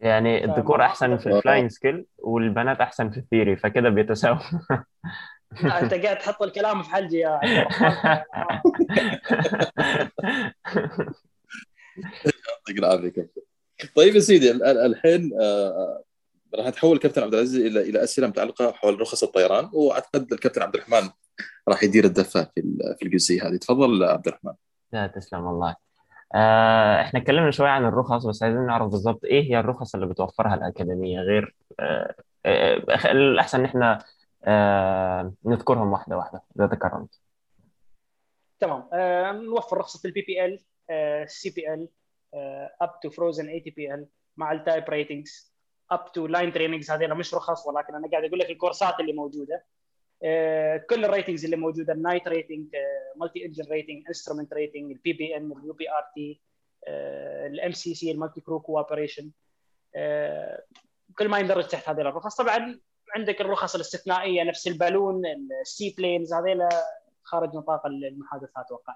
[0.00, 4.38] يعني الذكور أحسن في ال flying skill والبنات أحسن في ال theory فكده بيتساووا
[5.64, 7.40] أنت قاعد تحط الكلام في حلجي يا
[12.48, 13.42] يعطيك العافيه كابتن
[13.96, 16.02] طيب يا سيدي ال- ال- الحين آه،
[16.54, 20.74] راح نتحول كابتن عبد العزيز إلى إلى اسئله متعلقة حول رخص الطيران وأعتقد الكابتن عبد
[20.74, 21.10] الرحمن
[21.68, 23.56] راح يدير الدفه في ال- في الجزئية هذه.
[23.56, 24.52] تفضل عبد الرحمن.
[24.92, 25.76] لا تسلم والله.
[26.34, 30.54] آه، إحنا اتكلمنا شوية عن الرخص بس عايزين نعرف بالضبط إيه هي الرخص اللي بتوفرها
[30.54, 32.14] الأكاديمية؟ غير آه،
[32.46, 32.76] آه،
[33.12, 33.98] الأحسن إن إحنا
[34.44, 37.20] آه، نذكرهم واحدة واحدة إذا تكرمت
[38.60, 38.88] تمام.
[39.44, 40.60] نوفر رخصة البي بي ال
[41.30, 41.88] سي بي ال
[42.82, 44.06] اب تو فروزن اي تي بي ال
[44.36, 45.53] مع ال type ratings
[45.90, 49.00] up to line trainings هذول مش رخص ولكن أنا قاعد أقول لك ال course ات
[49.00, 49.64] اللي موجودة.
[50.22, 52.66] آه، كل ال ratings اللي موجودة ال night rating
[53.16, 56.40] multi engine rating instrument rating ال PBN ال UPRT
[57.46, 59.30] ال MCC ال multi crew cooperation
[61.18, 62.36] كل ما يندرج تحت هذه الرخص.
[62.36, 62.80] طبعا
[63.16, 65.22] عندك الرخص الاستثنائية نفس ال balloon
[65.60, 66.68] ال sea planes هذيلا
[67.22, 68.94] خارج نطاق المحادثات أتوقع.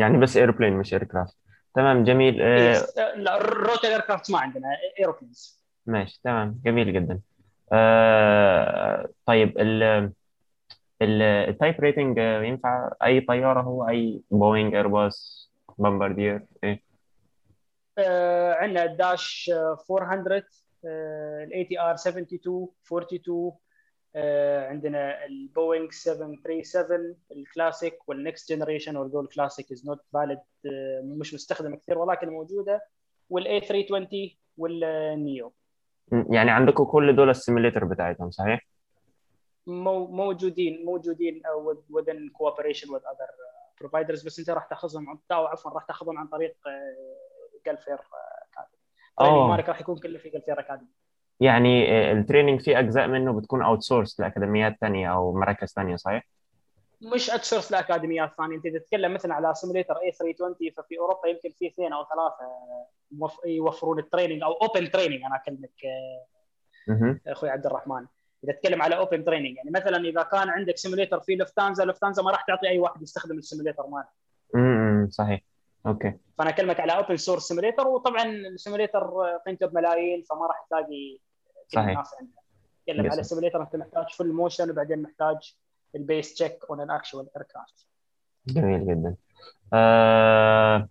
[0.00, 1.36] يعني بس airplane مش aircraft
[1.74, 2.42] تمام جميل.
[2.42, 2.74] آه،.
[2.98, 4.68] آه، لا ال rotor aircraft ما عندنا
[5.00, 7.20] aeroplanes ماشي تمام جميل جدا.
[7.72, 9.82] آه، طيب ال
[11.02, 16.82] ال- ال type rating آه، ينفع أي طيارة هو؟ أي بوينج أيرباص بمباردير إيه؟
[18.58, 20.44] عندنا ال Dash آه، 400
[21.44, 23.58] ال ATR 72 42 آه،
[24.68, 30.38] عندنا البوينغ 737 الكلاسيك والنكست جنريشن والذو الكلاسيك از نوت فاليد
[31.04, 32.86] مش مستخدمه كثير ولكن موجودة
[33.30, 35.52] وال A320 وال neo
[36.12, 38.66] يعني عندكم كل دول ال simulator بتاعتهم صحيح؟
[39.66, 43.30] مو- موجودين موجودين with- within cooperation with other
[43.84, 46.56] providers بس انت راح تاخذهم عن- أو عفوا راح تاخذهم عن طريق
[47.66, 47.98] جلفير
[48.52, 50.90] academy مالك راح يكون كله في جلفير اكاديمي
[51.44, 56.26] يعني آه، ال training في أجزاء منه بتكون outsource لأكاديميات تانية أو مراكز تانية صحيح؟
[57.14, 58.56] مش outsource لأكاديميات ثانية.
[58.56, 62.52] أنت تتكلم مثلا على simulator A320 ففي أوروبا يمكن في اثنين أو ثلاثة
[63.10, 65.70] موف- يوفرون ال training أو open training أنا أكلمك
[66.88, 67.18] آه،.
[67.26, 68.06] أخوي عبد الرحمن.
[68.44, 72.30] إذا تتكلم على open training يعني مثلا إذا كان عندك simulator في لفتانزا لفتانزا ما
[72.30, 74.08] راح تعطي أي واحد يستخدم ال simulator ماله.
[74.54, 75.40] امم صحيح.
[75.86, 76.12] okay.
[76.38, 79.10] فأنا أكلمك على open source simulator وطبعا ال simulator
[79.46, 81.18] قيمته بملايين فما راح تلاقي
[81.68, 81.88] صحيح.
[81.88, 82.42] الناس عندها
[82.86, 83.12] تتكلم Yes.
[83.12, 85.54] على ال simulator انت محتاج full motion وبعدين محتاج
[85.94, 87.86] ال base check on an actual aircraft
[88.46, 89.14] جميل جدا.
[89.72, 90.88] آه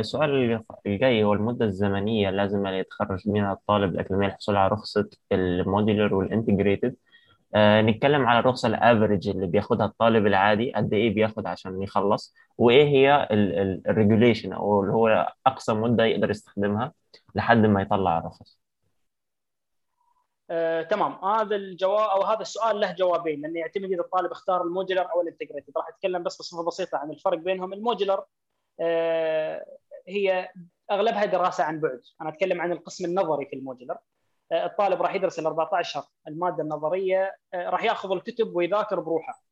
[0.00, 6.14] السؤال الجاي هو المدة الزمنية اللازمة ليتخرج منها الطالب الأكاديمية للحصول على رخصة ال modular
[6.14, 6.96] وال integrated
[7.54, 12.34] آه نتكلم على الرخصة ال average اللي بياخدها الطالب العادي قد إيه بياخد عشان يخلص
[12.58, 16.92] وإيه هي ال regulation أو اللي هو أقصى مدة يقدر يستخدمها
[17.34, 18.58] لحد ما يطلع الرخص.
[20.50, 21.24] آه، تمام.
[21.24, 25.20] هذا الجواب أو هذا السؤال له جوابين لأنه يعتمد إذا الطالب اختار ال modular أو
[25.20, 27.72] ال integrated راح أتكلم بس بصفة بسيطة عن الفرق بينهم.
[27.72, 28.24] ال modular
[28.80, 29.66] آه،
[30.08, 30.48] هي
[30.90, 32.02] أغلبها دراسة عن بعد.
[32.20, 33.98] أنا أتكلم عن القسم النظري في ال modular.
[34.52, 39.44] آه، الطالب راح يدرس ال 14 المادة النظرية آه، راح يأخذ الكتب ويذاكر بروحه.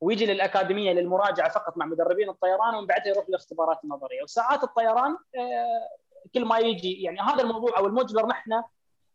[0.00, 4.22] ويجي للأكاديمية للمراجعة فقط مع مدربين الطيران ومن بعدها يروح للاختبارات النظرية.
[4.22, 5.88] وساعات الطيران آه،
[6.34, 8.62] كل ما يجي يعني هذا الموضوع أو الموديلر نحن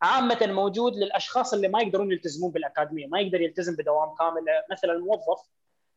[0.02, 5.48] عامة موجود للأشخاص اللي ما يقدرون يلتزمون بالأكاديمية، ما يقدر يلتزم بدوام كامل مثلا الموظف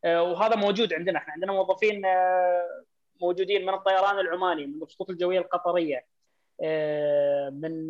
[0.04, 1.32] آه، وهذا موجود عندنا إحنا.
[1.32, 2.84] عندنا موظفين آه،
[3.20, 6.06] موجودين من الطيران العماني من الخطوط الجوية القطرية
[6.62, 7.88] آه، من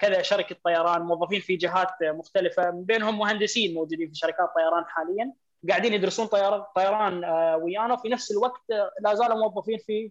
[0.00, 2.70] كذا شركة طيران موظفين في جهات مختلفة.
[2.70, 5.32] من بينهم مهندسين موجودين في شركات طيران حاليا.
[5.68, 7.24] قاعدين يدرسون طيران طيران
[7.62, 7.94] ويانا.
[7.94, 8.62] وفي نفس الوقت
[9.00, 10.10] لا زالوا موظفين في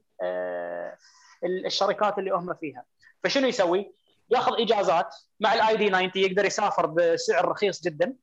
[1.44, 2.86] الشركات اللي هم فيها.
[3.24, 3.94] فشنو يسوي؟
[4.30, 8.16] ياخذ إجازات مع ال ID 90 يقدر يسافر بسعر رخيص جدا.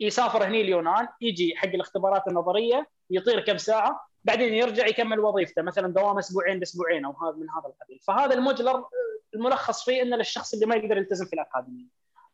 [0.00, 5.92] يسافر هني اليونان يجي حق الاختبارات النظرية يطير كم ساعة بعدين يرجع يكمل وظيفته مثلا
[5.92, 8.00] دوام أسبوعين بأسبوعين أو هذا من هذا القبيل.
[8.06, 8.88] فهذا ال modular آه،
[9.34, 11.86] الملخص فيه انه للشخص اللي ما يقدر يلتزم في الأكاديمية.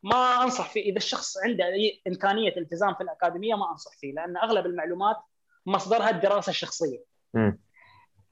[0.02, 4.36] ما أنصح فيه إذا الشخص عنده أي إمكانية التزام في الأكاديمية ما أنصح فيه لأن
[4.36, 5.16] أغلب المعلومات
[5.66, 7.04] مصدرها الدراسة الشخصية.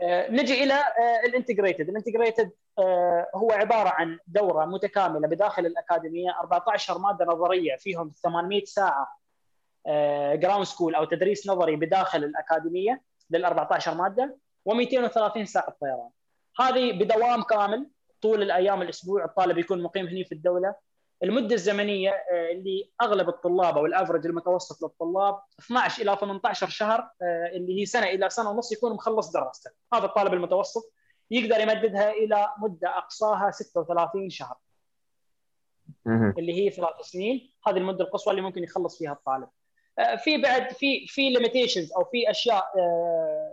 [0.00, 0.82] آه، نجي إلى
[1.26, 1.88] ال integrated.
[1.88, 2.50] ال integrated
[3.34, 9.18] هو عبارة عن دورة متكاملة بداخل الأكاديمية 14 مادة نظرية فيهم 800 ساعة
[10.34, 14.38] ground school أو تدريس نظري بداخل الأكاديمية لل 14 ماده
[14.70, 16.10] و230 ساعة طيران.
[16.60, 17.90] هذه بدوام كامل
[18.22, 20.74] طول الأيام الأسبوع الطالب يكون مقيم هنا في الدولة.
[21.22, 27.46] المدة الزمنية آه، اللي أغلب الطلاب أو الأفرج المتوسط للطلاب 12 إلى 18 شهر آه،
[27.56, 29.70] اللي هي سنة إلى سنة ونص يكون مخلص دراسته.
[29.94, 30.92] هذا الطالب المتوسط.
[31.32, 34.56] يقدر يمددها إلى مدة أقصاها 36 شهر.
[36.38, 37.52] اللي هي ثلاث سنين.
[37.66, 39.48] هذه المدة القصوى اللي ممكن يخلص فيها الطالب.
[39.98, 43.52] آه، في بعد في في limitations أو في أشياء آه،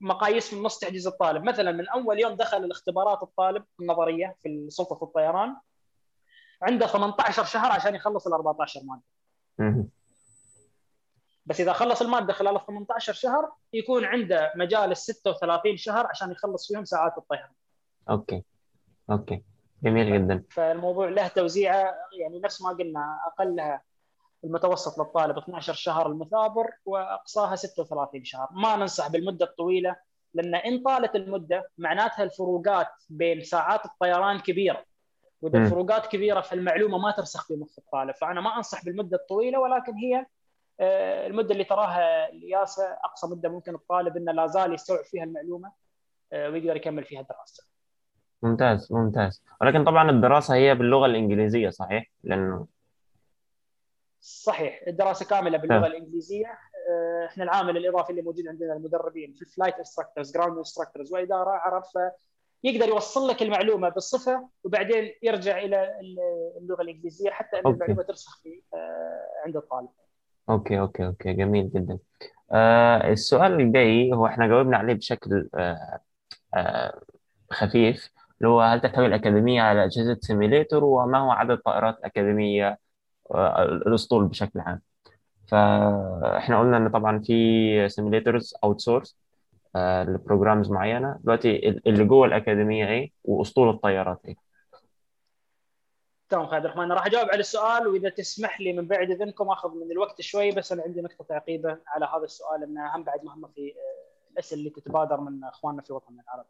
[0.00, 1.42] مقاييس من نص تحجيز الطالب.
[1.44, 5.56] مثلا من أول يوم دخل الاختبارات الطالب النظرية في سلطه الطيران
[6.62, 9.02] عنده 18 شهر عشان يخلص ال 14 مادة.
[11.48, 16.32] بس إذا خلص المادة خلال ال 18 شهر يكون عنده مجال ال 36 شهر عشان
[16.32, 17.50] يخلص فيهم ساعات الطيران.
[18.10, 18.44] okay.
[19.10, 19.42] okay.
[19.82, 20.44] جميل جدا.
[20.50, 23.82] فالموضوع له توزيعه يعني نفس ما قلنا أقلها
[24.44, 28.48] المتوسط للطالب 12 شهر المثابر وأقصاها 36 شهر.
[28.50, 29.96] ما ننصح بالمدة الطويلة
[30.34, 34.84] لأن إن طالت المدة معناتها الفروقات بين ساعات الطيران كبيرة.
[35.42, 35.58] وإذا.
[35.58, 38.14] الفروقات كبيرة فالمعلومة ما ترسخ في مخ الطالب.
[38.14, 40.26] فأنا ما أنصح بالمدة الطويلة ولكن هي
[40.80, 45.72] المدة اللي تراها الياسه أقصى مدة ممكن الطالب إنه لا زال يستوعب فيها المعلومة
[46.32, 47.64] آه، ويقدر يكمل فيها دراسته.
[48.42, 52.66] ممتاز ممتاز ولكن طبعا الدراسة هي باللغة الإنجليزية صحيح؟ لأنه
[54.20, 55.86] صحيح الدراسة كاملة باللغة آه.
[55.86, 56.58] الإنجليزية
[56.90, 61.50] آه، إحنا العامل الاضافي اللي موجود عندنا المدربين في ال flight instructors ground instructors وإدارة
[61.50, 66.00] عرب فيقدر يوصل لك المعلومة بالصفة وبعدين يرجع إلى
[66.60, 67.74] اللغة الإنجليزية حتى إن okay.
[67.74, 69.88] المعلومة ترسخ في آه، عند الطالب.
[70.50, 71.98] okay okay okay جميل جدا.
[72.52, 76.00] آه السؤال الجاي هو إحنا جاوبنا عليه بشكل آه
[76.56, 77.00] آه
[77.52, 78.10] خفيف
[78.40, 82.78] اللي هو هل تحتوي الأكاديمية على أجهزة simulator وما هو عدد طائرات الأكاديمية
[83.34, 84.80] آه الأسطول بشكل عام؟
[85.48, 89.16] فإحنا قلنا إن طبعا في simulators outsource ل
[89.76, 91.18] programs معينة.
[91.24, 94.47] دلوقتي اللي جوه الأكاديمية إيه وأسطول الطيارات إيه؟
[96.28, 99.92] تمام خالد الرحمن راح أجاوب على السؤال وإذا تسمح لي من بعد إذنكم آخذ من
[99.92, 103.60] الوقت شوي بس أنا عندي نقطة تعقيبة على هذا السؤال انها هم بعد مهمه في
[103.60, 106.48] آه، الأسئلة اللي تتبادر من أخواننا في وطننا العربي.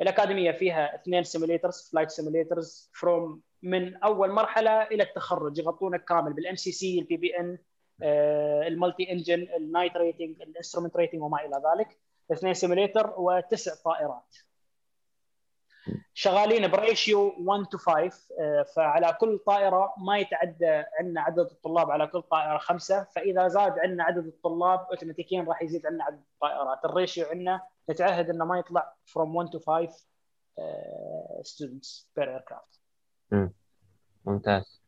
[0.00, 6.42] الأكاديمية فيها اثنين simulators flight simulators from من أول مرحلة إلى التخرج يغطونك كامل بال
[6.42, 7.58] MCC ال PBN
[8.66, 11.98] ال multi engine ال night rating ال instrument rating وما إلى ذلك
[12.32, 14.36] اثنين simulator وتسع طائرات
[16.14, 21.90] شغالين ب ratio 1 to 5 آه، فعلى كل طائرة ما يتعدى عندنا عدد الطلاب
[21.90, 26.84] على كل طائرة خمسة فإذا زاد عندنا عدد الطلاب اوتوماتيكيا راح يزيد عندنا عدد الطائرات.
[26.84, 27.60] ال ratio عندنا
[27.90, 30.08] نتعهد إنه ما يطلع from 1 to 5
[30.58, 32.78] آه، students per aircraft.
[34.24, 34.82] ممتاز.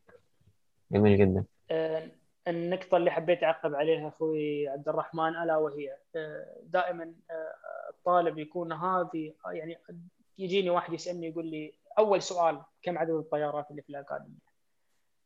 [0.91, 1.45] جميل جدا.
[1.71, 2.11] آه،
[2.47, 7.53] النقطة اللي حبيت أعقب عليها أخوي عبد الرحمن ألا وهي آه، دائما آه،
[7.89, 9.77] الطالب يكون هذه يعني
[10.41, 14.51] يجيني واحد يسألني يقول لي أول سؤال كم عدد الطيارات اللي في الأكاديمية؟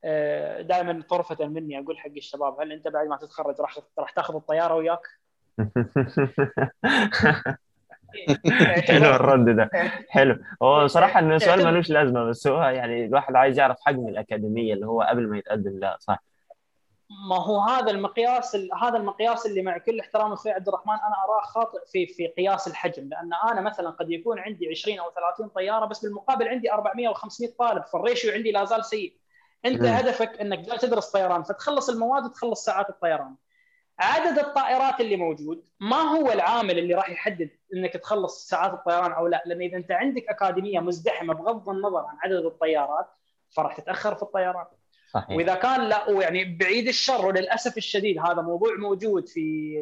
[0.03, 4.35] آه، دائما طرفة مني أقول حق الشباب هل أنت بعد ما تتخرج راح راح تاخذ
[4.35, 5.07] الطيارة وياك؟
[8.87, 9.69] حلو الرد ده
[10.09, 14.73] حلو هو صراحة انه سؤال ملوش لازمة بس هو يعني الواحد عايز يعرف حجم الأكاديمية
[14.73, 16.23] اللي هو قبل ما يتقدم لا صح
[17.09, 21.41] ما هو هذا المقياس هذا المقياس اللي مع كل احترام أخوي عبد الرحمن أنا أراه
[21.41, 23.09] خاطئ في في قياس الحجم.
[23.09, 27.57] لأن أنا مثلا قد يكون عندي 20 أو 30 طيارة بس بالمقابل عندي 400 و500
[27.59, 29.17] طالب فالريشيو عندي لا زال سيء.
[29.65, 29.87] أنت مم.
[29.87, 33.35] هدفك إنك جاي تدرس طيران فتخلص المواد وتخلص ساعات الطيران.
[33.99, 39.27] عدد الطائرات اللي موجود ما هو العامل اللي راح يحدد إنك تخلص ساعات الطيران أو
[39.27, 43.07] لا؟ لأن إذا أنت عندك أكاديمية مزدحمة بغض النظر عن عدد الطيارات
[43.49, 44.65] فراح تتأخر في الطيران.
[45.15, 45.37] صحيح.
[45.37, 49.75] وإذا كان لا ويعني بعيد الشر وللأسف الشديد هذا موضوع موجود في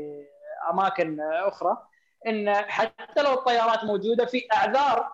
[0.72, 1.78] أماكن أخرى
[2.28, 5.12] إن حتى لو الطيارات موجودة في أعذار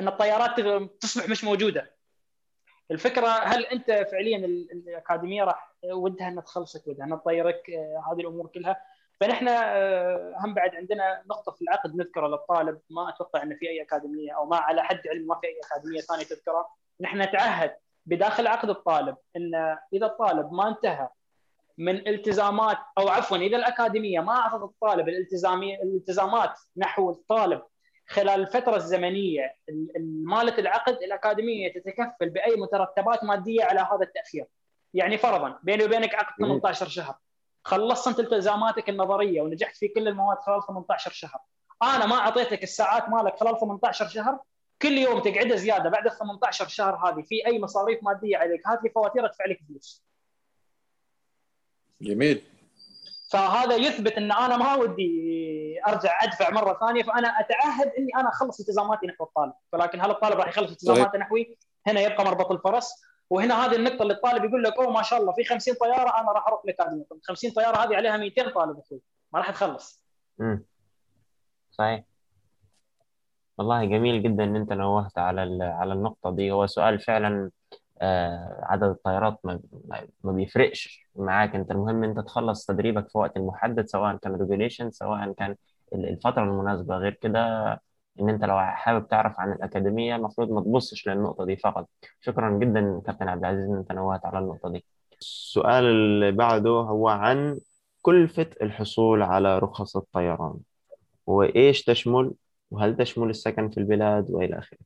[0.00, 0.60] إن الطيارات
[1.00, 1.90] تصبح مش موجودة.
[2.90, 8.20] الفكرة هل أنت فعليا ال- الأكاديمية راح ودها إنها تخلصك ودها إنها تطيرك آه، هذه
[8.20, 8.76] الأمور كلها؟
[9.20, 12.80] فنحن آه، هم بعد عندنا نقطة في العقد نذكرها للطالب.
[12.90, 16.00] ما أتوقع إن في أي أكاديمية أو ما على حد علم ما في أي أكاديمية
[16.00, 16.68] ثانية تذكرها.
[17.00, 17.76] نحن نتعهد
[18.10, 21.08] بداخل عقد الطالب إن إذا الطالب ما انتهى
[21.78, 27.62] من التزامات أو عفوا إذا الأكاديمية ما أعطت الطالب الالتزامي الالتزامات نحو الطالب
[28.08, 34.46] خلال الفترة الزمنية ال- ال- مالت العقد الأكاديمية تتكفل بأي مترتبات مادية على هذا التاخير.
[34.94, 37.14] يعني فرضا بيني وبينك عقد 18 شهر
[37.64, 41.40] خلصت أنت التزاماتك النظرية ونجحت في كل المواد خلال 18 شهر.
[41.82, 44.38] أنا ما أعطيتك الساعات مالك خلال 18 شهر
[44.82, 48.82] كل يوم تقعدها زيادة بعد ال 18 شهر هذه في أي مصاريف مادية عليك هات
[48.82, 50.04] لي فواتير أدفع لك فلوس.
[52.00, 52.42] جميل.
[53.32, 58.60] فهذا يثبت إن أنا ما ودي أرجع أدفع مرة ثانية فأنا أتعهد إني أنا أخلص
[58.60, 59.52] التزاماتي نحو الطالب.
[59.72, 63.02] ولكن هل الطالب راح يخلص التزاماته نحوي؟ هنا يبقى مربط الفرس.
[63.30, 66.32] وهنا هذه النقطة اللي الطالب يقول لك أوه ما شاء الله في 50 طيارة أنا
[66.32, 69.00] راح أروح الاكاديميه طب 50 طيارة هذه عليها 200 طالب أخوي
[69.32, 70.02] ما راح تخلص.
[70.40, 70.64] امم
[71.70, 72.09] صحيح.
[73.60, 76.50] والله جميل جدا إن أنت نوهت على على النقطة دي.
[76.52, 77.50] هو سؤال فعلا
[78.02, 79.60] آه، عدد الطيارات ما
[80.24, 81.54] ما بيفرقش معاك.
[81.54, 85.56] أنت المهم أنت تخلص تدريبك في وقت محدد سواء كان ريجوليشن سواء كان
[85.94, 86.96] ال- الفترة المناسبة.
[86.96, 87.72] غير كده
[88.20, 91.88] إن أنت لو حابب تعرف عن الأكاديمية المفروض ما تبصش للنقطة دي فقط.
[92.20, 94.84] شكرا جدا كابتن عبد العزيز إن أنت نوهت على النقطة دي.
[95.20, 97.60] السؤال اللي بعده هو عن
[98.02, 100.54] كلفة الحصول على رخص الطيران.
[101.26, 102.32] وإيش تشمل؟
[102.70, 104.78] وهل تشمل السكن في البلاد وإلى آخره؟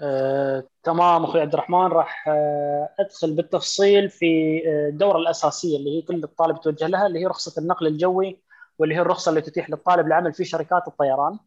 [0.00, 6.02] آه، تمام أخوي عبد الرحمن راح آه، أدخل بالتفصيل في آه، الدورة الأساسية اللي هي
[6.02, 8.42] كل الطالب يتوجه لها اللي هي رخصة النقل الجوي
[8.78, 11.38] واللي هي الرخصة اللي تتيح للطالب العمل في شركات الطيران.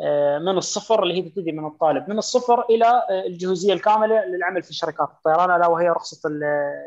[0.00, 4.62] آه، من الصفر اللي هي تبتدي من الطالب؟ من الصفر إلى آه، الجهوزية الكاملة للعمل
[4.62, 6.28] في شركات الطيران ألا وهي رخصة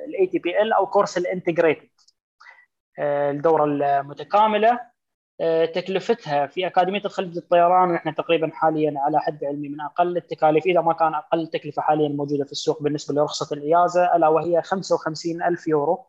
[0.08, 1.90] ال ATPL أو كورس ال integrated
[3.00, 4.72] الدورة المتكاملة.
[4.72, 4.92] آه،
[5.74, 10.66] تكلفتها في أكاديمية الخليج للطيران ونحن تقريبا حاليا على حد علمي من أقل التكاليف.
[10.66, 15.44] إذا ما كان أقل تكلفة حاليا موجودة في السوق بالنسبة لرخصة الإجازة ألا وهي 55
[15.44, 16.06] ألف يورو.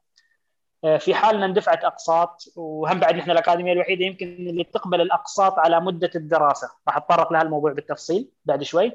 [0.84, 5.58] آه، في حال إن دفعت أقساط وهم بعد نحن الأكاديمية الوحيدة يمكن اللي تقبل الأقساط
[5.58, 6.70] على مدة الدراسة.
[6.88, 8.92] راح أتطرق لها الموضوع بالتفصيل بعد شوي.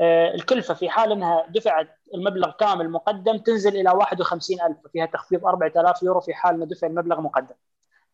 [0.00, 5.46] آه، الكلفة في حال أنها دفعت المبلغ كامل مقدم تنزل إلى 51 ألف فيها تخفيض
[5.46, 7.54] 4000 يورو في حال ما دفع المبلغ مقدم.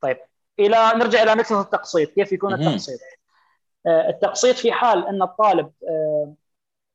[0.01, 0.17] طيب
[0.59, 2.55] إلى نرجع إلى نقطه التقسيط كيف يكون.
[2.55, 2.99] التقسيط؟
[3.87, 6.35] آه، التقسيط في حال إن الطالب آه،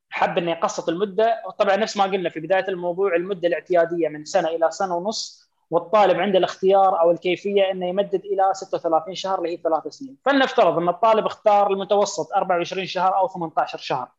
[0.09, 4.47] حب إنه يقسط المدة طبعا نفس ما قلنا في بداية الموضوع المدة الاعتيادية من سنة
[4.47, 9.57] إلى سنة ونص والطالب عنده الاختيار أو الكيفية إنه يمدد إلى 36 شهر اللي هي
[9.57, 10.17] ثلاث سنين.
[10.25, 14.11] فلنفترض إن الطالب اختار المتوسط 24 شهر أو 18 شهر.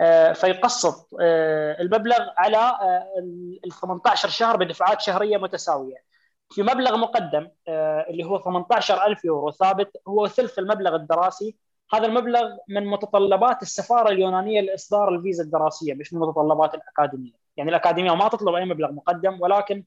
[0.00, 1.08] آه، فيقسط
[1.80, 2.78] المبلغ على
[3.64, 6.11] ال 18 شهر بدفعات شهرية متساوية.
[6.52, 11.56] في مبلغ مقدم آه، اللي هو 18000 يورو ثابت هو ثلث المبلغ الدراسي
[11.94, 18.14] هذا المبلغ من متطلبات السفارة اليونانية لإصدار الفيزا الدراسية مش من متطلبات الأكاديمية، يعني الأكاديمية
[18.14, 19.84] ما تطلب أي مبلغ مقدم ولكن.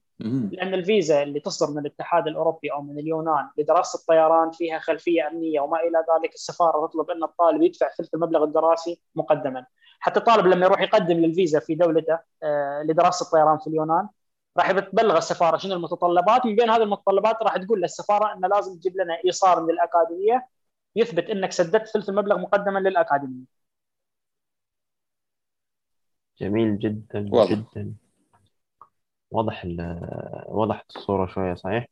[0.52, 5.60] لأن الفيزا اللي تصدر من الاتحاد الأوروبي أو من اليونان لدراسة الطيران فيها خلفية أمنية
[5.60, 9.66] وما إلى ذلك السفارة تطلب أن الطالب يدفع ثلث المبلغ الدراسي مقدما.
[10.00, 14.08] حتى الطالب لما يروح يقدم للفيزا في دولته آه، لدراسة الطيران في اليونان
[14.58, 18.96] راح تبلغ السفارة شنو المتطلبات من بين هذه المتطلبات راح تقول للسفارة إنه لازم تجيب
[18.96, 20.48] لنا إيصال من الأكاديمية
[20.96, 23.44] يثبت إنك سددت ثلث المبلغ مقدما للأكاديمية.
[26.40, 27.50] جميل جدا واضح.
[27.52, 27.94] جدا
[29.30, 31.86] واضح ال- وضحت الصورة شوية صحيح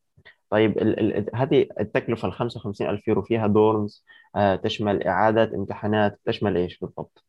[0.51, 4.05] طيب ال ال هذه التكلفة ال 55 ألف يورو فيها دورمز
[4.37, 7.25] آه تشمل إعادة امتحانات تشمل إيش بالضبط؟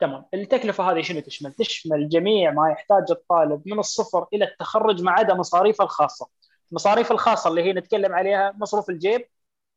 [0.00, 5.12] تمام التكلفة هذه شنو تشمل؟ تشمل جميع ما يحتاج الطالب من الصفر إلى التخرج ما
[5.12, 6.28] عدا مصاريفه الخاصة.
[6.70, 9.28] المصاريف الخاصة اللي هي نتكلم عليها مصروف الجيب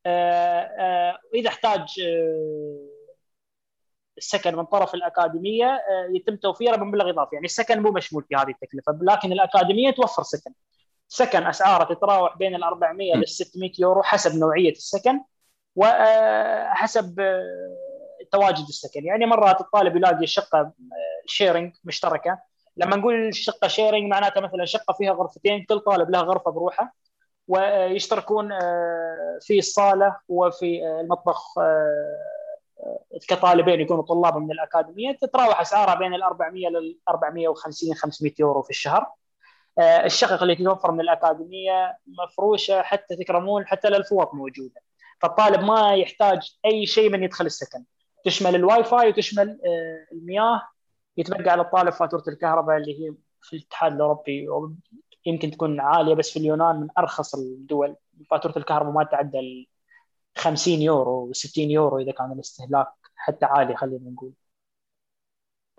[0.06, 2.88] آه، آه، إذا احتاج آه،
[4.18, 8.49] السكن من طرف الأكاديمية آه، يتم توفيره بمبلغ إضافي، يعني السكن مو مشمول في هذه
[8.49, 10.53] التكلفة، لكن الأكاديمية توفر سكن.
[11.07, 15.22] سكن أسعاره تتراوح بين ال 400 لل 600 يورو حسب نوعية السكن
[15.76, 17.19] وحسب
[18.32, 20.72] تواجد السكن، يعني مرات الطالب يلاقي شقة
[21.26, 22.40] sharing مشتركة،
[22.78, 26.95] لما نقول شقة sharing معناتها مثلا شقة فيها غرفتين كل طالب له غرفة بروحه
[27.48, 32.20] ويشتركون آه، في الصالة وفي آه، المطبخ آه،
[33.30, 38.70] كطالبين يكونوا طلاب من الأكاديمية تتراوح أسعارها بين ال 400 لل 450 500 يورو في
[38.70, 39.08] الشهر.
[39.80, 44.82] آه، الشقق اللي تتوفر من الأكاديمية مفروشة حتى تكرمون حتى الفوط موجودة.
[45.22, 47.84] فالطالب ما يحتاج أي شيء من يدخل السكن.
[48.26, 50.61] تشمل الواي فاي وتشمل آه، المياه
[51.18, 54.48] يتبقى على الطالب فاتورة الكهرباء اللي هي في الاتحاد الأوروبي
[55.26, 57.95] يمكن تكون عالية بس في اليونان من أرخص الدول.
[58.30, 59.68] فاتورة الكهرباء ما تعدى ال
[60.38, 64.34] 50 يورو و60 يورو إذا كان الاستهلاك حتى عالي خلينا نقول.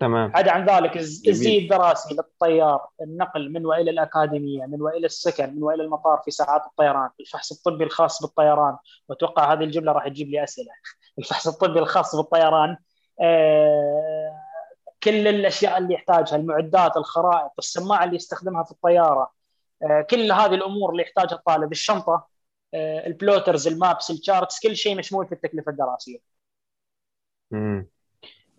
[0.03, 0.97] تمام عدا عن ذلك.
[0.97, 6.65] الزي الدراسي للطيار النقل من وإلى الأكاديمية من وإلى السكن من وإلى المطار في ساعات
[6.65, 8.77] الطيران الفحص الطبي الخاص بالطيران
[9.09, 10.71] وأتوقع هذه الجملة راح تجيب لي أسئلة
[11.19, 12.77] الفحص الطبي الخاص بالطيران
[13.21, 14.39] آه،
[15.03, 19.31] كل الأشياء اللي يحتاجها المعدات الخرائط السماعة اللي يستخدمها في الطيارة
[19.83, 22.27] آه، كل هذه الأمور اللي يحتاجها الطالب الشنطة
[22.73, 26.19] آه، ال plotters ال maps ال charts كل شيء مشمول في التكلفة الدراسية
[27.51, 27.92] مم.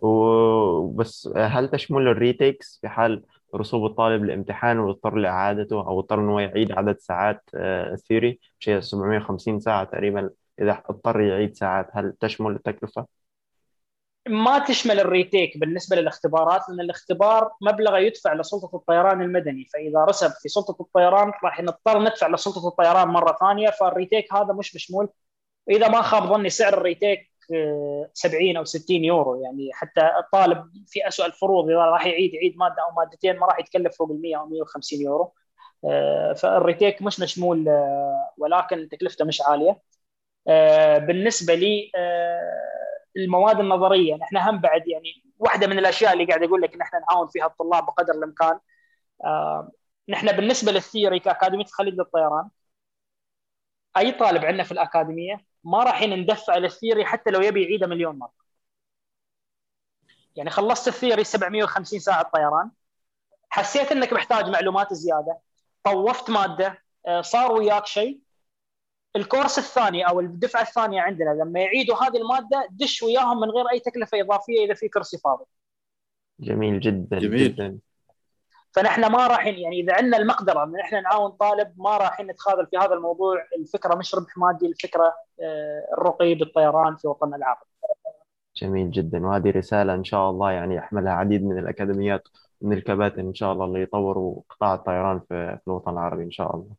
[0.05, 3.23] وبس هل تشمل ال retakes في حال
[3.55, 9.61] رسوب الطالب للامتحان واضطر لإعادته أو اضطر إنه يعيد عدد ساعات ال theory شيء 750
[9.61, 10.31] ساعة تقريبا.
[10.61, 13.07] إذا اضطر يعيد ساعات هل تشمل التكلفة؟
[14.29, 19.69] ما تشمل ال retake بالنسبة للاختبارات لأن الاختبار مبلغ يدفع لسلطة الطيران المدني.
[19.75, 24.53] فإذا رسب في سلطة الطيران راح نضطر ندفع لسلطة الطيران مرة ثانية فال retake هذا
[24.53, 25.09] مش مشمول.
[25.67, 27.34] وإذا ما خاب ظني سعر ال retake
[28.15, 29.43] 70 أو 60 يورو.
[29.43, 33.59] يعني حتى الطالب في اسوء الفروض إذا راح يعيد يعيد مادة أو مادتين ما راح
[33.61, 35.33] يتكلف فوق ال 100 أو 150 يورو.
[35.85, 39.83] آه، فال retake مش مشمول آه، ولكن تكلفته مش عالية.
[40.49, 41.91] آه، بالنسبة لي
[43.17, 46.99] المواد النظرية نحن هم بعد يعني واحدة من الأشياء اللي قاعد أقول لك ان إحنا
[47.01, 48.59] نعاون فيها الطلاب بقدر الإمكان.
[50.09, 52.49] نحن بالنسبة لل theory كأكاديمية الخليج للطيران
[53.97, 58.19] أي طالب عندنا في الأكاديمية ما راح ندفع لل theory حتى لو يبي يعيده مليون
[58.19, 58.45] مرة.
[60.37, 62.71] يعني خلصت ال theory 750 ساعة طيران
[63.51, 65.39] حسيت إنك محتاج معلومات زيادة.
[65.85, 66.83] طوفت مادة.
[67.07, 68.21] آه، صار وياك شيء.
[69.17, 73.81] الكورس الثاني أو الدفعة الثانية عندنا لما يعيدوا هذه المادة دش وياهم من غير أي
[73.81, 75.45] تكلفة إضافية إذا في كرسي فاضي.
[76.41, 77.55] جميل جدا جميل.
[77.55, 77.79] جدا.
[78.75, 82.77] فنحن ما راح يعني إذا عندنا المقدرة إن إحنا نعاون طالب ما راح نتخاذل في
[82.79, 83.37] هذا الموضوع.
[83.59, 87.71] الفكرة مش ربح مادي الفكرة آه، الرقي بالطيران في وطننا العربي
[88.57, 89.27] جميل جدا.
[89.27, 92.29] وهذه رسالة إن شاء الله يعني يحملها عديد من الأكاديميات
[92.61, 96.57] ومن الكباتن إن شاء الله اللي يطوروا قطاع الطيران في في الوطن العربي إن شاء
[96.57, 96.75] الله.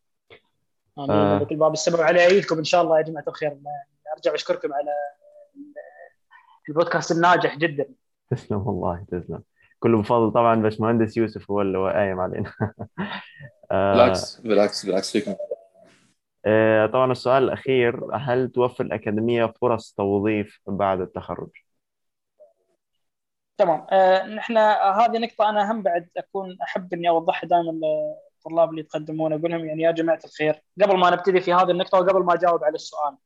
[0.97, 1.11] آمين.
[1.11, 1.39] آه.
[1.39, 3.57] لك الباب السبع على ايدكم إن شاء الله يا جماعة الخير.
[4.15, 4.91] أرجع أشكركم على
[6.69, 7.85] البودكاست الناجح جدا.
[8.29, 9.41] تسلم والله تسلم.
[9.85, 12.53] كله بفضل طبعا باشمهندس يوسف هو اللي هو قايم علينا.
[13.71, 15.35] آه، بالعكس بالعكس بالعكس فيكم
[16.45, 21.49] آه، طبعا السؤال الأخير هل توفر الأكاديمية فرص توظيف بعد التخرج؟
[23.57, 23.87] تمام.
[23.91, 29.33] آه، نحن هذه نقطة أنا هم بعد أكون أحب إني أوضحها دائما للطلاب اللي يتقدمون
[29.33, 32.63] أقول لهم يعني يا جماعة الخير قبل ما نبتدي في هذه النقطة وقبل ما أجاوب
[32.63, 33.17] على السؤال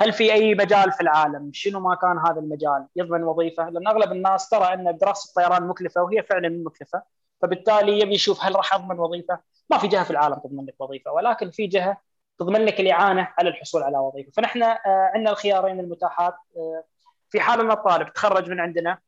[0.00, 3.70] هل في أي مجال في العالم؟ شنو ما كان هذا المجال؟ يضمن وظيفة.
[3.70, 7.02] لأن أغلب الناس ترى أن دراسة الطيران مكلفة وهي فعلا مكلفة.
[7.42, 9.40] فبالتالي يبي يشوف هل راح أضمن وظيفة.
[9.70, 11.96] ما في جهة في العالم تضمن لك وظيفة ولكن في جهة
[12.38, 14.32] تضمن لك الإعانة على الحصول على وظيفة.
[14.32, 16.34] فنحن آه، عندنا الخيارين المتاحات.
[16.56, 16.84] آه،
[17.30, 18.98] في حال أن الطالب تخرج من عندنا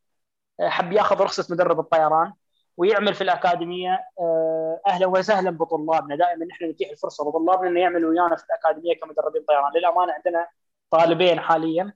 [0.60, 2.32] حب ياخذ رخصة مدرب الطيران
[2.76, 4.00] ويعمل في الأكاديمية.
[4.20, 6.16] آه، أهلا وسهلا بطلابنا.
[6.16, 9.72] دائما نحن نتيح الفرصة لطلابنا إنه يعملوا ويانا في الأكاديمية كمدربين طيران.
[9.74, 10.46] للأمانة عندنا
[10.90, 11.92] طالبين حاليا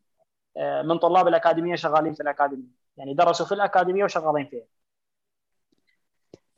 [0.57, 2.85] آه، من طلاب الأكاديمية شغالين في الأكاديمية.
[2.97, 4.65] يعني درسوا في الأكاديمية وشغالين فيها.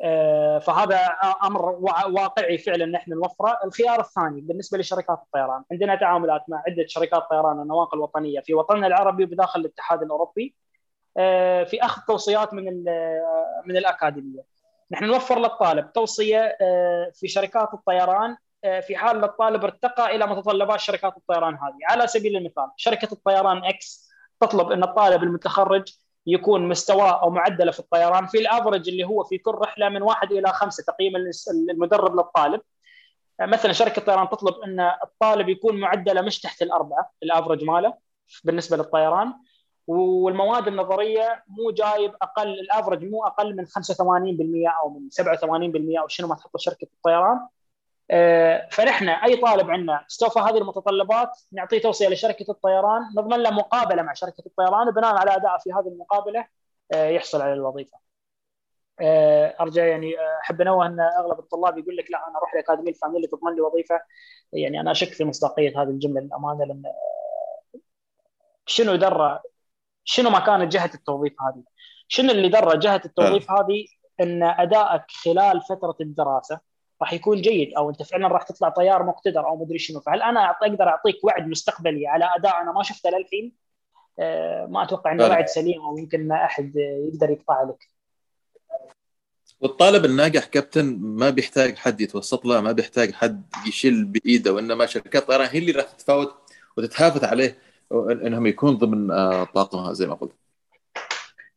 [0.02, 0.96] آه، فهذا
[1.44, 6.86] أمر وا- واقعي فعلا نحن نوفره، الخيار الثاني بالنسبة لشركات الطيران، عندنا تعاملات مع عدة
[6.86, 8.40] شركات طيران النواقل الوطنية.
[8.40, 10.54] في وطننا العربي وبداخل الاتحاد الأوروبي
[11.18, 12.64] آه، في أخذ توصيات من
[13.66, 14.42] من الأكاديمية.
[14.90, 16.56] نحن نوفر للطالب توصية
[17.14, 22.70] في شركات الطيران في حال الطالب ارتقى إلى متطلبات شركات الطيران هذه، على سبيل المثال
[22.76, 24.10] شركة الطيران إكس
[24.40, 25.92] تطلب أن الطالب المتخرج
[26.26, 30.32] يكون مستواه أو معدله في الطيران في الأفرج اللي هو في كل رحلة من واحد
[30.32, 31.12] إلى خمسة تقييم
[31.70, 32.60] المدرب للطالب.
[33.40, 37.94] آه، مثلا شركة الطيران تطلب أن الطالب يكون معدله مش تحت الأربعة الأفرج ماله
[38.44, 39.34] بالنسبة للطيران
[39.86, 46.28] والمواد النظرية مو جايب أقل الأفرج مو أقل من 85% أو من 87% أو شنو
[46.28, 47.48] ما تحط شركة الطيران آه،
[48.70, 54.12] فنحن أي طالب عندنا استوفى هذه المتطلبات نعطيه توصية لشركة الطيران نضمن له مقابلة مع
[54.12, 56.46] شركة الطيران وبناء على ادائه في هذه المقابلة
[56.92, 57.98] آه، يحصل على الوظيفة.
[59.00, 62.90] آه، أرجع يعني آه، أحب انوه ان أغلب الطلاب يقول لك لا أنا أروح الاكاديميه
[62.90, 64.00] الفلانيه اللي تضمن لي وظيفة
[64.52, 67.78] يعني أنا أشك في مصداقية هذه الجملة للأمانة لأن آه،
[68.66, 69.40] شنو درى
[70.04, 71.62] شنو ما كانت جهة التوظيف هذه؟
[72.08, 73.86] شنو اللي درى جهة التوظيف هذه
[74.20, 76.60] أن أدائك خلال فترة الدراسة
[77.02, 80.50] راح يكون جيد أو أنت فعلا راح تطلع طيار مقتدر أو مدري شنو فهل أنا
[80.50, 83.52] أقدر أعطيك وعد مستقبلي على أداء أنا ما شفته للحين؟
[84.18, 85.24] آه، ما أتوقع إنه.
[85.24, 87.90] وعد سليم أو يمكن ما أحد يقدر يقطع لك.
[89.60, 95.22] والطالب الناجح كابتن ما بيحتاج حد يتوسط له ما بيحتاج حد يشيل بإيده وإنما شركات
[95.22, 96.34] الطيران هي اللي راح تتفاوت
[96.76, 97.58] وتتهافت عليه
[97.92, 100.32] إنهم يكون ضمن آه، طاقمها زي ما قلت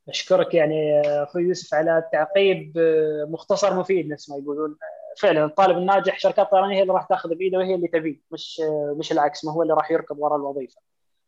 [0.10, 4.76] أشكرك يعني آه، أخوي يوسف على التعقيب آه، مختصر مفيد نفس ما يقولون
[5.18, 8.61] فعلا الطالب الناجح شركات الطيران هي اللي راح تاخذ بإيده وهي اللي تبيه مش
[8.98, 10.81] مش العكس ما هو اللي راح يركض وراء الوظيفة.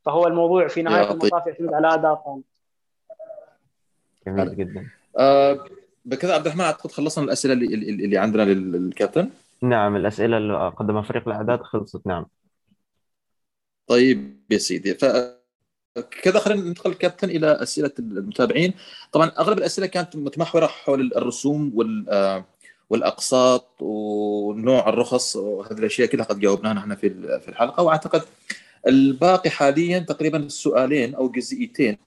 [0.06, 1.12] فهو الموضوع في نهاية.
[1.12, 2.44] المطاف يعتمد على أداء الطالب
[4.28, 4.90] جميل جدا.
[5.18, 5.66] آه
[6.06, 9.30] بكذا عبد الرحمن اعتقد خلصنا الأسئلة اللي, اللي اللي عندنا لل- للكابتن.
[9.62, 12.26] نعم الأسئلة اللي قدمها فريق الأعداد خلصت نعم.
[13.88, 15.06] طيب يا سيدي ف
[16.24, 18.74] كذا خلينا ندخل كابتن إلى أسئلة المتابعين.
[19.12, 22.45] طبعا أغلب الأسئلة كانت متمحورة حول الرسوم وال آه،
[22.92, 27.10] والأقساط ونوع الرخص وهذه الأشياء كلها قد جاوبناها نحن في
[27.40, 27.84] في الحلقة.
[27.84, 28.22] وأعتقد
[28.88, 31.98] الباقي حاليا تقريبا السؤالين أو جزئيتين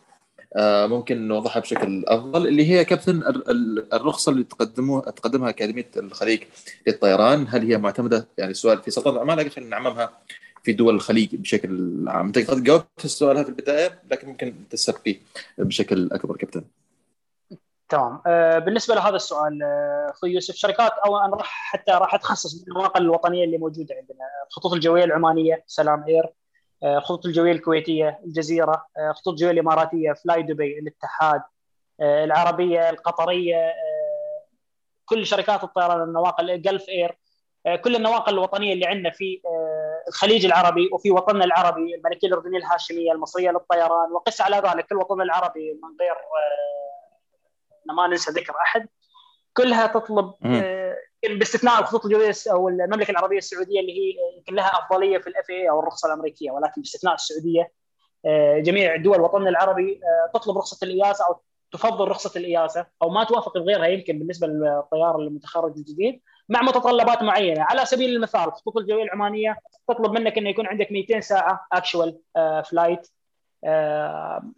[0.57, 5.91] آه، ممكن نوضحها بشكل أفضل اللي هي كابتن ال- ال- الرخصة اللي تقدموها تقدمها أكاديمية
[5.97, 6.41] الخليج
[6.87, 7.47] للطيران.
[7.49, 10.11] هل هي معتمدة؟ يعني السؤال في سلطنة عمان لكن خلينا نعممها
[10.63, 12.27] في دول الخليج بشكل عام.
[12.27, 15.21] أنت قد جاوبت السؤال هذا في البداية لكن ممكن تستفيد
[15.59, 16.63] بشكل أكبر كابتن.
[17.89, 18.23] تمام.
[18.27, 23.03] آه، بالنسبة لهذا السؤال آه، أخوي يوسف شركات أو أنا راح حتى راح أتخصص بالنواقل
[23.03, 24.25] الوطنية اللي موجودة عندنا.
[24.49, 26.33] الخطوط الجوية العمانية سلام إير.
[26.83, 28.87] آه، الخطوط الجوية الكويتية الجزيرة.
[28.99, 31.43] آه، الخطوط الجوية الإماراتية فلاي دبي الاتحاد.
[32.01, 33.57] آه، العربية القطرية.
[33.57, 34.45] آه،
[35.07, 37.19] كل شركات الطيران النواقل جلف إير.
[37.67, 42.59] آه، كل النواقل الوطنية اللي عندنا في آه، الخليج العربي وفي وطننا العربي الملكية الأردنية
[42.59, 46.94] الهاشمية المصرية للطيران وقس على ذلك كل وطننا العربي من غير آه،
[47.93, 48.89] ما ننسى ذكر أحد.
[49.57, 50.35] كلها تطلب.
[50.45, 50.97] آه،
[51.31, 55.33] باستثناء الخطوط الجويه أو المملكة العربية السعودية اللي هي آه، يمكن لها أفضلية في ال
[55.33, 57.73] FAA أو الرخصة الأمريكية ولكن باستثناء السعودية
[58.27, 60.01] آه، جميع دول وطننا العربي
[60.35, 61.41] تطلب رخصة ال EASA أو
[61.73, 67.23] تفضل رخصة ال EASA أو ما توافق بغيرها يمكن بالنسبة للطيار المتخرج الجديد مع متطلبات
[67.23, 67.63] معينة.
[67.63, 69.59] على سبيل المثال الخطوط الجوية العمانية
[69.89, 72.19] تطلب منك انه يكون عندك 200 ساعة actual
[72.65, 73.09] flight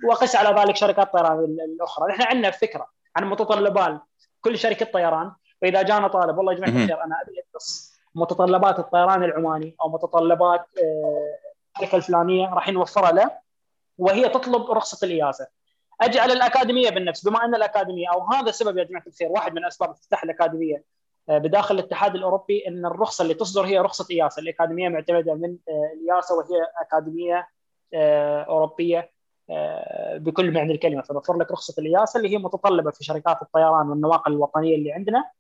[0.09, 2.09] وقس على ذلك شركات الطيران الأخرى.
[2.12, 4.01] نحن عندنا فكرة عن متطلبات
[4.40, 5.32] كل شركة طيران
[5.62, 6.70] فإذا جانا طالب والله يا جماعة.
[6.70, 11.38] الخير أنا أبي أدرس متطلبات الطيران العماني أو متطلبات آه،
[11.76, 13.30] الشركة الفلانية راح نوفرها له
[13.98, 15.47] وهي تطلب رخصة الإياسة
[16.01, 17.28] أجي على الأكاديمية بالنفس.
[17.28, 20.84] بما أن الأكاديمية أو هذا السبب يا جماعة الخير واحد من أسباب افتتاح الأكاديمية
[21.28, 25.93] آه، بداخل الاتحاد الأوروبي إن الرخصة اللي تصدر هي رخصة إياسة الأكاديمية معتمدة من آه،
[25.94, 27.48] الإياسة وهي أكاديمية
[27.94, 28.98] آه، أوروبية.
[28.98, 29.15] آه،
[30.16, 34.77] بكل معنى الكلمة فنوفر لك رخصة الإياسة اللي هي متطلبة في شركات الطيران والنواقل الوطنية
[34.77, 35.31] اللي عندنا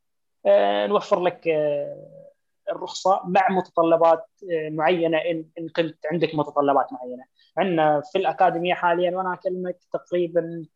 [0.46, 2.26] آه، نوفر لك آه،
[2.70, 7.24] الرخصة مع متطلبات آه، معينة إن إن كنت عندك متطلبات معينة.
[7.58, 10.66] عندنا في الأكاديمية حاليا وأنا أكلمك تقريبا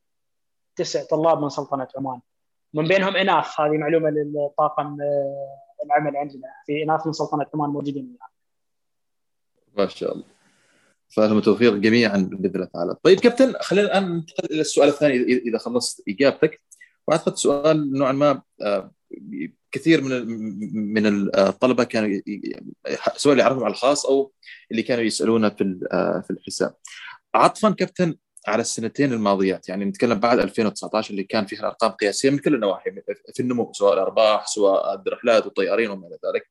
[0.76, 2.20] تسع طلاب من سلطنة عمان.
[2.74, 8.04] من بينهم إناث هذه معلومة للطاقم آه، العمل عندنا في إناث من سلطنة عمان موجودين
[8.04, 8.28] الان.
[9.76, 10.24] ما شاء الله
[11.10, 12.96] فلهم التوفيق جميعا بإذن الله تعالى.
[13.02, 16.60] طيب كابتن خلينا الآن ننتقل إلى السؤال الثاني اذا خلصت إجابتك
[17.08, 18.92] وأعتقد سؤال نوعا ما آه،
[19.72, 20.26] كثير من
[20.92, 21.06] من
[21.38, 22.60] الطلبة كانوا ي- ي-
[23.16, 24.32] سواء اللي يعرفهم على الخاص أو
[24.70, 26.74] اللي كانوا يسألونا في آه، في الحساب.
[27.34, 28.14] عطفا كابتن
[28.48, 32.90] على السنتين الماضيات يعني نتكلم بعد 2019 اللي كان فيها ارقام قياسية من كل النواحي
[33.34, 36.50] في النمو سواء الأرباح سواء الرحلات والطيارين وما إلى ذلك.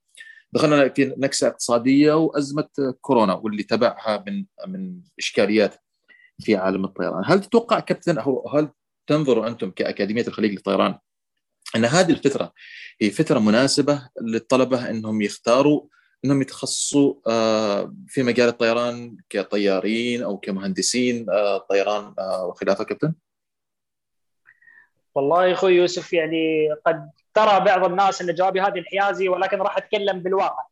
[0.54, 2.68] دخلنا في نكسة اقتصادية وأزمة
[3.02, 5.76] كورونا واللي تبعها من من إشكاليات
[6.40, 8.70] في عالم الطيران، هل تتوقع كابتن أو هل
[9.08, 10.98] تنظروا أنتم كأكاديمية الخليج للطيران
[11.76, 12.54] أن هذه الفترة
[13.02, 15.82] هي فترة مناسبة للطلبة أنهم يختاروا
[16.26, 23.14] أنهم يتخصصوا آه، في مجال الطيران كطيارين أو كمهندسين آه، طيران آه، وخلافة كابتن؟
[25.20, 29.78] والله يا أخوي يوسف يعني قد ترى بعض الناس إن جوابي هذه انحيازي ولكن راح
[29.78, 30.66] أتكلم بالواقع.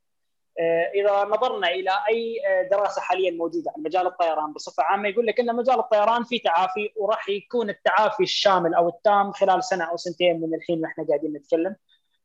[0.60, 5.26] آه، إذا نظرنا إلى أي آه، دراسة حاليا موجودة عن مجال الطيران بصفة عامة يقول
[5.26, 9.98] لك إن مجال الطيران فيه تعافي وراح يكون التعافي الشامل أو التام خلال سنة أو
[9.98, 11.76] سنتين من الحين وإحنا قاعدين نتكلم.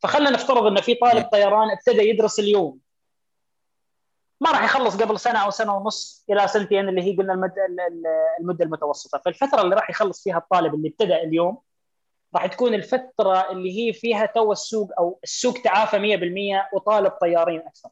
[0.03, 2.79] فخلنا نفترض إن في طالب طيران ابتدى يدرس اليوم
[4.41, 7.53] ما راح يخلص قبل سنة أو سنة ونص إلى سنتين اللي هي قلنا
[8.41, 11.59] المدة المتوسطة، فالفترة اللي راح يخلص فيها الطالب اللي ابتدى اليوم
[12.35, 17.89] راح تكون الفترة اللي هي فيها تو السوق أو السوق تعافى 100% وطالب طيارين أكثر.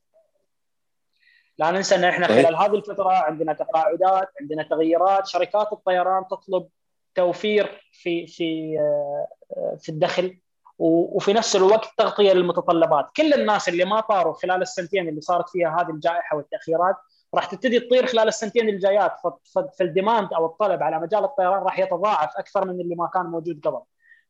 [1.59, 2.27] لا ننسى إن إحنا.
[2.27, 6.69] خلال هذه الفترة عندنا تقاعدات، عندنا تغييرات، شركات الطيران تطلب
[7.15, 10.39] توفير في في آه، في الدخل
[10.79, 15.81] وفي نفس الوقت تغطية للمتطلبات، كل الناس اللي ما طاروا خلال السنتين اللي صارت فيها
[15.81, 16.97] هذه الجائحة والتأخيرات
[17.35, 19.13] راح تبتدي تطير خلال السنتين الجايات
[19.79, 23.81] فالديماند أو الطلب على مجال الطيران راح يتضاعف أكثر من اللي ما كان موجود قبل.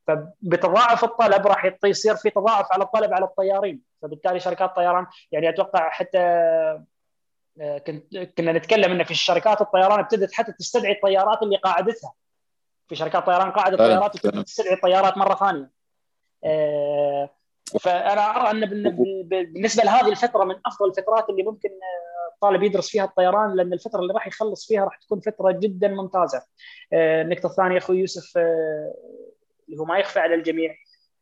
[0.07, 5.89] فبتضاعف الطلب راح يصير في تضاعف على الطلب على الطيارين فبالتالي شركات الطيران يعني أتوقع
[5.91, 6.19] حتى
[7.61, 12.13] آه، كنت كنا نتكلم إن في شركات الطيران ابتدت حتى تستدعي الطيارات اللي قاعدتها
[12.89, 14.45] في شركات طيران قاعدة فعلاً، طيارات وتبتدي فعلاً.
[14.45, 15.71] تستدعي الطيارات مرة ثانية
[16.45, 17.31] آه،
[17.81, 18.69] فأنا أرى أن
[19.29, 24.01] بالنسبة لهذه الفترة من أفضل الفترات اللي ممكن آه، الطالب يدرس فيها الطيران لأن الفترة
[24.01, 26.43] اللي راح يخلص فيها راح تكون فترة جدا ممتازة.
[26.93, 28.95] آه، النقطة الثانية أخوي يوسف آه،
[29.71, 30.75] اللي هو ما يخفى على الجميع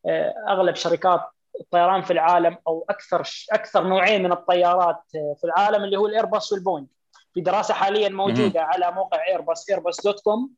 [0.06, 1.20] آه، أغلب شركات
[1.60, 3.22] الطيران في العالم أو أكثر
[3.52, 6.86] أكثر نوعين من الطيارات آه، في العالم اللي هو الايرباص والبوينغ.
[7.34, 10.51] في دراسة حاليا موجودة على موقع ايرباص ايرباص dot com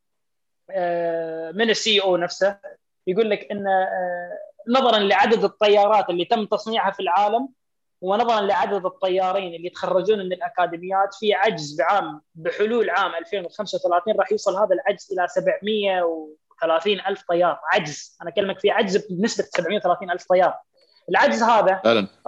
[1.55, 2.59] من ال CEO نفسه
[3.07, 4.39] يقول لك إن آه،
[4.69, 7.49] نظرا لعدد الطيارات اللي تم تصنيعها في العالم
[8.01, 14.57] ونظرا لعدد الطيارين اللي يتخرجون من الأكاديميات في عجز بعام بحلول عام 2035 راح يوصل
[14.57, 15.29] هذا العجز إلى
[16.61, 17.61] 730 ألف طيار.
[17.73, 18.17] عجز.
[18.23, 20.55] أنا أكلمك في عجز بنسبة 730 ألف طيار.
[21.09, 21.81] العجز هذا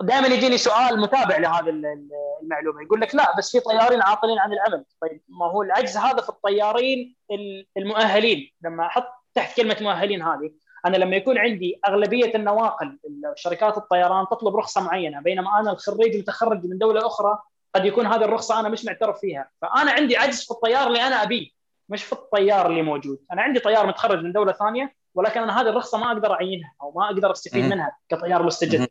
[0.03, 2.09] دائما يجيني سؤال متابع لهذه ال-
[2.43, 2.83] المعلومة.
[2.83, 4.85] يقول لك لا بس في طيارين عاطلين عن العمل.
[5.03, 10.51] طيب ما هو العجز هذا في الطيارين ال- المؤهلين؟ لما أحط تحت كلمة مؤهلين هذه
[10.87, 12.99] أنا لما يكون عندي أغلبية النواقل
[13.37, 17.39] شركات الطيران تطلب رخصة معينة بينما أنا الخريج متخرج من دولة أخرى
[17.75, 19.51] قد يكون هذه الرخصة أنا مش معترف فيها.
[19.63, 21.51] فأنا عندي عجز في الطيار اللي أنا أبيه.
[21.89, 25.69] مش في الطيار اللي موجود أنا عندي طيار متخرج من دولة ثانية ولكن أنا هذه
[25.69, 27.65] الرخصة ما أقدر أعينها أو ما أقدر أستفيد.
[27.65, 28.89] منها كطيار مستجد.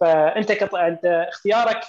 [0.00, 0.74] فأنت كط...
[0.74, 1.80] أنت اختيارك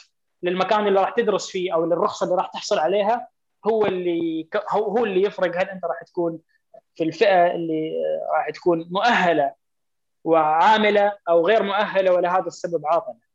[0.44, 3.28] للمكان اللي راح تدرس فيه أو للرخصة اللي راح تحصل عليها
[3.68, 6.40] هو اللي هو هو اللي يفرق هل أنت راح تكون
[6.96, 7.92] في الفئة اللي
[8.38, 9.54] راح تكون مؤهلة
[10.24, 13.34] وعاملة أو غير مؤهلة ولهذا السبب عاطله.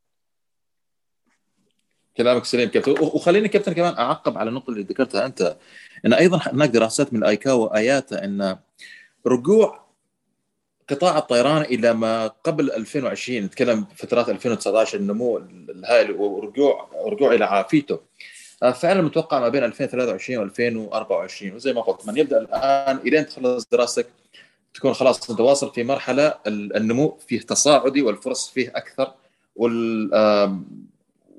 [2.17, 5.57] كلامك سليم كابتن وخليني كابتن كمان أعقب على النقطة اللي ذكرتها أنت
[6.07, 8.57] إن أيضا هناك دراسات من الايكاو واياتا إن
[9.27, 9.89] رجوع
[10.89, 18.01] قطاع الطيران إلى ما قبل 2020 نتكلم فترات 2019 النمو الهائل ورجوع رجوع إلى عافيته.
[18.63, 23.67] آه، فعلا متوقع ما بين 2023 و2024 وزي ما قلت من يبدأ الآن إلين تخلص
[23.73, 24.07] دراستك
[24.75, 29.13] تكون خلاص انت واصل في مرحلة ال- النمو فيه تصاعدي والفرص فيه أكثر
[29.57, 30.11] وال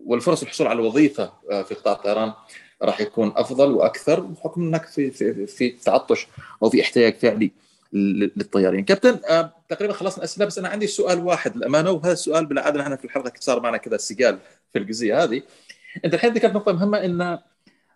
[0.06, 2.34] والفرص الحصول على الوظيفة آه، في قطاع الطيران
[2.82, 6.28] راح يكون أفضل وأكثر بحكم إنك في في في تعطش
[6.64, 7.52] أو في احتياج فعلي
[7.94, 8.86] لل- للطيارين.
[8.86, 12.96] كابتن آه، تقريبا خلصنا الاسئله بس أنا عندي سؤال واحد للامانه وهذا السؤال بالعادة إحنا
[12.96, 14.40] في الحلقة صار معنا كذا سجال
[14.74, 15.42] في الجزئيه هذه.
[16.06, 17.40] أنت الحين ذكرت نقطة مهمة إن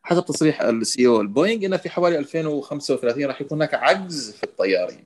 [0.04, 5.04] حسب تصريح ال CEO البوينغ إن في حوالي 2035 راح يكون هناك عجز في الطيارين.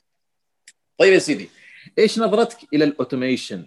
[0.98, 1.50] طيب يا سيدي
[1.98, 3.66] إيش نظرتك إلى ال automation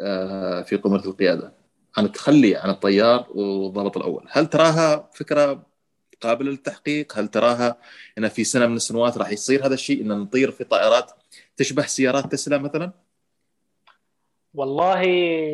[0.00, 1.52] آه، في قمرة القيادة؟
[1.98, 5.66] عن التخلي عن الطيار والضابط الأول، هل تراها فكرة
[6.20, 7.76] قابلة للتحقيق؟ هل تراها
[8.18, 11.12] إن في سنة من السنوات راح يصير هذا الشيء إن نطير في طائرات
[11.56, 12.92] تشبه سيارات تسلا مثلا؟
[14.54, 15.02] والله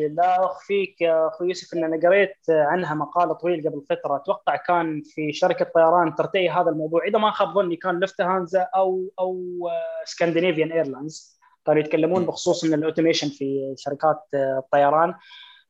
[0.07, 4.15] لا أخفيك يا أخوي يوسف إن أنا قريت عنها مقال طويل قبل فترة.
[4.15, 7.07] أتوقع كان في شركة طيران ترتئي هذا الموضوع.
[7.07, 9.69] إذا ما خاب ظني كان لفتهانزا أو أو
[10.05, 15.13] سكندنافيان airlines كانوا يتكلمون بخصوص من ال automation في شركات الطيران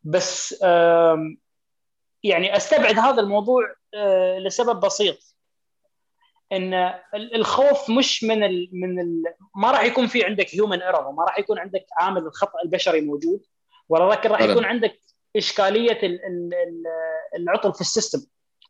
[0.05, 0.61] بس
[2.23, 3.61] يعني أستبعد هذا الموضوع
[3.93, 5.35] آه، لسبب بسيط.
[6.51, 9.23] إن ال- الخوف مش من ال من ال
[9.55, 13.41] ما راح يكون في عندك human error وما راح يكون عندك عامل الخطأ البشري موجود
[13.89, 14.41] ولكن راح.
[14.41, 14.99] يكون عندك
[15.35, 18.19] إشكالية ال- ال- ال- العطل في ال system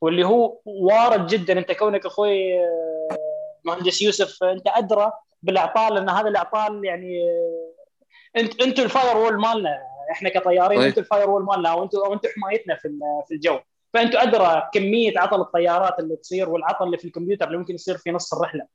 [0.02, 1.60] واللي هو وارد جدا.
[1.60, 3.18] أنت كونك أخوي آه،
[3.66, 5.12] مهندس يوسف أنت أدرى
[5.44, 9.95] بالأعطال لأن هذا الأعطال يعني آه، انت أنتوا ال firewall مالنا.
[10.12, 10.88] إحنا كطيارين طيب.
[10.88, 13.60] أنتوا ال firewall مالنا وانتوا وانتوا حمايتنا في في الجو.
[13.94, 18.12] فأنتوا أدرى كمية عطل الطيارات اللي تصير والعطل اللي في الكمبيوتر اللي ممكن يصير في
[18.12, 18.68] نص الرحلة.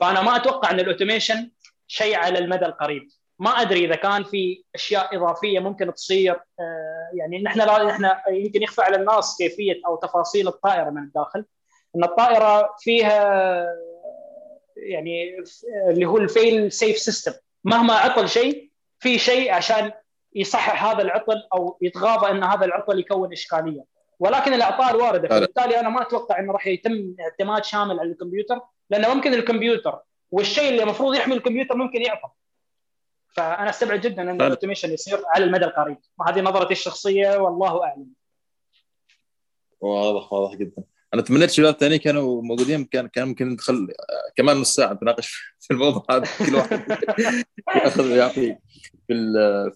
[0.00, 1.50] فأنا ما أتوقع إن ال automation
[1.86, 3.08] شيء على المدى القريب.
[3.38, 8.62] ما أدري إذا كان في أشياء إضافية ممكن تصير آه، يعني نحن لا إحنا يمكن
[8.62, 11.44] يخفى على الناس كيفية أو تفاصيل الطائرة من الداخل.
[11.96, 13.66] إن الطائرة فيها
[14.76, 15.36] يعني
[15.90, 17.32] اللي هو ال fail safe system
[17.64, 19.92] مهما عطل شيء في شيء عشان
[20.36, 23.84] يصحح هذا العطل أو يتغاضى أن هذا العطل يكون إشكالية.
[24.18, 25.28] ولكن الأعطال واردة.
[25.28, 28.60] فبالتالي أنا ما أتوقع إنه راح يتم اعتماد شامل على الكمبيوتر
[28.90, 29.98] لأنه ممكن الكمبيوتر
[30.30, 32.28] والشيء اللي المفروض يحمي الكمبيوتر ممكن يعطل.
[33.36, 34.42] فأنا أستبعد جدا إن.
[34.42, 35.98] الأوتوميشن يصير على المدى القريب.
[36.18, 38.06] وهذه نظرتي الشخصية والله أعلم.
[39.80, 40.82] واضح واضح جدا.
[41.14, 43.88] أنا تمنيت شباب ثانيين كانوا موجودين كان كان ممكن ندخل
[44.36, 46.24] كمان نص ساعة نتناقش في الموضوع هذا.
[46.38, 46.98] كل واحد
[47.84, 48.56] يأخذ ويعطي.
[49.06, 49.14] في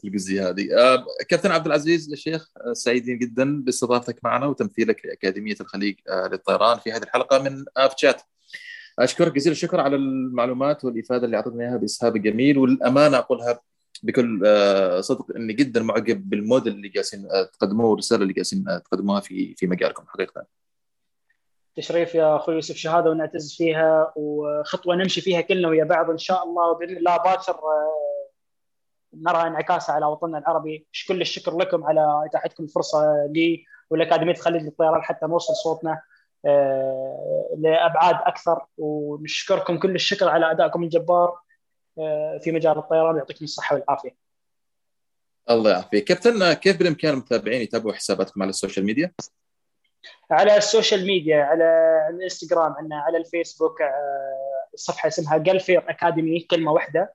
[0.01, 0.69] في الجزئية هذه.
[0.78, 6.78] آه، كابتن عبد العزيز الشيخ آه، سعيدين جدا باستضافتك معنا وتمثيلك لأكاديمية الخليج آه، للطيران
[6.78, 8.23] في هذه الحلقة من آف شات.
[8.98, 13.61] أشكرك جزيل الشكر على المعلومات والإفادة اللي اعطتنا إياها بإسهاب جميل والأمانة أقولها
[14.02, 14.40] بكل
[15.05, 20.05] صدق إني جدا معجب بالموديل اللي جالسين تقدموه والرسالة اللي جالسين تقدموها في في مجالكم
[20.07, 20.47] حقيقه
[21.77, 26.44] تشريف يا أخوي يوسف شهادة ونعتز فيها وخطوة نمشي فيها كلنا ويا بعض إن شاء
[26.44, 27.52] الله وبإذن الله باكر
[29.15, 35.03] نرى انعكاسها على وطننا العربي كل الشكر لكم على إتاحتكم الفرصة لي ولأكاديمية الخليج للطيران
[35.03, 36.03] حتى نوصل صوتنا
[36.47, 41.39] آه، لأبعاد أكثر ونشكركم كل الشكر على أدائكم الجبار
[41.99, 44.16] آه، في مجال الطيران يعطيكم الصحة والعافية.
[45.51, 49.12] الله يعافيك كابتن كيف بالإمكان المتابعين يتابعوا حساباتكم على ال social media؟
[50.31, 51.65] على ال social media على
[52.11, 57.15] الإنستغرام عندنا على الفيسبوك آه، الصفحه اسمها Gulf Air Academy كلمة واحدة.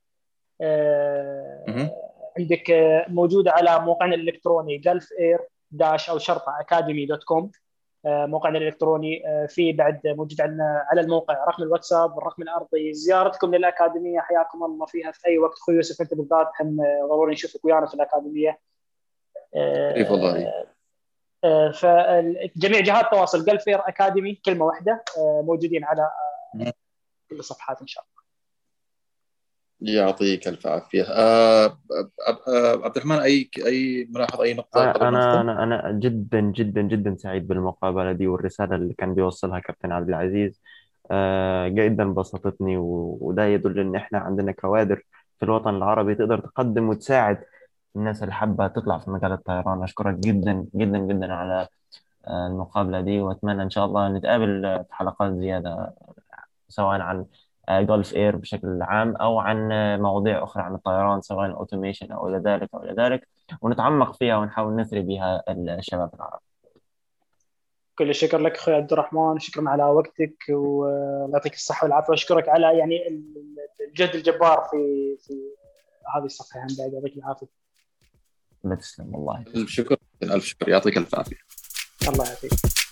[2.37, 5.39] عندك آه، موجودة على موقعنا الإلكتروني Gulf Air
[5.71, 7.51] dash أو شرطه academy dot com
[8.05, 12.93] موقعنا الإلكتروني آه، في بعد موجود عندنا على الموقع رقم الواتساب والرقم الأرضي.
[12.93, 15.11] زيارتكم للأكاديمية حياكم الله فيها.
[15.11, 16.77] في أي وقت أخوي يوسف أنت بالذات هم
[17.09, 18.59] ضروري نشوفك ويانا في الأكاديمية.
[19.95, 20.53] كيف والله.
[21.43, 26.11] آه، فجميع جهات التواصل Gulf Air Academy كلمة واحدة آه، موجودين على
[27.29, 28.24] كل الصفحات إن شاء الله.
[29.81, 31.03] يعطيك الف عافية.
[31.03, 31.77] آه
[32.83, 37.47] عبد الرحمن أي أي ملاحظة أي نقطة؟ ما أنا؟ أنا أنا جدا جدا جدا سعيد
[37.47, 40.61] بالمقابلة دي والرسالة اللي كان بيوصلها كابتن عبد العزيز.
[41.11, 45.03] آه، جدا بسطتني وده يدل إن إحنا عندنا كوادر
[45.39, 47.37] في الوطن العربي تقدر تقدم وتساعد
[47.95, 49.83] الناس اللي حابة تطلع في مجال الطيران.
[49.83, 51.67] أشكرك جدا جدا جدا على
[52.27, 55.93] آه، المقابلة دي وأتمنى إن شاء الله نتقابل آه، في حلقات زيادة
[56.69, 57.25] سواء عن
[57.69, 62.27] Gulf Air بشكل عام أو عن آه، مواضيع أخرى عن الطيران سواء ال automation أو
[62.27, 63.27] إلى ذلك أو إلى ذلك
[63.61, 66.39] ونتعمق فيها ونحاول نثري بها الشباب العرب.
[67.97, 72.77] كل الشكر لك أخوي عبد الرحمن شكرا على وقتك والله يعطيك الصحة والعافية وأشكرك على
[72.77, 73.23] يعني
[73.89, 74.77] الجهد الجبار في
[75.19, 75.33] في
[76.15, 76.59] هذه الصفحة.
[76.59, 77.47] هم بعد يعطيك العافية.
[78.63, 79.43] لا تسلم والله.
[79.55, 81.37] ألف شكر ألف شكر يعطيك الف عافيه
[82.09, 82.84] الله يعافيك.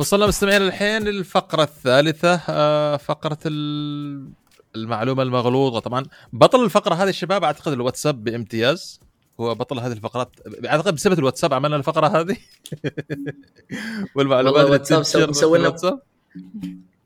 [0.00, 4.30] وصلنا مستمعين الحين للفقرة الثالثة آه، فقرة ال-
[4.76, 5.78] المعلومة المغلوطة.
[5.78, 9.00] طبعا بطل الفقرة هذه الشباب أعتقد الواتساب بامتياز.
[9.40, 10.30] هو بطل هذه الفقرات
[10.66, 12.36] أعتقد بسبب الواتساب عملنا الفقرة هذه.
[14.16, 15.98] والمعلومات الواتساب مسوي لنا-.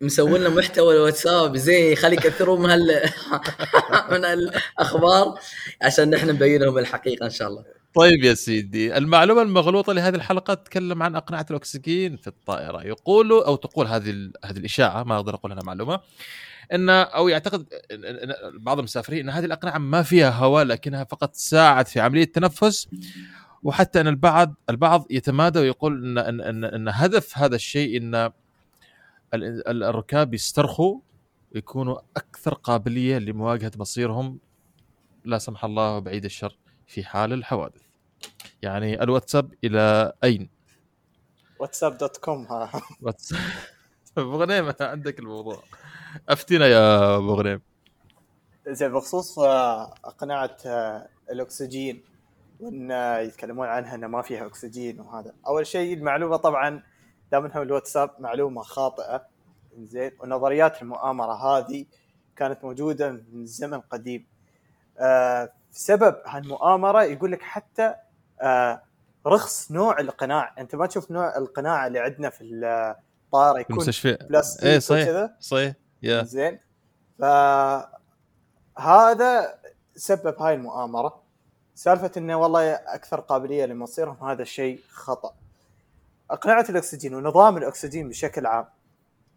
[0.00, 1.56] مسوي لنا محتوى الواتساب.
[1.56, 3.10] زين يخلي يكثرون من هال...
[4.12, 5.38] من الاخبار
[5.82, 7.64] عشان نحن نبين لهم الحقيقة إن شاء الله.
[7.94, 12.82] طيب يا سيدي المعلومة المغلوطة لهذه الحلقة تتكلم عن أقنعة الأكسجين في الطائرة.
[12.86, 16.00] يقول أو تقول هذه هذه الإشاعة ما أقدر أقول أنها معلومة
[16.72, 21.04] أن أو يعتقد إن- إن- إن بعض المسافرين أن هذه الأقنعة ما فيها هواء لكنها
[21.04, 22.88] فقط تساعد في عملية التنفس
[23.62, 27.96] وحتى أن البعض البعض يتمادى ويقول أن أن أن, أن هدف هذا الشيء
[29.34, 30.98] ال- الركاب يسترخوا
[31.54, 34.38] ويكونوا أكثر قابلية لمواجهة مصيرهم
[35.24, 36.56] لا سمح الله بعيد الشر
[36.86, 37.82] في حال الحوادث.
[38.62, 40.50] يعني الواتساب إلى أين؟
[41.58, 42.70] واتساب دوت كوم ها.
[43.00, 43.38] واتساب.
[44.18, 45.62] ابو غنيم عندك الموضوع.
[46.28, 47.60] افتينا يا ابو غنيم
[48.68, 52.02] زين بخصوص آه، اقنعه آه، الأكسجين
[52.60, 55.34] وإن آه، يتكلمون عنها إنه ما فيها أكسجين وهذا.
[55.46, 56.82] أول شيء المعلومة طبعا
[57.32, 59.26] دام انها الواتساب معلومة خاطئة.
[59.82, 61.86] زين ونظريات المؤامرة هذه
[62.36, 64.26] كانت موجودة من الزمن القديم
[64.98, 68.03] آه، سبب هالمؤامرة يقول لك حتى آه،
[69.26, 70.54] رخص نوع القناع.
[70.58, 74.12] أنت ما تشوف نوع القناع اللي عندنا في الطائرة يكون المستشفى.
[74.12, 76.60] بلاستيك إيه صحيح وكذا؟ صحيح يا زين.
[77.18, 77.94] فهذا
[79.96, 81.22] سبب هاي المؤامرة.
[81.74, 85.34] سالفة إنه والله أكثر قابلية لمصيرهم هذا الشيء خطأ.
[86.30, 88.66] أقنعة الأكسجين ونظام الأكسجين بشكل عام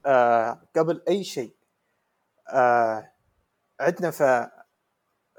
[0.06, 1.56] آه قبل أي شيء
[2.50, 3.12] آه
[3.80, 4.50] عندنا في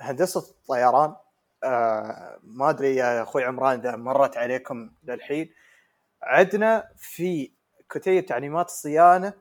[0.00, 1.16] هندسة الطيران
[1.64, 5.50] آه ما أدري يا أخوي عمران إذا مرت عليكم للحين.
[6.22, 7.52] عندنا في
[7.90, 9.32] كتيب تعليمات الصيانة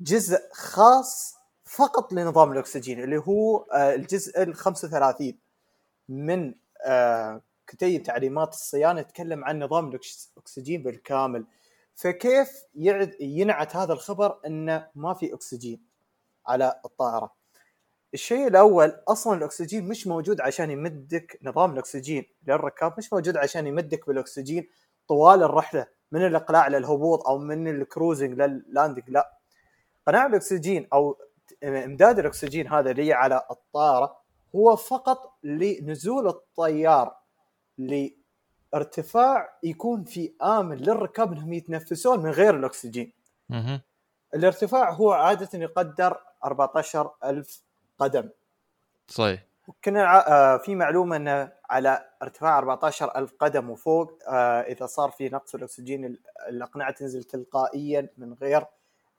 [0.00, 1.34] جزء خاص
[1.64, 5.38] فقط لنظام الأكسجين اللي هو آه، الجزء ال 35
[6.08, 6.54] من
[6.86, 11.46] آه، كتيب تعليمات الصيانة يتكلم عن نظام الأكسجين بالكامل.
[11.94, 12.48] فكيف
[13.20, 15.82] ينعت هذا الخبر إنه ما في أكسجين
[16.46, 17.41] على الطائرة؟
[18.14, 22.24] الشيء الأول أصلا الأكسجين مش موجود عشان يمدك نظام الأكسجين.
[22.46, 24.68] للركاب مش موجود عشان يمدك بالأكسجين
[25.08, 29.38] طوال الرحلة من الإقلاع للهبوط أو من ال cruising لل landing لا.
[30.06, 31.18] قناع الأكسجين أو
[31.64, 34.16] إمداد الأكسجين هذا اللي على الطائره
[34.56, 37.16] هو فقط لنزول الطيار
[38.72, 43.12] لارتفاع يكون في آمن للركاب إنهم يتنفسون من غير الأكسجين.
[44.34, 47.62] الارتفاع هو عادة يقدر 14000
[48.02, 48.30] قدم
[49.08, 49.46] صحيح.
[49.84, 55.54] كنا آه، في معلومة انه على ارتفاع 14000 قدم وفوق آه، إذا صار في نقص
[55.54, 58.64] الأكسجين ال- الأقنعة تنزل تلقائيا من غير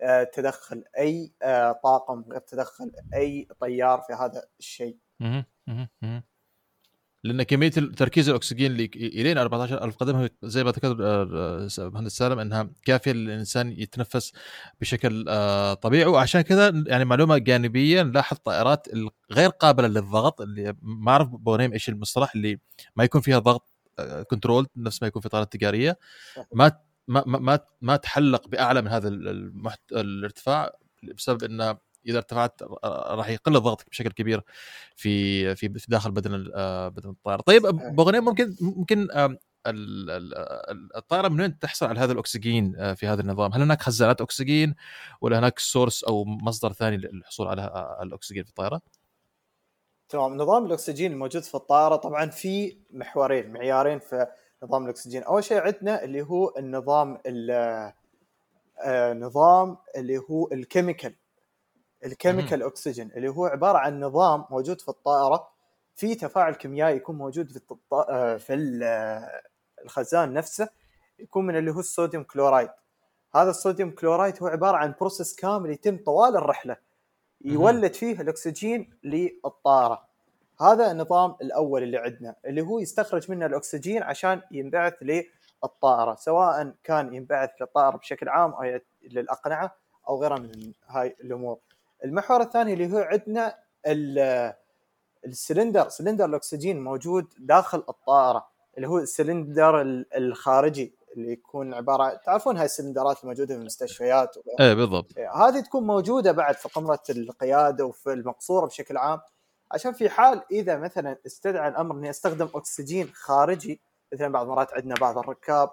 [0.01, 1.33] آه، تدخل أي
[1.83, 4.97] طاقم غير تدخل أي طيار في هذا الشيء.
[7.23, 12.39] لأن كمية تركيز الأكسجين اللي الين 14000 قدم زي ما ذكر آه، آه، مهندس سالم
[12.39, 14.33] إنها كافية للإنسان يتنفس
[14.81, 16.05] بشكل آه، طبيعي.
[16.05, 18.87] وعشان كذا يعني معلومة جانبية نلاحظ طائرات
[19.31, 22.59] غير قابلة للضغط اللي ما أعرف بونيم إيش المصطلح اللي
[22.95, 23.69] ما يكون فيها ضغط
[24.29, 25.99] control نفس ما يكون في طائرات تجارية.
[26.53, 26.71] ما
[27.07, 29.79] ما ما ما, تحلق بأعلى من هذا المحت...
[29.91, 30.71] الارتفاع
[31.03, 31.77] بسبب إن
[32.07, 34.41] إذا ارتفعت آه، راح يقل ضغطك بشكل كبير
[34.95, 37.91] في في داخل بدن آه، بدن الطائرة طيب صحيح.
[37.93, 39.07] بغنيم ممكن ممكن
[40.95, 44.75] الطائرة من وين تحصل على هذا الأكسجين آه، في هذا النظام؟ هل هناك خزانات أكسجين
[45.21, 48.81] ولا هناك سورس أو مصدر ثاني للحصول على آه، الأكسجين في الطائرة؟
[50.09, 54.27] تمام نظام الأكسجين الموجود في الطائرة طبعا في محورين معيارين في
[54.63, 57.93] نظام الأكسجين أول شيء عندنا اللي هو النظام ال-
[58.85, 61.15] آه، نظام اللي هو ال chemical
[62.05, 65.47] ال chemical oxygen اللي هو عبارة عن نظام موجود في الطائرة
[65.95, 69.41] في تفاعل كيميائي يكون موجود في الط- آه، في آه،
[69.85, 70.69] الخزان نفسه
[71.19, 72.69] يكون من اللي هو الصوديوم كلورايد.
[73.35, 76.77] هذا الصوديوم كلورايد هو عبارة عن process كامل يتم طوال الرحلة
[77.45, 80.05] يولد فيه الأكسجين للطائرة.
[80.61, 87.13] هذا النظام الأول اللي عندنا اللي هو يستخرج منه الأكسجين عشان ينبعث للطائرة سواء كان
[87.13, 89.75] ينبعث للطائرة بشكل عام أو للأقنعة
[90.09, 91.57] أو غيرها من هاي الأمور.
[92.03, 93.55] المحور الثاني اللي هو عندنا
[93.87, 94.53] ال-
[95.25, 98.47] ال cylinder cylinder الأكسجين موجود داخل الطائرة
[98.77, 104.35] اللي هو السلندر ال- الخارجي اللي يكون عبارة تعرفون هاي السلندرات الموجودة في المستشفيات.
[104.59, 109.19] إيه بالضبط هذه تكون موجودة بعد في قمرة القيادة وفي المقصورة بشكل عام
[109.71, 113.81] عشان في حال إذا مثلا استدعى الأمر إني أستخدم أكسجين خارجي
[114.13, 115.69] مثلا بعض المرات عندنا بعض الركاب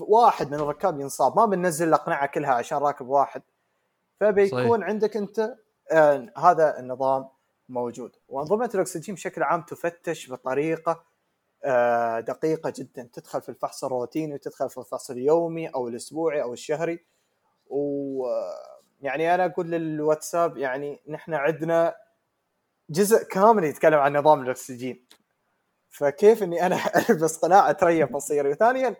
[0.00, 3.42] واحد من الركاب ينصاب ما بننزل الأقنعة كلها عشان راكب واحد
[4.20, 4.88] فبيكون صحيح.
[4.88, 5.54] عندك انت
[5.92, 7.28] آه هذا النظام
[7.68, 8.16] موجود.
[8.28, 11.04] وأنظمة الأكسجين بشكل عام تفتش بطريقة
[11.64, 13.08] آه دقيقة جدا.
[13.12, 17.04] تدخل في الفحص الروتيني وتدخل في الفحص اليومي أو الأسبوعي أو الشهري.
[17.66, 18.26] و
[19.00, 21.94] يعني أنا أقول للواتساب يعني نحن عندنا
[22.90, 25.04] جزء كامل يتكلم عن نظام الأكسجين.
[25.90, 26.76] فكيف إني أنا
[27.10, 28.96] ألبس قناع أتريب مصيري؟ وثانيا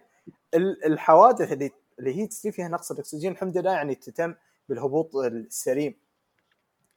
[0.55, 4.35] ال- الحوادث اللي اللي هي تصير فيها نقص الأكسجين الحمد لله يعني تتم
[4.69, 5.95] بالهبوط السليم.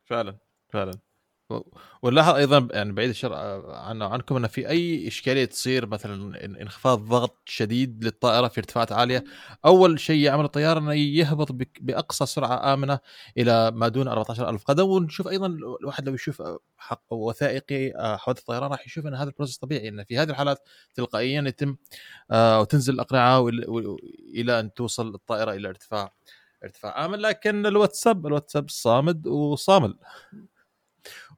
[0.06, 0.38] فعلا
[0.70, 0.92] فعلا.
[2.02, 3.34] ونلاحظ أيضا يعني بعيد الشر
[3.74, 8.92] عنا عنكم ان في أي إشكالية تصير مثلا إن- انخفاض ضغط شديد للطائرة في ارتفاعات
[8.92, 9.24] عالية؟
[9.66, 13.00] أول شيء يعمل الطيار إنه يهبط بأقصى سرعة آمنة
[13.38, 14.84] إلى ما دون 14000 قدم.
[14.90, 15.48] ونشوف أيضا
[15.82, 16.44] الواحد لو يشوف
[16.78, 20.58] حق وثائقي آه، حوادث الطيران راح يشوف إن هذا البروسيس طبيعي إن في هذه الحالات
[20.96, 21.76] تلقائيا يتم
[22.32, 23.48] آه، وتنزل الأقنعة
[24.36, 26.14] إلى أن توصل الطائرة إلى ارتفاع
[26.64, 29.98] ارتفاع آمن لكن الواتساب الواتساب صامد وصامل.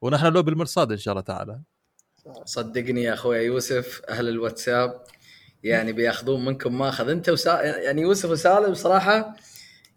[0.02, 1.62] ونحن له بالمرصاد إن شاء الله تعالى.
[2.46, 5.04] صدقني يا أخوي يوسف أهل الواتساب
[5.64, 7.10] يعني بياخذون منكم ماخذ.
[7.10, 7.62] أنت وسا...
[7.62, 9.36] يعني يوسف وسالم صراحة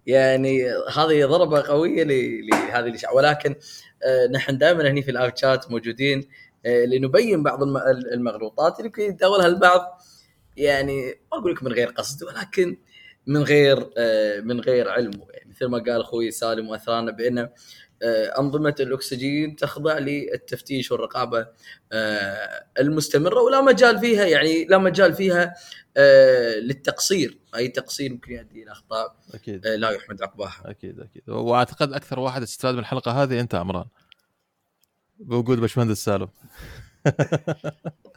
[0.07, 3.55] يعني هذه ضربة قوية لهذه الاشاعه ولكن
[4.05, 6.29] آه، نحن دائما هني في اللايف شات موجودين
[6.67, 7.77] آه، لنبين بعض الم-
[8.13, 10.03] المغلوطات اللي يمكن يتداولها البعض.
[10.57, 12.77] يعني ما أقول لك من غير قصد ولكن
[13.27, 15.27] من غير آه، من غير علمه.
[15.31, 17.49] يعني مثل ما قال أخوي سالم واثرانا بان
[18.03, 21.47] آه، أنظمة الأكسجين تخضع للتفتيش والرقابة
[21.93, 25.55] آه، المستمرة ولا مجال فيها يعني لا مجال فيها
[26.59, 27.39] للتقصير.
[27.57, 29.67] أي تقصير ممكن يؤدي إلى أخطاء أكيد.
[29.67, 30.63] آه، لا يحمد عقباها.
[30.65, 31.23] أكيد أكيد.
[31.29, 33.85] وأعتقد أكثر واحد استفاد من الحلقة هذه أنت عمران.
[35.19, 36.29] بوجود باشمهندس سالم.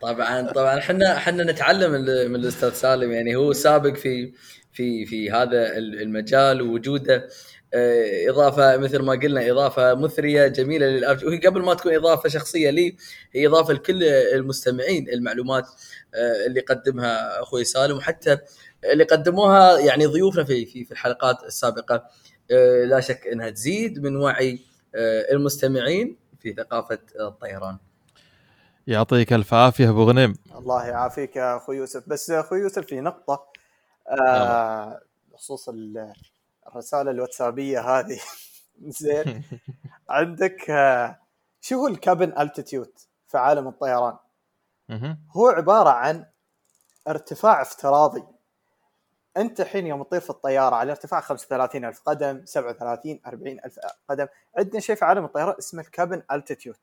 [0.02, 0.78] طبعا طبعا.
[0.78, 1.92] إحنا إحنا نتعلم
[2.32, 3.12] من الأستاذ سالم.
[3.12, 4.34] يعني هو سابق في
[4.74, 7.30] في في هذا ال- المجال ووجوده.
[7.74, 12.70] آه، إضافة مثل ما قلنا إضافة مثرية جميلة للأرج وهي قبل ما تكون إضافة شخصية
[12.70, 12.96] لي
[13.32, 15.68] هي إضافة لكل المستمعين المعلومات
[16.16, 18.38] آه، اللي قدمها أخوي سالم وحتى
[18.94, 22.04] اللي قدموها يعني ضيوفنا في في في الحلقات السابقة.
[22.52, 24.60] آه، لا شك إنها تزيد من وعي
[25.32, 27.78] المستمعين في ثقافة الطيران.
[28.88, 30.34] يعطيك الف عافية أبو غنيم.
[30.58, 32.04] الله يعافيك يا أخوي يوسف.
[32.10, 33.46] بس أخوي يوسف في نقطة
[34.10, 36.14] آه بخصوص ال-
[36.68, 38.20] الرسالة الواتسابية هذه.
[38.88, 39.44] زين.
[40.10, 41.20] عندك آه
[41.62, 42.92] شو هو ال cabin altitude
[43.28, 44.18] في عالم الطيران.
[45.32, 46.26] هو عبارة عن
[47.08, 48.24] ارتفاع افتراضي.
[49.38, 53.80] أنت الحين يوم تطير في الطيارة على ارتفاع 35 ألف قدم 37 40 ألف
[54.10, 54.28] قدم
[54.58, 56.76] عندنا شيء في عالم الطيران اسمه ال cabin altitude.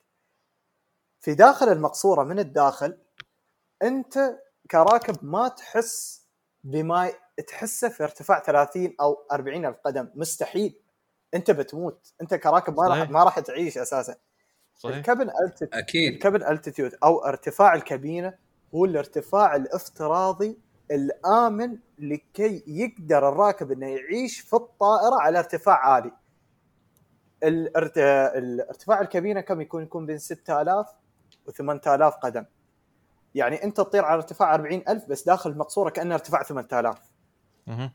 [1.21, 2.99] في داخل المقصورة من الداخل
[3.83, 4.39] أنت
[4.71, 6.26] كراكب ما تحس
[6.67, 7.13] بما
[7.49, 10.81] تحسه في ارتفاع 30 أو 40 ألف قدم مستحيل
[11.35, 13.11] أنت بتموت أنت كراكب ما راح.
[13.11, 14.17] ما راح تعيش أساسا
[14.77, 18.35] صحيح ال cabin altitude أكيد ال cabin altitude أو ارتفاع الكابينة
[18.75, 20.59] هو الارتفاع الافتراضي
[20.91, 26.13] الآمن لكي يقدر الراكب إنه يعيش في الطائرة على ارتفاع عالي.
[27.43, 27.99] الارت...
[27.99, 30.87] الارتفاع الكابينة كم يكون؟ يكون بين 6000
[31.47, 32.45] و 8000 قدم.
[33.37, 36.99] يعني انت تطير على ارتفاع 40000 بس داخل المقصورة كأنه ارتفاع 8000
[37.67, 37.93] مهم.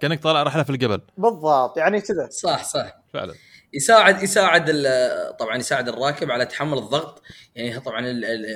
[0.00, 1.00] كأنك طالع رحلة في الجبل.
[1.18, 2.28] بالضبط يعني كذا.
[2.30, 2.96] صح صح.
[3.12, 3.34] فعلا.
[3.72, 7.22] يساعد يساعد ال- طبعا يساعد الراكب على تحمل الضغط.
[7.54, 7.96] يعني طبعا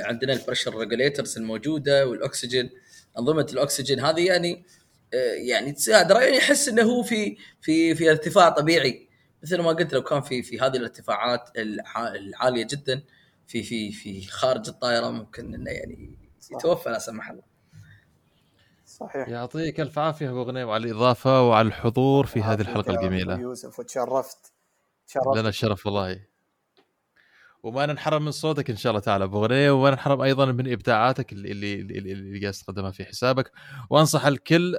[0.09, 2.71] عندنا ال pressure regulators الموجودة والأكسجين
[3.19, 4.65] أنظمة الأكسجين هذه يعني
[5.15, 6.11] آه، يعني تساعد.
[6.11, 9.09] يعني يحس إنه هو في في في ارتفاع طبيعي.
[9.43, 13.03] مثل ما قلت لو كان في في هذه الارتفاعات الع- العالية جدا
[13.49, 16.17] في في في خارج الطائرة ممكن إنه يعني
[16.53, 17.43] يتوفى لا سمح الله.
[18.87, 19.29] صحيح.
[19.29, 23.41] يعطيك ألف عافية أبو غنيم على الإضافة وعلى الحضور في هذه الحلقة الجميلة.
[23.41, 24.53] يوسف وتشرفت.
[25.07, 25.37] تشرفت.
[25.37, 26.27] لنا الشرف والله.
[27.63, 31.33] وما ننحرم من صوتك إن شاء الله تعالى أبو غنيم وما ننحرم أيضا من إبداعاتك
[31.33, 33.53] اللي اللي اللي, اللي قاعد تقدمها في حسابك.
[33.91, 34.79] وأنصح الكل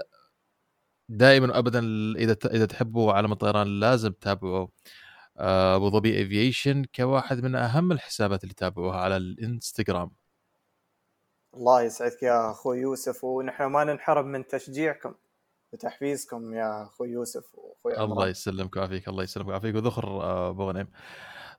[1.09, 1.79] دائما وابدا
[2.17, 4.67] إذا إذا تحبوا عالم الطيران لازم تتابعوا
[5.75, 10.11] أبو ظبي ايفيشن كواحد من أهم الحسابات اللي تابعوها على الإنستغرام.
[11.53, 15.13] الله يسعدك يا أخوي يوسف ونحن ما ننحرم من تشجيعكم
[15.73, 19.75] وتحفيزكم يا أخوي يوسف وأخوي الله يسلمك ويعافيك الله يسلمك ويعافيك.
[19.75, 20.87] وذخر آه، أبو غنيم.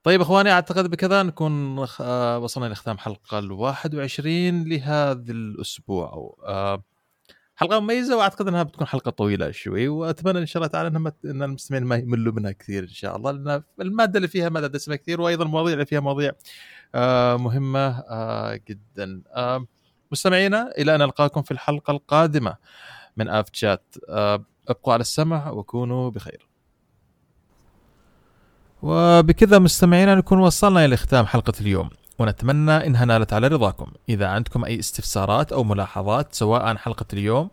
[0.02, 6.36] طيب أخواني أعتقد بكذا نكون آه، وصلنا لختام حلقة ال 21 لهذا الأسبوع.
[6.46, 6.82] آه،
[7.60, 11.42] حلقة مميزة وأعتقد إنها بتكون حلقة طويلة شوي وأتمنى إن شاء الله تعالى انها إن
[11.42, 15.20] المستمعين ما يملوا منها كثير إن شاء الله لأن المادة اللي فيها مادة دسمه كثير
[15.20, 16.32] وأيضا المواضيع اللي فيها مواضيع
[16.94, 19.22] آه، مهمة آه، جدا.
[19.34, 19.66] آه،
[20.12, 22.56] مستمعينا إلى أن نلقاكم في الحلقة القادمة
[23.16, 26.46] من آف شات آه، ابقوا على السمع وكونوا بخير.
[28.82, 31.90] وبكذا مستمعينا نكون وصلنا إلى ختام حلقة اليوم.
[32.20, 33.86] ونتمنى انها نالت على رضاكم.
[34.08, 37.50] إذا عندكم أي استفسارات أو ملاحظات سواء عن حلقة اليوم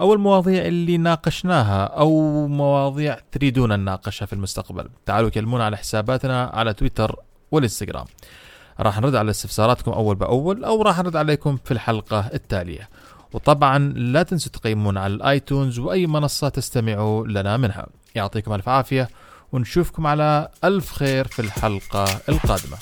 [0.00, 6.74] أو المواضيع اللي ناقشناها أو مواضيع تريدون نناقشها في المستقبل تعالوا كلمونا على حساباتنا على
[6.74, 7.16] تويتر
[7.50, 8.04] والإنستغرام.
[8.80, 12.88] راح نرد على استفساراتكم أول بأول أو راح نرد عليكم في الحلقة التالية.
[13.32, 17.86] وطبعا لا تنسوا تقيمونا على الآيتونز وأي منصة تستمعوا لنا منها.
[18.14, 19.08] يعطيكم ألف عافية
[19.52, 22.76] ونشوفكم على ألف خير في الحلقة القادمة.